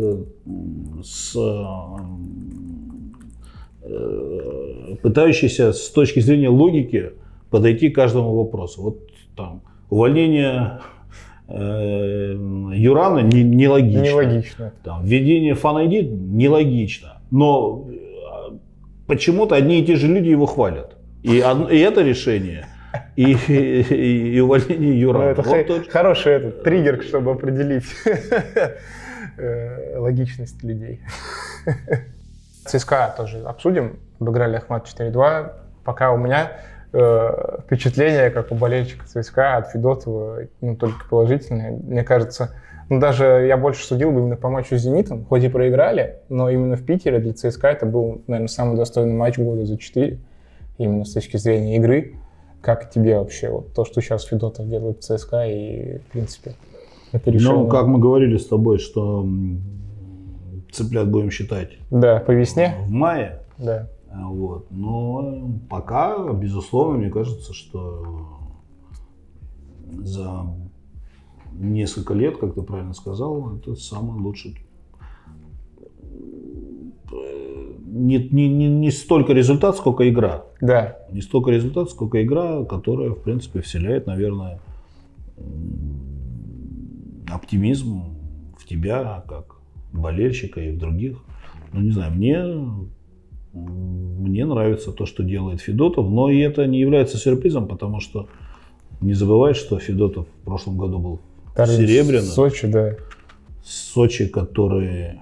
с, 1.03 1.33
пытающийся 5.03 5.73
с 5.73 5.89
точки 5.91 6.21
зрения 6.21 6.49
логики 6.49 7.13
подойти 7.51 7.91
к 7.91 7.95
каждому 7.95 8.37
вопросу. 8.37 8.83
Вот 8.83 8.99
там 9.37 9.63
увольнение 9.91 10.81
э, 11.49 12.35
Юрана 12.75 13.21
не, 13.21 13.43
нелогично. 13.43 14.03
Нелогично. 14.03 14.73
Там, 14.85 15.05
введение 15.05 15.55
Fan 15.55 15.87
ID 15.89 16.03
нелогично. 16.11 17.21
Но 17.31 17.89
э, 17.91 18.57
почему-то 19.07 19.55
одни 19.55 19.81
и 19.81 19.85
те 19.85 19.97
же 19.97 20.09
люди 20.09 20.29
его 20.29 20.47
хвалят. 20.47 20.97
И, 21.23 21.39
и 21.39 21.79
это 21.79 22.03
решение, 22.03 22.67
и, 23.17 23.37
и, 23.49 24.35
и 24.37 24.41
увольнение 24.41 24.93
Ну, 24.93 24.99
Юрана. 25.01 25.25
это 25.31 25.43
Вот 25.43 25.67
точно. 25.67 25.91
хороший 25.91 26.33
этот 26.33 26.63
триггер, 26.63 27.03
чтобы 27.03 27.33
определить 27.33 27.85
э, 29.37 29.99
логичность 29.99 30.63
людей. 30.63 31.01
ЦСКА 32.69 33.15
тоже 33.17 33.43
обсудим. 33.43 33.99
Обыграли 34.21 34.57
Ахмат 34.57 34.87
4-2. 34.87 35.53
Пока 35.85 36.13
у 36.13 36.17
меня 36.17 36.53
э, 36.93 37.59
впечатление, 37.65 38.31
как 38.31 38.53
у 38.53 38.55
болельщика 38.55 39.07
ЦСКА 39.07 39.57
от 39.57 39.71
Федотова, 39.71 40.41
ну, 40.61 40.77
только 40.77 41.09
положительное. 41.09 41.73
Мне 41.73 42.05
кажется, 42.05 42.55
ну, 42.89 43.01
даже 43.01 43.25
я 43.47 43.57
больше 43.57 43.85
судил 43.85 44.13
бы 44.13 44.21
именно 44.21 44.37
по 44.37 44.49
матчу 44.49 44.77
с 44.77 44.81
«Зенитом». 44.81 45.25
Хоть 45.25 45.45
и 45.45 45.49
проиграли, 45.49 46.21
но 46.29 46.49
именно 46.49 46.77
в 46.77 46.85
Питере 46.85 47.19
для 47.19 47.35
ЦСКА 47.35 47.69
это 47.69 47.87
был, 47.87 48.23
наверное, 48.27 48.49
самый 48.49 48.77
достойный 48.77 49.15
матч 49.15 49.39
года 49.39 49.67
за 49.67 49.77
4. 49.77 50.19
Именно 50.79 51.05
с 51.05 51.13
точки 51.13 51.37
зрения 51.37 51.77
игры. 51.77 52.15
Как 52.61 52.91
тебе 52.91 53.19
вообще 53.19 53.51
вот 53.51 53.73
то, 53.75 53.85
что 53.85 54.01
сейчас 54.01 54.25
Федотов 54.25 54.69
делает 54.69 54.99
в 54.99 55.01
ЦСКА 55.03 55.47
и, 55.47 55.99
в 55.99 56.13
принципе, 56.13 56.55
это 57.13 57.31
решение. 57.31 57.57
Ну, 57.57 57.69
как 57.69 57.87
мы 57.87 57.99
говорили 57.99 58.37
с 58.37 58.47
тобой, 58.47 58.79
что 58.79 59.27
цыплят 60.71 61.11
будем 61.11 61.31
считать. 61.31 61.79
Да, 61.91 62.21
по 62.21 62.33
весне? 62.33 62.75
В 62.87 62.91
мае. 62.91 63.43
Да. 63.59 63.89
Вот. 64.13 64.71
Но 64.71 65.51
пока, 65.69 66.33
безусловно, 66.33 66.99
мне 66.99 67.11
кажется, 67.11 67.53
что 67.53 68.39
за 69.93 70.45
несколько 71.53 72.15
лет, 72.15 72.39
как 72.39 72.55
ты 72.55 72.63
правильно 72.63 72.95
сказал, 72.95 73.57
это 73.57 73.75
самый 73.75 74.21
лучший 74.21 74.59
не, 77.99 78.19
не, 78.31 78.49
не, 78.49 78.69
не 78.69 78.91
столько 78.91 79.33
результат, 79.33 79.77
сколько 79.77 80.09
игра. 80.09 80.45
Да. 80.61 80.99
Не 81.11 81.21
столько 81.21 81.51
результат, 81.51 81.91
сколько 81.91 82.23
игра, 82.23 82.65
которая, 82.65 83.11
в 83.11 83.23
принципе, 83.23 83.61
вселяет, 83.61 84.07
наверное, 84.07 84.61
оптимизм 87.31 88.17
в 88.59 88.67
тебя, 88.67 89.25
как 89.29 89.58
болельщика 89.93 90.61
и 90.61 90.71
в 90.71 90.79
других. 90.79 91.19
Ну, 91.73 91.81
не 91.81 91.91
знаю, 91.91 92.13
мне, 92.13 92.45
мне 93.53 94.45
нравится 94.45 94.93
то, 94.93 95.07
что 95.07 95.23
делает 95.23 95.61
Федотов, 95.61 96.09
но 96.09 96.31
и 96.31 96.39
это 96.39 96.67
не 96.67 96.81
является 96.81 97.19
сюрпризом, 97.19 97.69
потому 97.69 98.01
что 98.01 98.29
не 99.01 99.15
забывай, 99.15 99.55
что 99.55 99.79
Федотов 99.79 100.27
в 100.27 100.45
прошлом 100.45 100.79
году 100.79 100.99
был 100.99 101.21
серебряным. 101.57 102.27
Сочи, 102.27 102.67
да. 102.67 102.95
Сочи, 103.65 104.27
который 104.27 105.21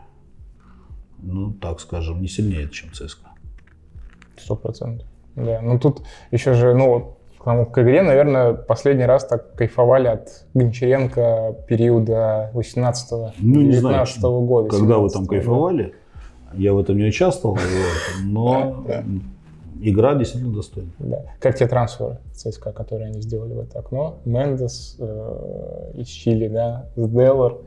ну, 1.27 1.53
так 1.53 1.81
скажем, 1.81 2.21
не 2.21 2.29
сильнее, 2.29 2.69
чем 2.71 2.93
ЦСКА. 2.93 3.31
Сто 4.37 4.57
процентов. 4.57 5.07
Да, 5.35 5.61
ну 5.61 5.79
тут 5.79 6.03
еще 6.31 6.55
же, 6.55 6.75
ну, 6.75 7.16
к, 7.47 7.67
к 7.67 7.83
игре, 7.83 8.03
наверное, 8.03 8.55
последний 8.55 9.05
раз 9.05 9.25
так 9.25 9.55
кайфовали 9.55 10.09
от 10.09 10.45
Гончаренко 10.55 11.55
периода 11.69 12.51
18-го, 12.55 13.33
ну, 13.39 13.63
19 13.63 14.25
-го 14.25 14.45
года. 14.45 14.69
Когда 14.69 14.99
вы 14.99 15.09
там 15.11 15.27
кайфовали, 15.27 15.95
да. 16.53 16.59
я 16.59 16.73
в 16.73 16.79
этом 16.79 16.97
не 16.97 17.05
участвовал, 17.05 17.59
но 18.25 18.85
игра 19.81 20.15
действительно 20.15 20.55
достойна. 20.55 20.91
Да. 20.99 21.23
Как 21.39 21.57
те 21.57 21.69
трансферы 21.69 22.19
ЦСКА, 22.33 22.73
которые 22.73 23.09
они 23.11 23.21
сделали 23.21 23.55
в 23.55 23.61
это 23.61 23.79
окно? 23.79 24.17
Мендес 24.25 24.97
э, 24.99 25.93
из 25.95 26.09
Чили, 26.09 26.49
да, 26.49 26.87
Деллар. 26.97 27.59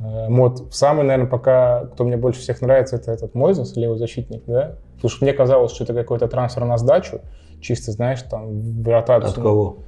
Э, 0.00 0.28
мод. 0.28 0.74
Самый, 0.74 1.04
наверное, 1.04 1.30
пока, 1.30 1.84
кто 1.92 2.04
мне 2.04 2.16
больше 2.16 2.40
всех 2.40 2.60
нравится, 2.60 2.96
это 2.96 3.12
этот 3.12 3.34
Мойзес, 3.34 3.76
левый 3.76 3.98
защитник, 3.98 4.42
да? 4.46 4.74
Потому 4.96 5.10
что 5.10 5.24
мне 5.24 5.32
казалось, 5.32 5.72
что 5.72 5.84
это 5.84 5.94
какой-то 5.94 6.26
трансфер 6.26 6.64
на 6.64 6.78
сдачу, 6.78 7.20
чисто, 7.62 7.92
знаешь, 7.92 8.22
там, 8.22 8.82
в 8.82 8.88
ротацию. 8.88 9.30
От 9.30 9.36
кого? 9.36 9.78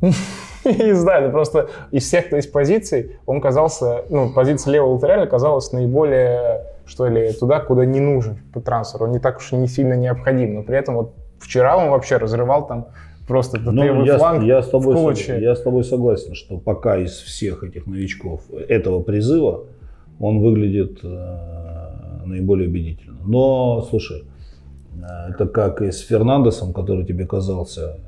Не 0.64 0.94
знаю, 0.94 1.26
ну 1.26 1.32
просто 1.32 1.68
из 1.90 2.04
всех 2.04 2.32
из 2.32 2.46
позиций 2.46 3.16
он 3.26 3.40
казался, 3.40 4.04
ну, 4.10 4.32
позиция 4.32 4.72
левого 4.72 4.94
латераля 4.94 5.26
казалась 5.26 5.72
наиболее, 5.72 6.66
что 6.86 7.08
ли, 7.08 7.32
туда, 7.32 7.58
куда 7.60 7.84
не 7.84 8.00
нужен 8.00 8.38
по 8.52 8.60
трансферу. 8.60 9.06
Он 9.06 9.12
не 9.12 9.18
так 9.18 9.38
уж 9.38 9.52
и 9.52 9.56
не 9.56 9.66
сильно 9.66 9.94
необходим, 9.94 10.54
но 10.54 10.62
при 10.62 10.76
этом 10.76 10.94
вот 10.94 11.14
вчера 11.40 11.76
он 11.76 11.90
вообще 11.90 12.16
разрывал 12.16 12.66
там 12.66 12.88
просто 13.26 13.58
ну, 13.58 13.82
левый 13.82 14.06
я, 14.06 14.18
фланг 14.18 14.44
я 14.44 14.62
с 14.62 14.68
тобой, 14.68 14.94
в 14.94 15.28
Я 15.40 15.54
с 15.54 15.62
тобой 15.62 15.84
согласен, 15.84 16.34
что 16.34 16.58
пока 16.58 16.98
из 16.98 17.12
всех 17.12 17.64
этих 17.64 17.86
новичков 17.86 18.42
этого 18.68 19.02
призыва 19.02 19.64
он 20.20 20.40
выглядит 20.40 21.00
э, 21.02 22.22
наиболее 22.24 22.68
убедительно. 22.68 23.18
Но, 23.24 23.82
слушай, 23.88 24.20
э, 24.20 24.31
это 25.30 25.46
как 25.46 25.82
и 25.82 25.90
с 25.90 26.00
Фернандесом, 26.00 26.72
который 26.72 27.04
тебе 27.04 27.26
казался 27.26 27.98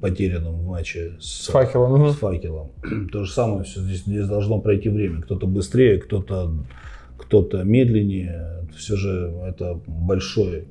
потерянным 0.00 0.54
в 0.54 0.66
матче 0.66 1.12
с, 1.20 1.44
с 1.44 1.46
факелом. 1.48 2.10
С 2.10 2.16
факелом. 2.16 2.70
То 3.12 3.24
же 3.24 3.32
самое 3.32 3.64
все 3.64 3.80
здесь, 3.80 4.04
здесь 4.04 4.26
должно 4.26 4.60
пройти 4.60 4.88
время. 4.88 5.22
Кто-то 5.22 5.46
быстрее, 5.46 5.98
кто-то 5.98 6.52
кто-то 7.16 7.64
медленнее. 7.64 8.68
Все 8.76 8.96
же 8.96 9.34
это 9.46 9.80
большой 9.86 10.68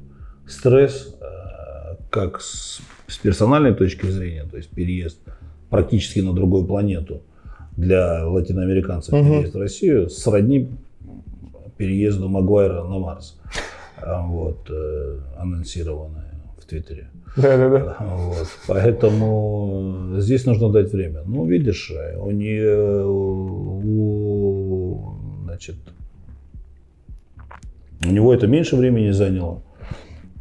стресс, 0.48 1.16
э, 1.20 1.96
как 2.10 2.40
с 2.40 2.82
с 3.08 3.18
персональной 3.18 3.74
точки 3.74 4.06
зрения, 4.06 4.46
то 4.50 4.58
есть 4.58 4.70
переезд 4.70 5.20
практически 5.70 6.20
на 6.20 6.34
другую 6.34 6.66
планету 6.66 7.22
для 7.76 8.26
латиноамериканцев, 8.26 9.14
угу. 9.14 9.24
переезд 9.24 9.54
в 9.56 9.60
Россию, 9.60 10.10
сродни 10.10 10.70
переезду 11.78 12.28
Магуайра 12.28 12.84
на 12.84 13.00
Марс, 13.00 13.40
вот, 14.06 14.70
э, 14.70 15.20
анонсированное 15.38 16.34
в 16.60 16.66
Твиттере. 16.66 17.10
Да, 17.36 17.58
да, 17.58 17.70
да. 17.70 17.98
Вот. 18.00 18.48
Поэтому 18.68 20.16
здесь 20.18 20.46
нужно 20.46 20.70
дать 20.72 20.92
время. 20.92 21.22
Ну, 21.26 21.46
видишь, 21.46 21.92
у 22.18 22.32
нее, 22.32 23.06
у, 23.06 24.22
значит, 25.44 25.76
у 28.06 28.10
него 28.10 28.34
это 28.34 28.48
меньше 28.48 28.76
времени 28.76 29.12
заняло. 29.12 29.62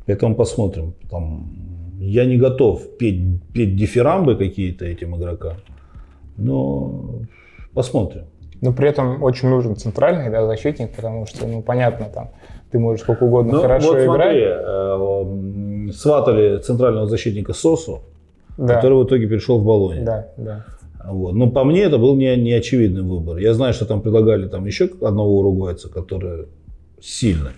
Поэтому 0.07 0.35
посмотрим. 0.35 0.95
Там 1.11 1.67
я 1.99 2.25
не 2.25 2.37
готов 2.37 2.97
петь, 2.99 3.43
петь 3.53 3.77
дифирамбы 3.77 4.37
какие-то 4.37 4.85
этим 4.85 5.17
игрокам, 5.17 5.57
но 6.37 7.21
посмотрим. 7.73 8.27
Но 8.61 8.73
при 8.73 8.89
этом 8.89 9.23
очень 9.23 9.49
нужен 9.49 9.77
центральный 9.77 10.31
да, 10.31 10.47
защитник, 10.47 10.95
потому 10.95 11.27
что, 11.27 11.47
ну, 11.47 11.63
понятно, 11.63 12.07
там 12.07 12.31
ты 12.77 12.81
можешь 12.81 13.01
сколько 13.01 13.25
угодно 13.25 13.55
ну, 13.55 13.61
хорошо 13.63 13.93
вот 13.93 14.03
смотри, 14.03 14.43
играть. 14.43 15.89
Э, 15.89 15.93
сватали 15.93 16.59
центрального 16.59 17.07
защитника 17.07 17.55
Сосу, 17.55 18.03
да. 18.59 18.75
который 18.75 18.99
в 18.99 19.07
итоге 19.07 19.27
перешел 19.27 19.59
в 19.59 19.65
Болоне. 19.65 20.03
Да, 20.03 20.27
да. 20.37 20.65
Вот. 21.07 21.35
Но 21.35 21.51
по 21.51 21.65
мне 21.65 21.83
это 21.83 21.99
был 21.99 22.17
не, 22.17 22.37
не 22.37 22.53
очевидный 22.53 23.03
выбор. 23.03 23.39
Я 23.39 23.55
знаю, 23.55 23.73
что 23.73 23.87
там 23.87 24.03
предлагали 24.03 24.47
там 24.49 24.67
еще 24.67 24.91
одного 25.01 25.39
уругвайца, 25.39 25.89
который 25.89 26.49
сильный. 27.01 27.53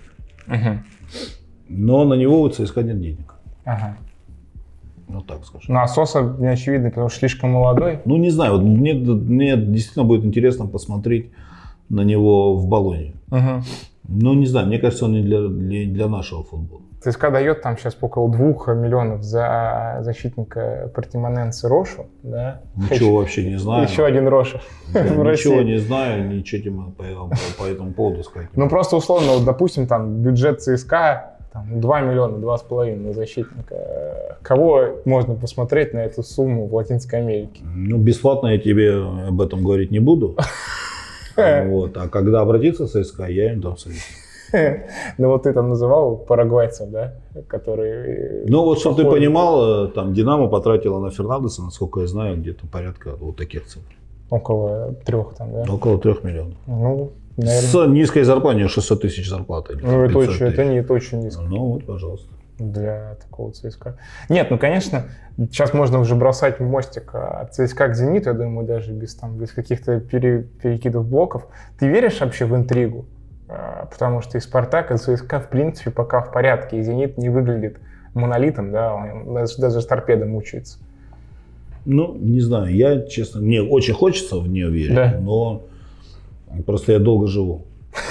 Угу. 0.46 0.78
Но 1.70 2.04
на 2.04 2.14
него 2.14 2.40
у 2.40 2.48
ЦСКА 2.48 2.82
нет 2.82 3.00
денег. 3.00 3.34
Ага. 3.64 3.96
Ну, 5.08 5.22
так 5.22 5.44
скажем. 5.44 5.74
Ну, 5.74 5.80
а 5.80 5.88
Соса 5.88 6.36
не 6.38 6.46
очевидно, 6.46 6.90
потому 6.90 7.08
что 7.08 7.20
слишком 7.20 7.50
молодой. 7.50 8.00
Ну, 8.04 8.18
не 8.18 8.30
знаю. 8.30 8.52
Вот 8.52 8.62
мне, 8.62 8.94
мне 8.94 9.56
действительно 9.56 10.04
будет 10.04 10.24
интересно 10.24 10.66
посмотреть 10.66 11.30
на 11.88 12.02
него 12.02 12.54
в 12.54 12.68
Болоне. 12.68 13.14
Угу. 13.30 13.62
Ну, 14.09 14.34
не 14.34 14.46
знаю. 14.46 14.66
Мне 14.66 14.78
кажется, 14.78 15.04
он 15.04 15.12
не 15.12 15.22
для, 15.22 15.46
для, 15.48 15.86
для 15.86 16.09
нашего 16.09 16.42
футбола. 16.42 16.82
ЦСКА 17.00 17.30
дает 17.30 17.62
там 17.62 17.76
сейчас 17.78 17.96
около 18.00 18.28
двух 18.28 18.66
миллионов 18.68 19.22
за 19.22 19.98
защитника 20.00 20.90
Партимоненса 20.94 21.68
Рошу, 21.68 22.06
да? 22.22 22.62
Ничего 22.90 23.18
вообще 23.18 23.48
не 23.48 23.56
знаю. 23.56 23.86
Еще 23.86 24.04
один 24.04 24.26
Роша 24.26 24.61
Я 24.94 25.02
ничего 25.04 25.62
не 25.62 25.78
знаю, 25.78 26.28
ничего 26.28 26.92
по, 26.96 27.04
по 27.59 27.64
этому 27.64 27.92
поводу 27.92 28.24
сказать. 28.24 28.48
Ну, 28.56 28.68
просто 28.68 28.96
условно, 28.96 29.32
вот, 29.34 29.44
допустим, 29.44 29.86
там 29.86 30.22
бюджет 30.22 30.61
ЦСКА 30.61 31.38
там, 31.52 31.80
2 31.80 32.00
миллиона, 32.00 32.36
2,5 32.44 32.96
на 32.96 33.12
защитника. 33.12 34.38
Кого 34.42 35.00
можно 35.04 35.34
посмотреть 35.34 35.94
на 35.94 35.98
эту 35.98 36.22
сумму 36.22 36.66
в 36.66 36.74
Латинской 36.74 37.20
Америке? 37.20 37.62
Ну, 37.62 37.98
бесплатно 37.98 38.48
я 38.48 38.59
тебе 38.59 38.96
об 39.28 39.40
этом 39.40 39.62
говорить 39.62 39.90
не 39.92 40.00
буду. 40.00 40.36
Вот. 41.68 41.97
А 41.97 42.09
когда 42.09 42.41
обратиться 42.41 42.86
в 42.86 42.91
ЦСКА, 42.91 43.26
я 43.26 43.53
им 43.53 43.61
дам 43.61 43.76
совет. 43.76 43.99
Ну 45.18 45.28
вот 45.28 45.43
ты 45.43 45.53
там 45.53 45.68
называл 45.68 46.16
парагвайцев, 46.16 46.89
да, 46.91 47.14
которые... 47.49 48.45
Ну 48.47 48.64
вот, 48.64 48.78
чтобы 48.78 49.03
ты 49.03 49.09
понимал, 49.09 49.86
э, 49.86 49.89
там 49.89 50.14
Динамо 50.14 50.49
потратила 50.49 50.99
на 51.01 51.11
Фернандеса, 51.11 51.62
насколько 51.62 52.01
я 52.01 52.07
знаю, 52.07 52.39
где-то 52.39 52.66
порядка 52.66 53.14
вот 53.20 53.36
таких 53.36 53.66
цифр. 53.66 53.84
Около 54.30 54.95
трех 55.05 55.34
там, 55.34 55.53
да? 55.53 55.72
Около 55.72 55.99
трех 55.99 56.24
миллионов. 56.24 56.57
Ну, 56.66 57.12
Наверное... 57.39 57.70
С 57.70 57.86
низкой 57.89 58.22
зарплатой, 58.24 58.68
600 58.68 59.01
тысяч 59.01 59.28
зарплаты. 59.28 59.78
Ну, 59.80 60.05
это, 60.05 60.18
очень, 60.18 60.47
это 60.47 60.64
не 60.64 60.78
это 60.78 60.93
очень 60.93 61.20
низко. 61.20 61.43
Ну, 61.43 61.66
вот, 61.66 61.84
пожалуйста. 61.84 62.28
Для 62.59 63.16
такого 63.22 63.52
ЦСКА. 63.52 63.98
Нет, 64.28 64.50
ну, 64.50 64.59
конечно, 64.59 65.04
сейчас 65.36 65.72
можно 65.72 66.00
уже 66.00 66.14
бросать 66.16 66.59
мостик 66.59 67.14
от 67.14 67.54
ЦСКА 67.54 67.88
к 67.88 67.94
Зениту, 67.94 68.30
я 68.30 68.34
думаю, 68.34 68.66
даже 68.66 68.92
без, 68.92 69.14
там, 69.14 69.38
без 69.38 69.52
каких-то 69.52 70.00
пере, 70.00 70.42
перекидов 70.61 71.06
блоков. 71.06 71.46
Ты 71.78 71.88
веришь 71.88 72.20
вообще 72.20 72.46
в 72.46 72.56
интригу? 72.56 73.06
А, 73.48 73.86
потому 73.86 74.22
что 74.22 74.38
и 74.38 74.40
Спартак, 74.40 74.90
и 74.90 74.96
ЦСКА, 74.96 75.40
в 75.40 75.48
принципе, 75.48 75.90
пока 75.90 76.20
в 76.20 76.32
порядке, 76.32 76.78
и 76.78 76.82
Зенит 76.82 77.16
не 77.16 77.28
выглядит 77.28 77.78
монолитом, 78.14 78.72
да, 78.72 78.94
он 78.94 79.34
даже, 79.34 79.56
даже 79.59 79.80
с 79.80 79.86
торпедом 79.86 80.30
мучается. 80.30 80.78
Ну, 81.84 82.14
не 82.16 82.40
знаю, 82.40 82.74
я, 82.74 83.02
честно, 83.02 83.40
мне 83.40 83.62
очень 83.62 83.94
хочется 83.94 84.36
в 84.36 84.48
нее 84.48 84.68
верить, 84.68 84.96
да. 84.96 85.16
но 85.20 85.68
Просто 86.66 86.92
я 86.92 86.98
долго 86.98 87.26
живу. 87.26 87.64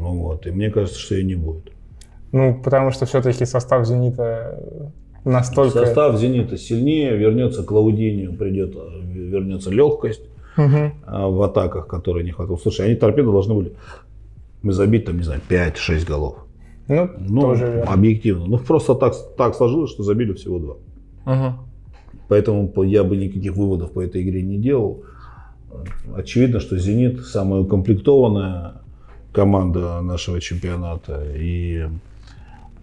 Ну 0.00 0.14
вот, 0.14 0.46
и 0.46 0.52
мне 0.52 0.70
кажется, 0.70 0.96
что 0.96 1.16
ее 1.16 1.24
не 1.24 1.34
будет. 1.34 1.72
Ну, 2.32 2.60
потому 2.62 2.90
что 2.90 3.06
все-таки 3.06 3.44
состав 3.44 3.86
«Зенита» 3.86 4.58
настолько... 5.24 5.78
Состав 5.78 6.18
«Зенита» 6.18 6.56
сильнее, 6.56 7.16
вернется 7.16 7.62
к 7.62 7.70
Лаудинию, 7.70 8.34
придет, 8.34 8.74
вернется 8.74 9.70
легкость 9.70 10.22
угу. 10.56 10.92
в 11.06 11.42
атаках, 11.42 11.86
которые 11.86 12.24
не 12.24 12.32
хватало. 12.32 12.58
Слушай, 12.58 12.86
они 12.86 12.96
торпеды 12.96 13.30
должны 13.30 13.54
были 13.54 13.72
забить, 14.62 15.06
там, 15.06 15.16
не 15.16 15.24
знаю, 15.24 15.40
5-6 15.48 16.06
голов. 16.06 16.36
Ну, 16.88 17.10
ну 17.18 17.40
тоже 17.42 17.66
верно. 17.66 17.92
объективно. 17.92 18.46
Ну, 18.46 18.58
просто 18.58 18.94
так, 18.94 19.14
так 19.36 19.54
сложилось, 19.54 19.90
что 19.90 20.02
забили 20.02 20.32
всего 20.32 20.58
два. 20.58 20.74
Угу. 21.26 21.54
Поэтому 22.28 22.82
я 22.82 23.04
бы 23.04 23.16
никаких 23.16 23.54
выводов 23.54 23.92
по 23.92 24.00
этой 24.00 24.22
игре 24.22 24.42
не 24.42 24.58
делал. 24.58 25.02
очевидно, 26.14 26.60
что 26.60 26.78
«Зенит» 26.78 27.20
самая 27.24 27.60
укомплектованная 27.60 28.82
команда 29.32 30.00
нашего 30.00 30.40
чемпионата. 30.40 31.24
И 31.36 31.86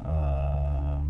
э, 0.06 1.02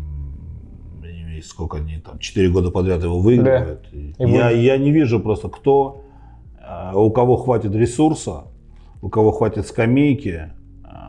сколько 1.42 1.78
они 1.78 1.98
там, 1.98 2.18
4 2.18 2.48
года 2.50 2.70
подряд 2.70 3.02
его 3.02 3.20
выигрывают. 3.20 3.86
Да. 3.92 4.26
Я, 4.26 4.50
я 4.50 4.78
не 4.78 4.90
вижу 4.90 5.20
просто, 5.20 5.48
кто, 5.48 6.02
э, 6.60 6.92
у 6.94 7.10
кого 7.10 7.36
хватит 7.36 7.74
ресурса, 7.74 8.44
у 9.02 9.08
кого 9.08 9.32
хватит 9.32 9.66
скамейки, 9.66 10.52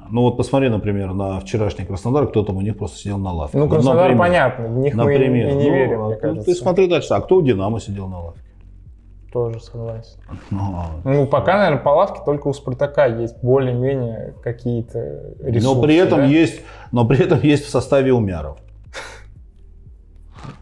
ну 0.09 0.21
вот 0.21 0.37
посмотри, 0.37 0.69
например, 0.69 1.13
на 1.13 1.39
вчерашний 1.39 1.85
Краснодар, 1.85 2.27
кто 2.27 2.43
там 2.43 2.57
у 2.57 2.61
них 2.61 2.77
просто 2.77 2.97
сидел 2.97 3.17
на 3.17 3.33
лавке. 3.33 3.57
Ну, 3.57 3.69
Краснодар 3.69 4.09
например, 4.09 4.19
понятно, 4.19 4.67
в 4.67 4.77
них 4.77 4.95
например, 4.95 5.29
мы 5.29 5.37
и 5.37 5.55
не 5.55 5.69
ну, 5.69 5.75
верим, 5.75 6.05
мне 6.05 6.15
кажется. 6.15 6.45
Ты 6.45 6.55
смотри 6.55 6.87
дальше, 6.87 7.13
а 7.13 7.21
кто 7.21 7.37
у 7.37 7.41
Динамо 7.41 7.79
сидел 7.79 8.07
на 8.07 8.21
лавке? 8.21 8.41
Тоже 9.31 9.59
согласен. 9.59 10.19
Ну, 10.51 10.85
ну 11.03 11.27
пока, 11.27 11.57
наверное, 11.57 11.83
по 11.83 11.89
лавке 11.89 12.21
только 12.25 12.47
у 12.47 12.53
Спартака 12.53 13.05
есть 13.07 13.37
более-менее 13.41 14.35
какие-то 14.41 15.35
ресурсы. 15.41 15.75
Но 15.75 15.81
при 15.81 15.95
этом 15.95 16.19
да? 16.19 16.25
есть, 16.25 16.61
но 16.91 17.05
при 17.05 17.19
этом 17.23 17.39
есть 17.41 17.65
в 17.65 17.69
составе 17.69 18.13
Умяров. 18.13 18.57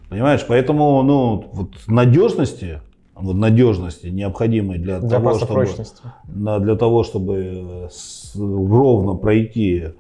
Понимаешь, 0.09 0.45
поэтому, 0.47 1.01
ну, 1.03 1.45
вот 1.51 1.70
надежности 1.88 2.80
вот 3.16 3.36
надежности, 3.36 4.07
необходимой 4.07 4.78
для, 4.78 4.99
для 4.99 5.09
того, 5.09 5.36
чтобы, 5.36 5.53
прочности. 5.53 6.01
для 6.28 6.76
того, 6.76 7.03
чтобы 7.03 7.89
ровно 8.36 9.16
пройти 9.16 9.91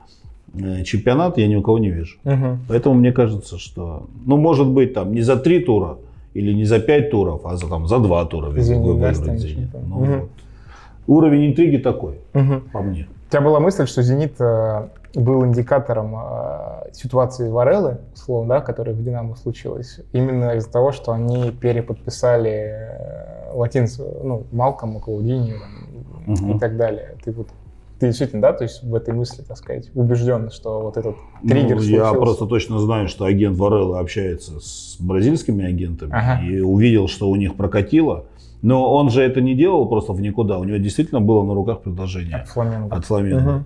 э, 0.53 0.83
чемпионат, 0.83 1.37
я 1.37 1.47
ни 1.47 1.55
у 1.55 1.61
кого 1.61 1.79
не 1.79 1.89
вижу. 1.89 2.17
Угу. 2.25 2.57
Поэтому 2.67 2.95
мне 2.95 3.13
кажется, 3.13 3.57
что, 3.57 4.07
ну, 4.25 4.37
может 4.37 4.67
быть, 4.67 4.93
там 4.93 5.13
не 5.13 5.21
за 5.21 5.37
три 5.37 5.59
тура 5.59 5.97
или 6.35 6.53
не 6.53 6.65
за 6.65 6.79
пять 6.79 7.09
туров, 7.09 7.45
а 7.45 7.55
за, 7.55 7.67
там, 7.67 7.87
за 7.87 7.99
два 7.99 8.25
тура 8.25 8.51
Зенит, 8.59 8.99
да, 8.99 9.13
Зенит. 9.13 9.69
Ну, 9.73 9.95
угу. 9.95 10.05
вот. 10.05 10.29
Уровень 11.07 11.51
интриги 11.51 11.77
такой, 11.77 12.19
угу. 12.33 12.61
по 12.73 12.81
мне. 12.81 13.07
У 13.27 13.31
тебя 13.31 13.41
была 13.41 13.59
мысль, 13.59 13.87
что 13.87 14.01
«Зенит» 14.03 14.35
э, 14.39 14.87
был 15.15 15.45
индикатором 15.45 16.15
э, 16.15 16.91
ситуации 16.91 17.49
Вареллы, 17.49 17.99
условно, 18.13 18.55
да, 18.55 18.61
которая 18.61 18.93
в 18.93 19.03
«Динамо» 19.03 19.35
случилась, 19.35 20.01
именно 20.13 20.55
из-за 20.55 20.71
того, 20.71 20.91
что 20.91 21.11
они 21.13 21.51
переподписали 21.51 22.51
э, 22.51 23.51
латинцу, 23.53 24.05
ну, 24.23 24.43
Малкому, 24.51 24.99
Клаудинию 24.99 25.59
угу. 26.27 26.55
и 26.55 26.59
так 26.59 26.75
далее. 26.75 27.15
Ты 27.23 27.31
вот 27.31 27.47
ты 28.05 28.09
действительно, 28.09 28.41
да, 28.41 28.53
то 28.53 28.63
есть 28.63 28.83
в 28.83 28.93
этой 28.93 29.13
мысли, 29.13 29.41
так 29.41 29.57
сказать, 29.57 29.89
убежден, 29.95 30.51
что 30.51 30.81
вот 30.81 30.97
этот 30.97 31.15
триггер 31.41 31.75
ну, 31.75 31.81
случился? 31.81 32.05
Я 32.05 32.13
просто 32.13 32.45
точно 32.45 32.79
знаю, 32.79 33.07
что 33.07 33.25
агент 33.25 33.57
Варелла 33.57 33.99
общается 33.99 34.59
с 34.59 34.97
бразильскими 34.99 35.65
агентами 35.65 36.11
ага. 36.13 36.43
и 36.45 36.59
увидел, 36.59 37.07
что 37.07 37.29
у 37.29 37.35
них 37.35 37.55
прокатило. 37.55 38.25
Но 38.61 38.93
он 38.93 39.09
же 39.09 39.21
это 39.21 39.41
не 39.41 39.55
делал 39.55 39.87
просто 39.87 40.13
в 40.13 40.21
никуда. 40.21 40.57
У 40.57 40.63
него 40.63 40.77
действительно 40.77 41.21
было 41.21 41.43
на 41.43 41.53
руках 41.53 41.81
предложение. 41.81 42.37
От 42.37 42.47
Фламенго. 42.47 42.95
От 42.95 43.05
Фламенго. 43.05 43.55
Угу. 43.55 43.63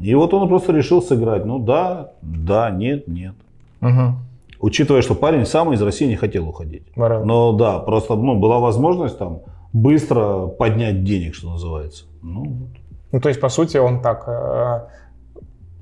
И 0.00 0.14
вот 0.14 0.34
он 0.34 0.48
просто 0.48 0.72
решил 0.72 1.02
сыграть. 1.02 1.44
Ну 1.44 1.58
да, 1.58 2.12
да, 2.22 2.70
нет, 2.70 3.06
нет. 3.06 3.34
Угу. 3.80 4.16
Учитывая, 4.60 5.02
что 5.02 5.14
парень 5.14 5.44
сам 5.44 5.72
из 5.72 5.82
России 5.82 6.06
не 6.06 6.16
хотел 6.16 6.48
уходить. 6.48 6.84
Варелла. 6.96 7.24
Но 7.24 7.52
да, 7.52 7.78
просто 7.78 8.14
ну, 8.14 8.38
была 8.38 8.58
возможность 8.58 9.18
там 9.18 9.40
быстро 9.72 10.46
поднять 10.46 11.04
денег, 11.04 11.34
что 11.34 11.50
называется. 11.50 12.04
Ну, 12.22 12.44
вот. 12.44 12.81
Ну, 13.12 13.20
то 13.20 13.28
есть, 13.28 13.40
по 13.40 13.48
сути, 13.48 13.76
он 13.76 14.00
так 14.00 14.24
э, 14.26 14.88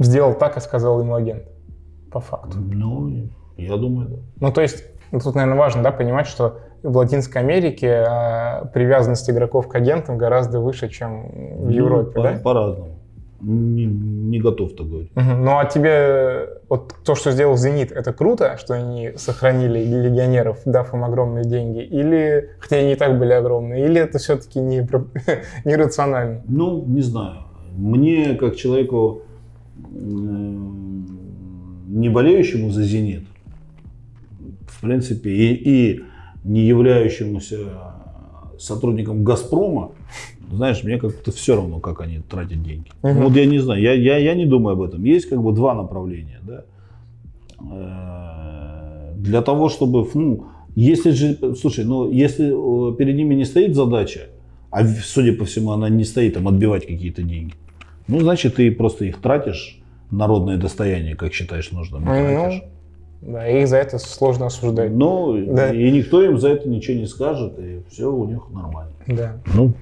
сделал 0.01 0.35
так, 0.35 0.57
и 0.57 0.61
сказал 0.61 1.01
ему 1.01 1.15
агент, 1.15 1.45
по 2.13 2.21
факту. 2.21 2.59
Ну, 2.59 3.29
я 3.57 3.77
думаю, 3.77 4.09
да. 4.09 4.17
Ну, 4.41 4.53
то 4.53 4.61
есть, 4.61 4.85
ну, 5.13 5.21
тут, 5.21 5.35
наверное, 5.35 5.59
важно, 5.59 5.83
да, 5.83 5.93
понимать, 5.93 6.27
что 6.27 6.59
в 6.83 6.97
Латинской 6.97 7.41
Америке 7.41 8.05
э, 8.07 8.67
привязанность 8.75 9.29
игроков 9.31 9.69
к 9.69 9.75
агентам 9.75 10.19
гораздо 10.19 10.61
выше, 10.61 10.89
чем 10.89 11.29
в 11.29 11.65
ну, 11.65 11.71
Европе, 11.71 12.13
по, 12.13 12.23
да? 12.23 12.41
По-разному 12.43 13.00
не, 13.41 13.87
не 13.87 14.39
готов 14.41 14.75
так 14.75 14.89
говорить. 14.89 15.11
Угу. 15.17 15.25
Ну 15.25 15.59
а 15.59 15.65
тебе 15.65 16.49
вот 16.69 16.95
то, 17.05 17.15
что 17.15 17.31
сделал 17.31 17.57
Зенит, 17.57 17.93
это 17.93 18.13
круто, 18.13 18.57
что 18.59 18.75
они 18.75 19.13
сохранили 19.17 19.79
легионеров, 19.85 20.59
дав 20.65 20.93
им 20.95 21.05
огромные 21.05 21.45
деньги, 21.45 21.83
или 21.83 22.51
хотя 22.59 22.77
они 22.77 22.93
и 22.93 22.97
так 22.97 23.19
были 23.19 23.33
огромные, 23.33 23.87
или 23.87 24.01
это 24.01 24.19
все-таки 24.19 24.61
не 24.61 24.87
нерационально? 25.65 26.43
Ну 26.47 26.85
не 26.87 27.03
знаю. 27.03 27.45
Мне 27.77 28.35
как 28.35 28.57
человеку 28.57 29.23
не 31.91 32.09
болеющему 32.09 32.71
за 32.71 32.83
Зенит, 32.83 33.25
в 34.69 34.81
принципе, 34.81 35.31
и, 35.31 35.55
и 35.55 36.05
не 36.45 36.61
являющемуся 36.63 37.59
сотрудником 38.59 39.25
Газпрома, 39.25 39.93
знаешь, 40.57 40.83
мне 40.85 40.99
как-то 40.99 41.33
все 41.33 41.57
равно, 41.57 41.79
как 41.79 42.01
они 42.01 42.21
тратят 42.21 42.63
деньги. 42.63 42.91
Угу. 43.03 43.13
Вот 43.13 43.37
я 43.37 43.47
не 43.47 43.59
знаю, 43.59 43.81
я, 43.81 43.93
я, 43.93 44.17
я 44.19 44.35
не 44.35 44.47
думаю 44.47 44.75
об 44.75 44.83
этом. 44.83 45.05
Есть 45.05 45.29
как 45.29 45.43
бы 45.43 45.53
два 45.53 45.75
направления, 45.75 46.41
да. 46.43 46.65
Э, 47.71 49.15
для 49.17 49.43
того, 49.43 49.69
чтобы, 49.69 50.09
ну, 50.15 50.47
если 50.75 51.11
же, 51.11 51.39
слушай, 51.57 51.85
ну, 51.85 52.11
если 52.11 52.49
э, 52.49 52.97
перед 52.97 53.17
ними 53.17 53.35
не 53.35 53.45
стоит 53.45 53.75
задача, 53.75 54.29
а 54.71 54.85
судя 54.87 55.33
по 55.33 55.45
всему, 55.45 55.73
она 55.73 55.89
не 55.89 56.05
стоит 56.05 56.35
там 56.35 56.49
отбивать 56.49 56.87
какие-то 56.87 57.23
деньги, 57.23 57.55
ну, 58.09 58.21
значит, 58.21 58.57
ты 58.57 58.71
просто 58.71 59.05
их 59.05 59.21
тратишь, 59.21 59.81
народное 60.11 60.57
достояние, 60.57 61.15
как 61.15 61.33
считаешь 61.33 61.71
нужным, 61.71 62.05
ну, 62.05 62.63
да, 63.23 63.47
их 63.47 63.69
за 63.69 63.77
это 63.77 63.99
сложно 63.99 64.47
осуждать. 64.47 64.93
Ну, 64.93 65.55
да. 65.55 65.75
и 65.75 65.91
никто 65.91 66.23
им 66.23 66.39
за 66.39 66.49
это 66.49 66.69
ничего 66.69 66.99
не 66.99 67.07
скажет, 67.07 67.59
и 67.59 67.83
все 67.91 68.11
у 68.11 68.27
них 68.27 68.49
нормально. 68.51 68.93
Да. 69.07 69.37
Ну, 69.55 69.75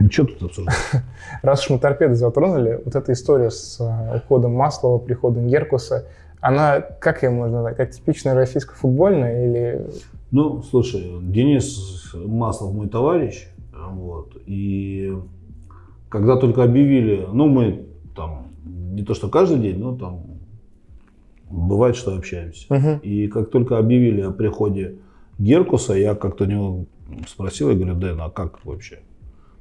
ну, 0.00 0.10
что 0.10 0.24
тут 0.24 0.42
обсуждать? 0.42 0.74
Раз 1.42 1.64
уж 1.64 1.70
мы 1.70 1.78
торпеды 1.78 2.14
затронули, 2.14 2.80
вот 2.84 2.94
эта 2.94 3.12
история 3.12 3.50
с 3.50 3.80
э, 3.80 4.16
уходом 4.16 4.54
Маслова, 4.54 4.98
приходом 4.98 5.46
Геркуса, 5.48 6.06
она, 6.40 6.80
как 6.80 7.22
ее 7.22 7.30
можно 7.30 7.56
назвать, 7.56 7.76
как 7.76 7.90
типичная 7.90 8.34
российско-футбольная 8.34 9.44
или... 9.44 9.86
Ну, 10.30 10.62
слушай, 10.62 11.10
Денис 11.22 12.12
Маслов 12.14 12.72
мой 12.72 12.88
товарищ, 12.88 13.48
вот, 13.72 14.36
и 14.46 15.16
когда 16.08 16.36
только 16.36 16.62
объявили, 16.62 17.26
ну, 17.32 17.48
мы 17.48 17.86
там, 18.14 18.48
не 18.64 19.02
то 19.02 19.14
что 19.14 19.28
каждый 19.28 19.58
день, 19.58 19.78
но 19.78 19.96
там 19.96 20.22
бывает, 21.50 21.96
что 21.96 22.14
общаемся. 22.14 22.72
Угу. 22.72 23.00
И 23.02 23.28
как 23.28 23.50
только 23.50 23.78
объявили 23.78 24.20
о 24.20 24.30
приходе 24.30 24.96
Геркуса, 25.38 25.94
я 25.94 26.14
как-то 26.14 26.44
у 26.44 26.46
него 26.46 26.84
спросил, 27.26 27.70
я 27.70 27.76
говорю, 27.76 27.94
Дэн, 27.94 28.20
а 28.20 28.30
как 28.30 28.64
вообще? 28.64 29.00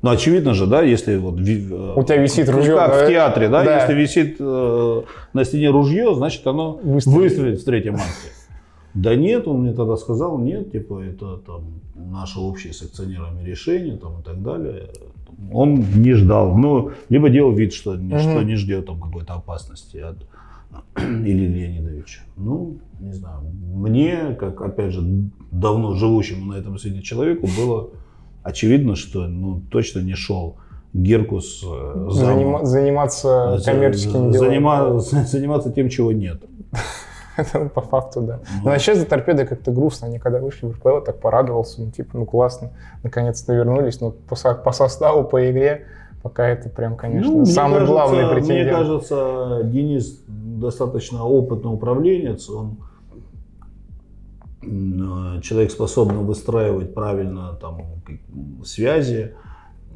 Ну, 0.01 0.11
очевидно 0.11 0.53
же, 0.53 0.67
да, 0.67 0.81
если 0.81 1.17
вот... 1.17 1.39
Э, 1.39 1.93
У 1.95 2.03
тебя 2.03 2.17
висит 2.17 2.49
ружье. 2.49 2.75
Как 2.75 2.91
да? 2.91 3.05
в 3.05 3.07
театре, 3.09 3.49
да, 3.49 3.63
да. 3.63 3.81
если 3.81 3.93
висит 3.93 4.35
э, 4.39 5.01
на 5.33 5.43
стене 5.43 5.69
ружье, 5.69 6.13
значит 6.13 6.45
оно 6.45 6.79
выстрелит, 6.83 7.17
выстрелит 7.17 7.61
в 7.61 7.65
третьем 7.65 7.95
акте. 7.95 8.31
Да 8.93 9.15
нет, 9.15 9.47
он 9.47 9.61
мне 9.61 9.73
тогда 9.73 9.95
сказал, 9.95 10.37
нет, 10.37 10.71
типа 10.71 11.01
это 11.01 11.37
там 11.37 11.81
наше 11.95 12.39
общее 12.39 12.73
с 12.73 12.81
акционерами 12.81 13.43
решение 13.43 13.97
там 13.97 14.21
и 14.21 14.23
так 14.23 14.41
далее. 14.41 14.89
Он 15.51 15.75
не 15.75 16.13
ждал, 16.13 16.57
ну, 16.57 16.91
либо 17.09 17.29
делал 17.29 17.51
вид, 17.51 17.73
что, 17.73 17.91
угу. 17.91 18.17
что 18.17 18.41
не 18.43 18.55
ждет 18.55 18.87
там 18.87 18.99
какой-то 18.99 19.33
опасности 19.33 19.97
от 19.97 20.17
или 20.97 21.47
Леонидовича. 21.47 22.21
Ну, 22.37 22.77
не 22.99 23.13
знаю, 23.13 23.41
мне, 23.73 24.35
как, 24.39 24.61
опять 24.61 24.93
же, 24.93 25.01
давно 25.51 25.93
живущему 25.93 26.53
на 26.53 26.57
этом 26.57 26.77
свете 26.77 27.01
человеку, 27.01 27.47
было 27.57 27.89
очевидно, 28.47 28.95
что 28.95 29.27
ну, 29.27 29.61
точно 29.69 29.99
не 29.99 30.15
шел 30.15 30.57
Геркус 30.93 31.63
э, 31.65 32.07
Занима, 32.09 32.65
заниматься 32.65 33.59
коммерческими 33.63 34.31
делами. 34.31 34.37
Занима, 34.37 34.99
заниматься 34.99 35.71
тем, 35.71 35.89
чего 35.89 36.11
нет. 36.11 36.41
Это 37.37 37.69
по 37.69 37.81
факту, 37.81 38.21
да. 38.21 38.39
Ну, 38.57 38.65
Но 38.65 38.69
вообще 38.71 38.95
за 38.95 39.05
торпедой 39.05 39.45
как-то 39.45 39.71
грустно. 39.71 40.07
Они 40.07 40.17
когда 40.17 40.39
вышли 40.39 40.65
в 40.65 40.71
РПЛ, 40.71 41.01
так 41.05 41.19
порадовался. 41.19 41.81
Ну, 41.81 41.91
типа, 41.91 42.17
ну 42.17 42.25
классно. 42.25 42.71
Наконец-то 43.03 43.53
вернулись. 43.53 44.01
Но 44.01 44.11
по, 44.11 44.35
по 44.55 44.71
составу, 44.71 45.23
по 45.23 45.51
игре, 45.51 45.85
пока 46.23 46.47
это 46.47 46.69
прям, 46.69 46.95
конечно, 46.95 47.31
ну, 47.31 47.45
самый 47.45 47.75
кажется, 47.75 47.93
главный 47.93 48.27
претендент. 48.29 48.67
Мне 48.67 48.71
кажется, 48.71 49.61
Денис 49.65 50.23
достаточно 50.27 51.25
опытный 51.25 51.71
управленец. 51.71 52.49
Он 52.49 52.77
человек 54.61 55.71
способен 55.71 56.25
выстраивать 56.25 56.93
правильно 56.93 57.53
там, 57.53 57.81
связи, 58.63 59.33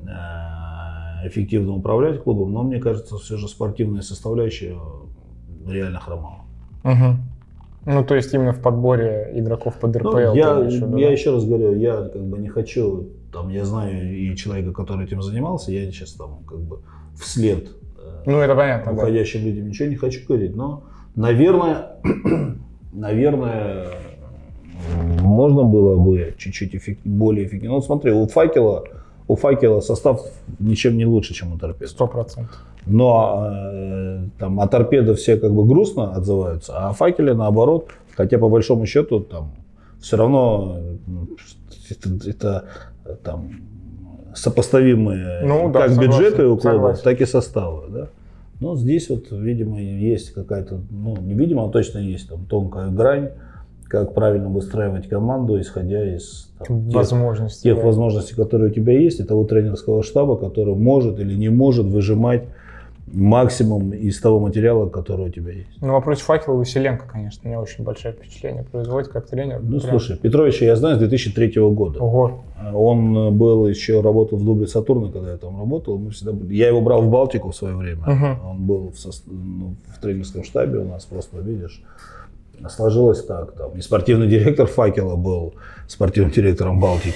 э, 0.04 1.28
эффективно 1.28 1.74
управлять 1.74 2.24
клубом, 2.24 2.54
но 2.54 2.64
мне 2.64 2.80
кажется, 2.80 3.18
все 3.18 3.38
же 3.38 3.48
спортивная 3.48 4.02
составляющая 4.02 4.78
реально 5.68 6.00
хромала. 6.00 6.42
Угу. 6.84 7.18
Ну, 7.86 8.04
то 8.04 8.16
есть 8.16 8.34
именно 8.34 8.54
в 8.54 8.62
подборе 8.62 9.32
игроков 9.34 9.80
под 9.80 9.96
РПЛ. 9.96 10.10
Ну, 10.12 10.36
я, 10.36 10.58
еще, 10.60 10.86
да? 10.86 10.98
я 10.98 11.12
еще 11.12 11.32
раз 11.32 11.46
говорю, 11.46 11.76
я 11.76 12.04
как 12.04 12.24
бы 12.24 12.38
не 12.38 12.48
хочу, 12.48 13.10
там, 13.34 13.50
я 13.50 13.66
знаю 13.66 14.16
и 14.16 14.36
человека, 14.36 14.72
который 14.72 15.06
этим 15.06 15.22
занимался, 15.22 15.72
я 15.72 15.86
сейчас 15.92 16.14
там 16.14 16.44
как 16.48 16.60
бы 16.60 16.82
вслед 17.20 17.70
э, 17.98 18.24
ну, 18.26 18.38
это 18.40 18.56
понятно, 18.56 18.94
уходящим 18.94 19.42
да. 19.42 19.48
людям 19.48 19.68
ничего 19.68 19.90
не 19.90 19.96
хочу 19.96 20.26
говорить, 20.28 20.56
но, 20.56 20.84
наверное, 21.16 21.98
наверное, 22.94 23.88
можно 25.22 25.64
было 25.64 25.96
бы 25.98 26.34
чуть-чуть 26.38 26.76
эффект, 26.76 27.02
более 27.04 27.46
эффективно. 27.46 27.76
Ну, 27.76 27.82
смотри, 27.82 28.12
у 28.12 28.28
факела 28.28 28.84
у 29.28 29.36
факела 29.36 29.80
состав 29.80 30.22
ничем 30.60 30.98
не 30.98 31.06
лучше, 31.06 31.34
чем 31.34 31.54
у 31.54 31.58
торпеды. 31.58 31.88
Сто 31.88 32.06
процентов. 32.08 32.66
Но 32.86 33.50
э, 33.50 34.24
там 34.38 34.60
о 34.60 34.68
торпедо 34.68 35.16
все 35.16 35.38
как 35.38 35.54
бы 35.54 35.66
грустно 35.66 36.14
отзываются, 36.14 36.74
а 36.76 36.90
о 36.90 36.94
факеле 36.94 37.34
наоборот, 37.34 37.92
хотя 38.16 38.38
по 38.38 38.50
большому 38.50 38.86
счету 38.86 39.22
там 39.22 39.52
все 40.02 40.18
равно 40.18 40.80
ну, 41.08 41.28
это, 41.90 42.30
это 42.30 42.66
там 43.24 43.52
сопоставимые 44.34 45.44
Ну, 45.46 45.72
да, 45.72 45.82
как 45.82 45.92
согласен, 45.92 46.12
бюджеты 46.12 46.48
у 46.48 46.58
клубов, 46.58 46.64
согласен. 46.64 47.04
так 47.04 47.22
и 47.22 47.26
составы. 47.26 47.84
Да? 47.90 48.08
Но 48.60 48.76
здесь 48.76 49.10
вот, 49.10 49.32
видимо, 49.32 49.82
есть 49.82 50.34
какая-то, 50.34 50.82
ну, 50.90 51.16
не 51.18 51.36
видимо, 51.36 51.66
а 51.66 51.70
точно 51.70 52.00
есть 52.00 52.28
там 52.30 52.46
тонкая 52.46 52.90
грань, 52.90 53.30
как 53.92 54.14
правильно 54.14 54.48
выстраивать 54.48 55.10
команду, 55.10 55.60
исходя 55.60 56.16
из 56.16 56.50
там, 56.66 56.86
тех, 56.86 56.96
Возможности. 56.96 57.64
тех 57.64 57.78
да. 57.78 57.84
возможностей, 57.84 58.36
которые 58.36 58.72
у 58.72 58.74
тебя 58.74 58.98
есть, 58.98 59.20
и 59.20 59.24
того 59.24 59.44
тренерского 59.44 60.02
штаба, 60.02 60.38
который 60.38 60.76
может 60.76 61.20
или 61.20 61.34
не 61.36 61.50
может 61.50 61.86
выжимать 61.88 62.44
максимум 63.12 63.92
из 63.92 64.22
того 64.22 64.40
материала, 64.40 64.88
который 64.88 65.26
у 65.26 65.30
тебя 65.30 65.52
есть. 65.52 65.82
Ну, 65.82 65.94
а 65.94 66.00
против 66.00 66.24
факела 66.24 66.56
Василенко, 66.56 67.06
конечно, 67.12 67.42
мне 67.50 67.60
очень 67.60 67.84
большое 67.84 68.14
впечатление 68.14 68.64
производит 68.64 69.10
как 69.10 69.28
тренер. 69.28 69.60
Ну, 69.62 69.80
Прям- 69.82 69.90
слушай, 69.90 70.18
Петровича 70.18 70.64
я 70.64 70.78
знаю 70.78 70.96
с 70.96 71.00
2003 71.00 71.52
года. 71.72 72.00
Ого. 72.00 72.44
Он 72.74 73.18
э, 73.18 73.32
был 73.32 73.68
еще 73.68 74.00
работал 74.00 74.38
в 74.38 74.46
дубле 74.46 74.68
Сатурна, 74.68 75.12
когда 75.12 75.32
я 75.32 75.38
там 75.38 75.60
работал. 75.60 75.98
Мы 75.98 76.12
всегда 76.12 76.32
Я 76.54 76.70
его 76.70 76.80
брал 76.80 77.02
в 77.02 77.10
Балтику 77.10 77.52
в 77.52 77.56
свое 77.58 77.76
время. 77.76 78.04
Мгм. 78.08 78.40
Он 78.50 78.58
был 78.66 78.92
в, 78.92 78.96
сос- 78.96 79.24
ну, 79.28 79.76
в 79.94 80.00
тренерском 80.02 80.46
штабе 80.46 80.80
у 80.80 80.86
нас, 80.86 81.04
просто 81.04 81.40
видишь. 81.40 81.84
Сложилось 82.70 83.26
так. 83.26 83.54
Там, 83.54 83.72
и 83.78 83.82
спортивный 83.82 84.28
директор 84.28 84.68
Факела 84.68 85.16
был 85.16 85.56
спортивным 85.88 86.32
директором 86.32 86.80
Балтики. 86.80 87.16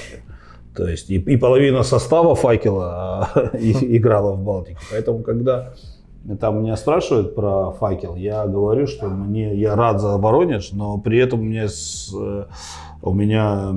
То 0.75 0.87
есть 0.87 1.09
и, 1.09 1.15
и 1.15 1.37
половина 1.37 1.83
состава 1.83 2.35
Факела 2.35 3.29
а, 3.33 3.49
играла 3.53 4.33
в 4.33 4.43
Балтике. 4.43 4.77
Поэтому, 4.91 5.19
когда 5.23 5.73
там 6.39 6.63
меня 6.63 6.75
спрашивают 6.75 7.35
про 7.35 7.71
факел, 7.71 8.15
я 8.15 8.47
говорю, 8.47 8.87
что 8.87 9.07
мне 9.07 9.53
я 9.55 9.75
рад 9.75 10.01
за 10.01 10.17
Воронеж, 10.17 10.71
но 10.71 10.97
при 10.97 11.19
этом 11.19 11.41
мне 11.43 11.67
с- 11.69 12.11
э, 12.19 12.45
у 13.03 13.13
меня 13.13 13.71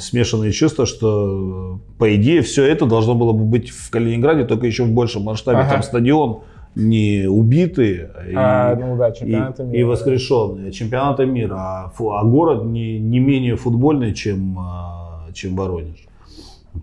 смешанные 0.00 0.52
чувства, 0.52 0.86
что 0.86 1.80
по 1.98 2.14
идее 2.14 2.42
все 2.42 2.64
это 2.64 2.86
должно 2.86 3.16
было 3.16 3.32
бы 3.32 3.44
быть 3.44 3.70
в 3.70 3.90
Калининграде, 3.90 4.44
только 4.44 4.66
еще 4.66 4.84
в 4.84 4.92
большем 4.92 5.22
масштабе. 5.22 5.58
Ага. 5.58 5.72
Там 5.72 5.82
стадион 5.82 6.42
не 6.74 7.26
убитый 7.28 8.08
и, 8.28 8.34
А, 8.36 8.76
ну 8.76 8.96
да, 8.96 9.08
и, 9.08 9.24
и 9.24 9.64
мира. 9.64 9.86
воскрешенный, 9.86 10.70
чемпионата 10.72 11.24
мира, 11.26 11.56
а, 11.56 11.92
а 11.98 12.24
город 12.24 12.64
не, 12.64 12.98
не 13.00 13.18
менее 13.18 13.56
футбольный, 13.56 14.14
чем, 14.14 14.56
а, 14.60 15.26
чем 15.32 15.56
Воронеж. 15.56 16.06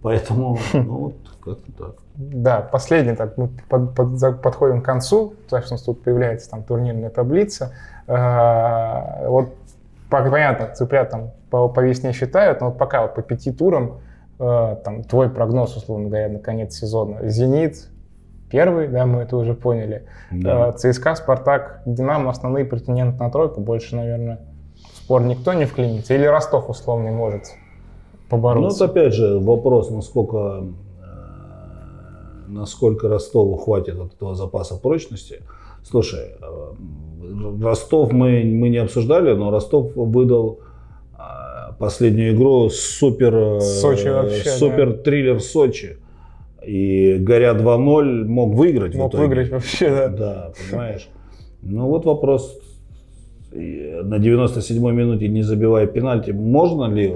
Поэтому, 0.02 0.58
ну 0.74 0.84
вот 0.98 1.16
как-то 1.44 1.72
так. 1.78 1.96
Да, 2.16 2.62
последний, 2.62 3.14
так, 3.16 3.38
мы 3.38 3.50
под- 3.70 3.94
под- 3.94 4.42
подходим 4.42 4.82
к 4.82 4.86
концу, 4.86 5.34
потому 5.46 5.62
что 5.64 5.74
у 5.74 5.76
нас 5.76 5.82
тут 5.84 6.02
появляется 6.04 6.50
там 6.50 6.64
турнирная 6.64 7.10
таблица. 7.10 7.74
Э, 8.08 9.28
Вот 9.28 9.50
по- 10.10 10.24
понятно, 10.30 10.74
цыплят 10.76 11.10
там 11.10 11.32
по, 11.50 11.68
по 11.68 11.80
весне 11.82 12.14
считают, 12.14 12.62
но 12.62 12.68
вот 12.70 12.78
пока 12.78 13.02
вот 13.04 13.16
по 13.16 13.22
пяти 13.22 13.52
турам 13.52 14.00
э, 14.40 14.76
там 14.84 15.04
твой 15.04 15.30
прогноз, 15.30 15.76
условно 15.76 16.08
говоря, 16.08 16.30
на 16.30 16.40
конец 16.40 16.76
сезона. 16.76 17.28
Зенит 17.28 17.90
первый, 18.50 18.88
да, 18.88 19.06
мы 19.06 19.22
это 19.22 19.38
уже 19.38 19.54
поняли. 19.54 20.04
Да. 20.32 20.70
Э, 20.70 20.74
ЦСКА, 20.78 21.16
Спартак, 21.16 21.82
Динамо 21.86 22.30
основные 22.32 22.66
претенденты 22.66 23.22
на 23.22 23.30
тройку, 23.32 23.62
больше, 23.62 23.96
наверное, 23.96 24.40
в 24.94 24.98
спор 24.98 25.24
никто 25.24 25.54
не 25.54 25.66
вклинится. 25.66 26.14
Или 26.14 26.26
Ростов 26.26 26.70
условный 26.70 27.12
может 27.12 27.44
Ну, 27.44 28.20
побороться. 28.30 28.86
вот 28.86 28.92
опять 28.92 29.14
же 29.14 29.40
вопрос, 29.40 29.90
насколько, 29.90 30.64
э, 31.02 32.48
насколько 32.48 33.08
Ростову 33.08 33.58
хватит 33.58 34.00
от 34.00 34.14
этого 34.14 34.36
запаса 34.36 34.76
прочности. 34.80 35.42
Слушай, 35.84 36.36
э, 36.42 37.64
Ростов 37.64 38.12
мы, 38.12 38.44
мы 38.44 38.70
не 38.70 38.78
обсуждали, 38.78 39.34
но 39.34 39.52
Ростов 39.52 39.96
выдал 39.96 40.60
э, 41.14 41.74
последнюю 41.80 42.36
игру 42.36 42.70
супер, 42.70 43.60
Сочи 43.62 44.08
вообще, 44.08 44.50
супер 44.50 44.94
триллер 44.94 45.40
Сочи. 45.40 45.98
И 46.66 47.18
горя 47.20 47.54
2-0 47.54 48.26
мог 48.26 48.56
выиграть 48.56 48.96
в 48.96 48.98
Мог 48.98 49.14
выиграть 49.14 49.52
вообще, 49.52 49.90
да. 49.90 50.08
Да, 50.10 50.54
понимаешь. 50.70 51.10
Ну 51.62 51.88
вот 51.88 52.06
вопрос. 52.06 52.60
И 53.54 54.02
На 54.04 54.16
97-й 54.16 54.94
минуте, 54.94 55.28
не 55.28 55.44
забивая 55.44 55.88
пенальти, 55.88 56.32
можно 56.32 56.86
ли 56.94 57.14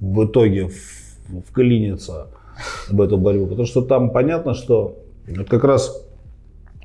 в- 0.00 0.24
итоге 0.24 0.68
вклиниться 1.48 2.28
в 2.88 3.00
эту 3.00 3.16
борьбу? 3.18 3.46
Потому 3.46 3.66
что 3.66 3.82
там 3.82 4.10
понятно, 4.10 4.54
что 4.54 4.96
вот 5.28 5.48
как 5.48 5.64
раз 5.64 6.06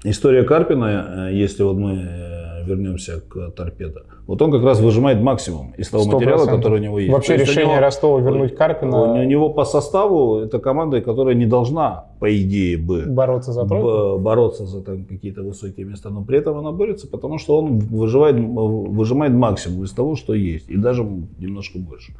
история 0.03 0.43
Карпина, 0.43 1.29
э, 1.29 1.33
если 1.35 1.63
вот 1.63 1.77
мы 1.77 1.93
э, 1.93 2.34
вернемся 2.65 3.21
к 3.21 3.51
торпедо, 3.51 4.03
вот 4.27 4.41
он 4.41 4.51
как 4.51 4.63
раз 4.63 4.79
выжимает 4.79 5.21
максимум 5.21 5.73
из 5.77 5.89
того 5.89 6.03
Сто 6.03 6.13
материала, 6.13 6.37
процентов. 6.37 6.59
который 6.63 6.79
у 6.79 6.83
него 6.83 6.99
есть. 6.99 7.11
Вообще 7.13 7.35
То 7.35 7.39
есть 7.41 7.51
решение 7.51 7.73
него- 7.75 7.81
Ростова 7.81 8.19
вернуть 8.21 8.55
Карпина, 8.55 9.13
у 9.13 9.23
него 9.23 9.49
по 9.49 9.65
составу 9.65 10.39
это 10.39 10.59
команда, 10.59 11.01
которая 11.01 11.35
не 11.35 11.45
должна, 11.45 12.05
по 12.19 12.35
идее, 12.35 12.77
бы 12.77 13.05
бороться 13.07 13.51
за 13.53 13.65
тройку. 13.65 14.19
бороться 14.19 14.65
за 14.65 14.81
там, 14.81 15.05
какие-то 15.05 15.43
высокие 15.43 15.85
места, 15.85 16.09
но 16.09 16.23
при 16.23 16.39
этом 16.39 16.57
она 16.57 16.71
борется, 16.71 17.07
потому 17.07 17.37
что 17.37 17.57
он 17.59 17.79
выживает, 17.79 18.35
выжимает 18.37 19.33
максимум 19.33 19.83
из 19.83 19.91
того, 19.91 20.15
что 20.15 20.33
есть, 20.33 20.69
и 20.69 20.77
даже 20.77 21.03
немножко 21.39 21.79
больше. 21.79 22.13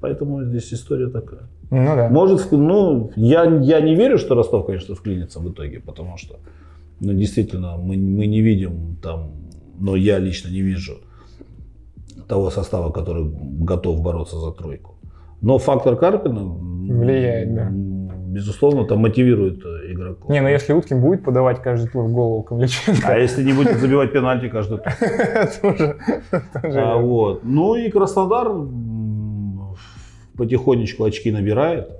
Поэтому 0.00 0.44
здесь 0.44 0.72
история 0.72 1.08
такая. 1.08 1.42
Ну 1.70 1.94
да. 1.94 2.08
Может, 2.08 2.52
ну, 2.52 3.10
я, 3.16 3.44
я 3.44 3.80
не 3.80 3.94
верю, 3.94 4.18
что 4.18 4.34
Ростов, 4.34 4.66
конечно, 4.66 4.94
вклинится 4.94 5.40
в 5.40 5.50
итоге, 5.52 5.78
потому 5.80 6.16
что, 6.16 6.36
ну, 7.00 7.12
действительно, 7.12 7.76
мы, 7.76 7.96
мы 7.96 8.26
не 8.26 8.40
видим 8.40 8.96
там, 9.02 9.30
но 9.80 9.96
я 9.96 10.18
лично 10.18 10.50
не 10.50 10.62
вижу 10.62 10.98
того 12.28 12.50
состава, 12.50 12.92
который 12.92 13.28
готов 13.64 14.02
бороться 14.02 14.38
за 14.38 14.52
тройку. 14.52 14.94
Но 15.42 15.58
фактор 15.58 15.96
Карпина 15.96 16.44
Влияет, 16.44 17.54
да. 17.54 17.68
безусловно, 17.70 18.84
там 18.84 18.98
мотивирует 18.98 19.64
э, 19.64 19.92
игроков. 19.92 20.28
Не, 20.28 20.40
ну 20.40 20.48
если 20.48 20.72
Уткин 20.72 21.00
будет 21.00 21.24
подавать 21.24 21.62
каждый 21.62 21.88
тур 21.88 22.04
в 22.04 22.12
голову 22.12 22.42
Ковличенко, 22.42 23.08
А 23.08 23.16
если 23.16 23.44
не 23.44 23.52
будет 23.52 23.78
забивать 23.78 24.12
пенальти 24.12 24.48
каждый 24.48 24.78
тур? 24.78 24.86
тоже 25.62 25.96
А, 26.64 26.96
вот. 26.96 27.40
Ну 27.44 27.74
и 27.76 27.90
Краснодар 27.90 28.48
потихонечку 30.36 31.04
очки 31.04 31.30
набирает. 31.30 31.99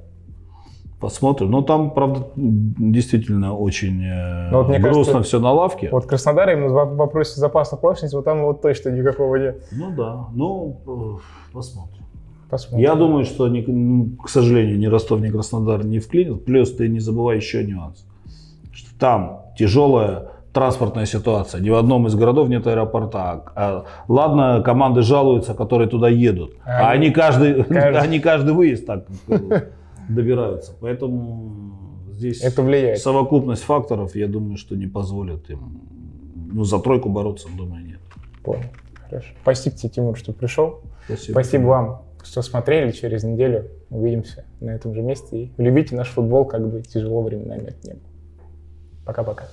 Посмотрим. 1.00 1.50
Но 1.50 1.62
там, 1.62 1.92
правда, 1.92 2.26
действительно 2.36 3.56
очень 3.56 4.02
Ну, 4.50 4.62
вот 4.64 4.66
грустно 4.68 5.14
кажется, 5.14 5.22
все 5.22 5.40
на 5.40 5.50
лавке. 5.50 5.88
Вот 5.90 6.04
Краснодар 6.04 6.50
именно 6.50 6.68
в 6.68 6.96
вопросе 6.96 7.40
запаса 7.40 7.76
прочности, 7.76 8.14
вот 8.14 8.26
там 8.26 8.42
вот 8.42 8.60
точно 8.60 8.90
никакого 8.90 9.36
нет. 9.36 9.64
Ну 9.72 9.90
да, 9.96 10.26
ну 10.34 10.76
э, 10.86 11.52
посмотрим. 11.54 12.04
Посмотрим. 12.50 12.82
Я 12.84 12.94
думаю, 12.96 13.24
что, 13.24 13.46
м, 13.46 14.18
к 14.22 14.28
сожалению, 14.28 14.78
ни 14.78 14.86
Ростов, 14.86 15.20
ни 15.20 15.30
Краснодар 15.30 15.84
не 15.86 16.00
вклинят. 16.00 16.44
Плюс 16.44 16.70
ты 16.74 16.88
не 16.88 17.00
забывай 17.00 17.36
еще 17.36 17.64
нюанс. 17.64 18.04
Что 18.72 18.98
там 18.98 19.42
тяжелая 19.56 20.28
транспортная 20.52 21.06
ситуация. 21.06 21.60
Ни 21.62 21.70
в 21.70 21.76
одном 21.76 22.08
из 22.08 22.14
городов 22.14 22.48
нет 22.48 22.66
аэропорта. 22.66 23.44
А, 23.54 23.84
ладно, 24.08 24.62
команды 24.64 25.02
жалуются, 25.02 25.54
которые 25.54 25.88
туда 25.88 26.08
едут. 26.08 26.54
А 26.66 26.88
А, 26.88 26.90
они, 26.90 27.10
каждый, 27.10 27.62
каждый- 27.64 28.00
они 28.00 28.18
каждый 28.20 28.52
выезд 28.52 28.84
так 28.84 29.04
э, 29.28 29.60
добираются. 30.14 30.72
Поэтому 30.80 31.76
здесь 32.12 32.42
Это 32.42 32.62
влияет. 32.62 32.98
совокупность 32.98 33.62
факторов, 33.62 34.14
я 34.14 34.28
думаю, 34.28 34.56
что 34.56 34.76
не 34.76 34.86
позволит 34.86 35.48
им 35.50 35.80
ну, 36.52 36.64
за 36.64 36.78
тройку 36.78 37.08
бороться, 37.08 37.48
думаю, 37.56 37.84
нет. 37.84 38.00
Понял. 38.42 38.64
Хорошо. 39.08 39.28
Спасибо 39.42 39.76
тебе, 39.76 39.90
Тимур, 39.90 40.16
что 40.16 40.32
пришел. 40.32 40.80
Спасибо. 41.04 41.32
Спасибо 41.32 41.62
вам, 41.66 42.02
что 42.22 42.42
смотрели. 42.42 42.90
Через 42.92 43.24
неделю 43.24 43.68
увидимся 43.90 44.44
на 44.60 44.70
этом 44.70 44.94
же 44.94 45.02
месте. 45.02 45.44
И 45.44 45.52
любите 45.58 45.94
наш 45.96 46.08
футбол, 46.08 46.44
как 46.44 46.68
бы 46.68 46.82
тяжело 46.82 47.22
временами 47.22 47.68
это 47.68 47.86
не 47.86 47.92
было. 47.94 48.02
Пока-пока. 49.04 49.48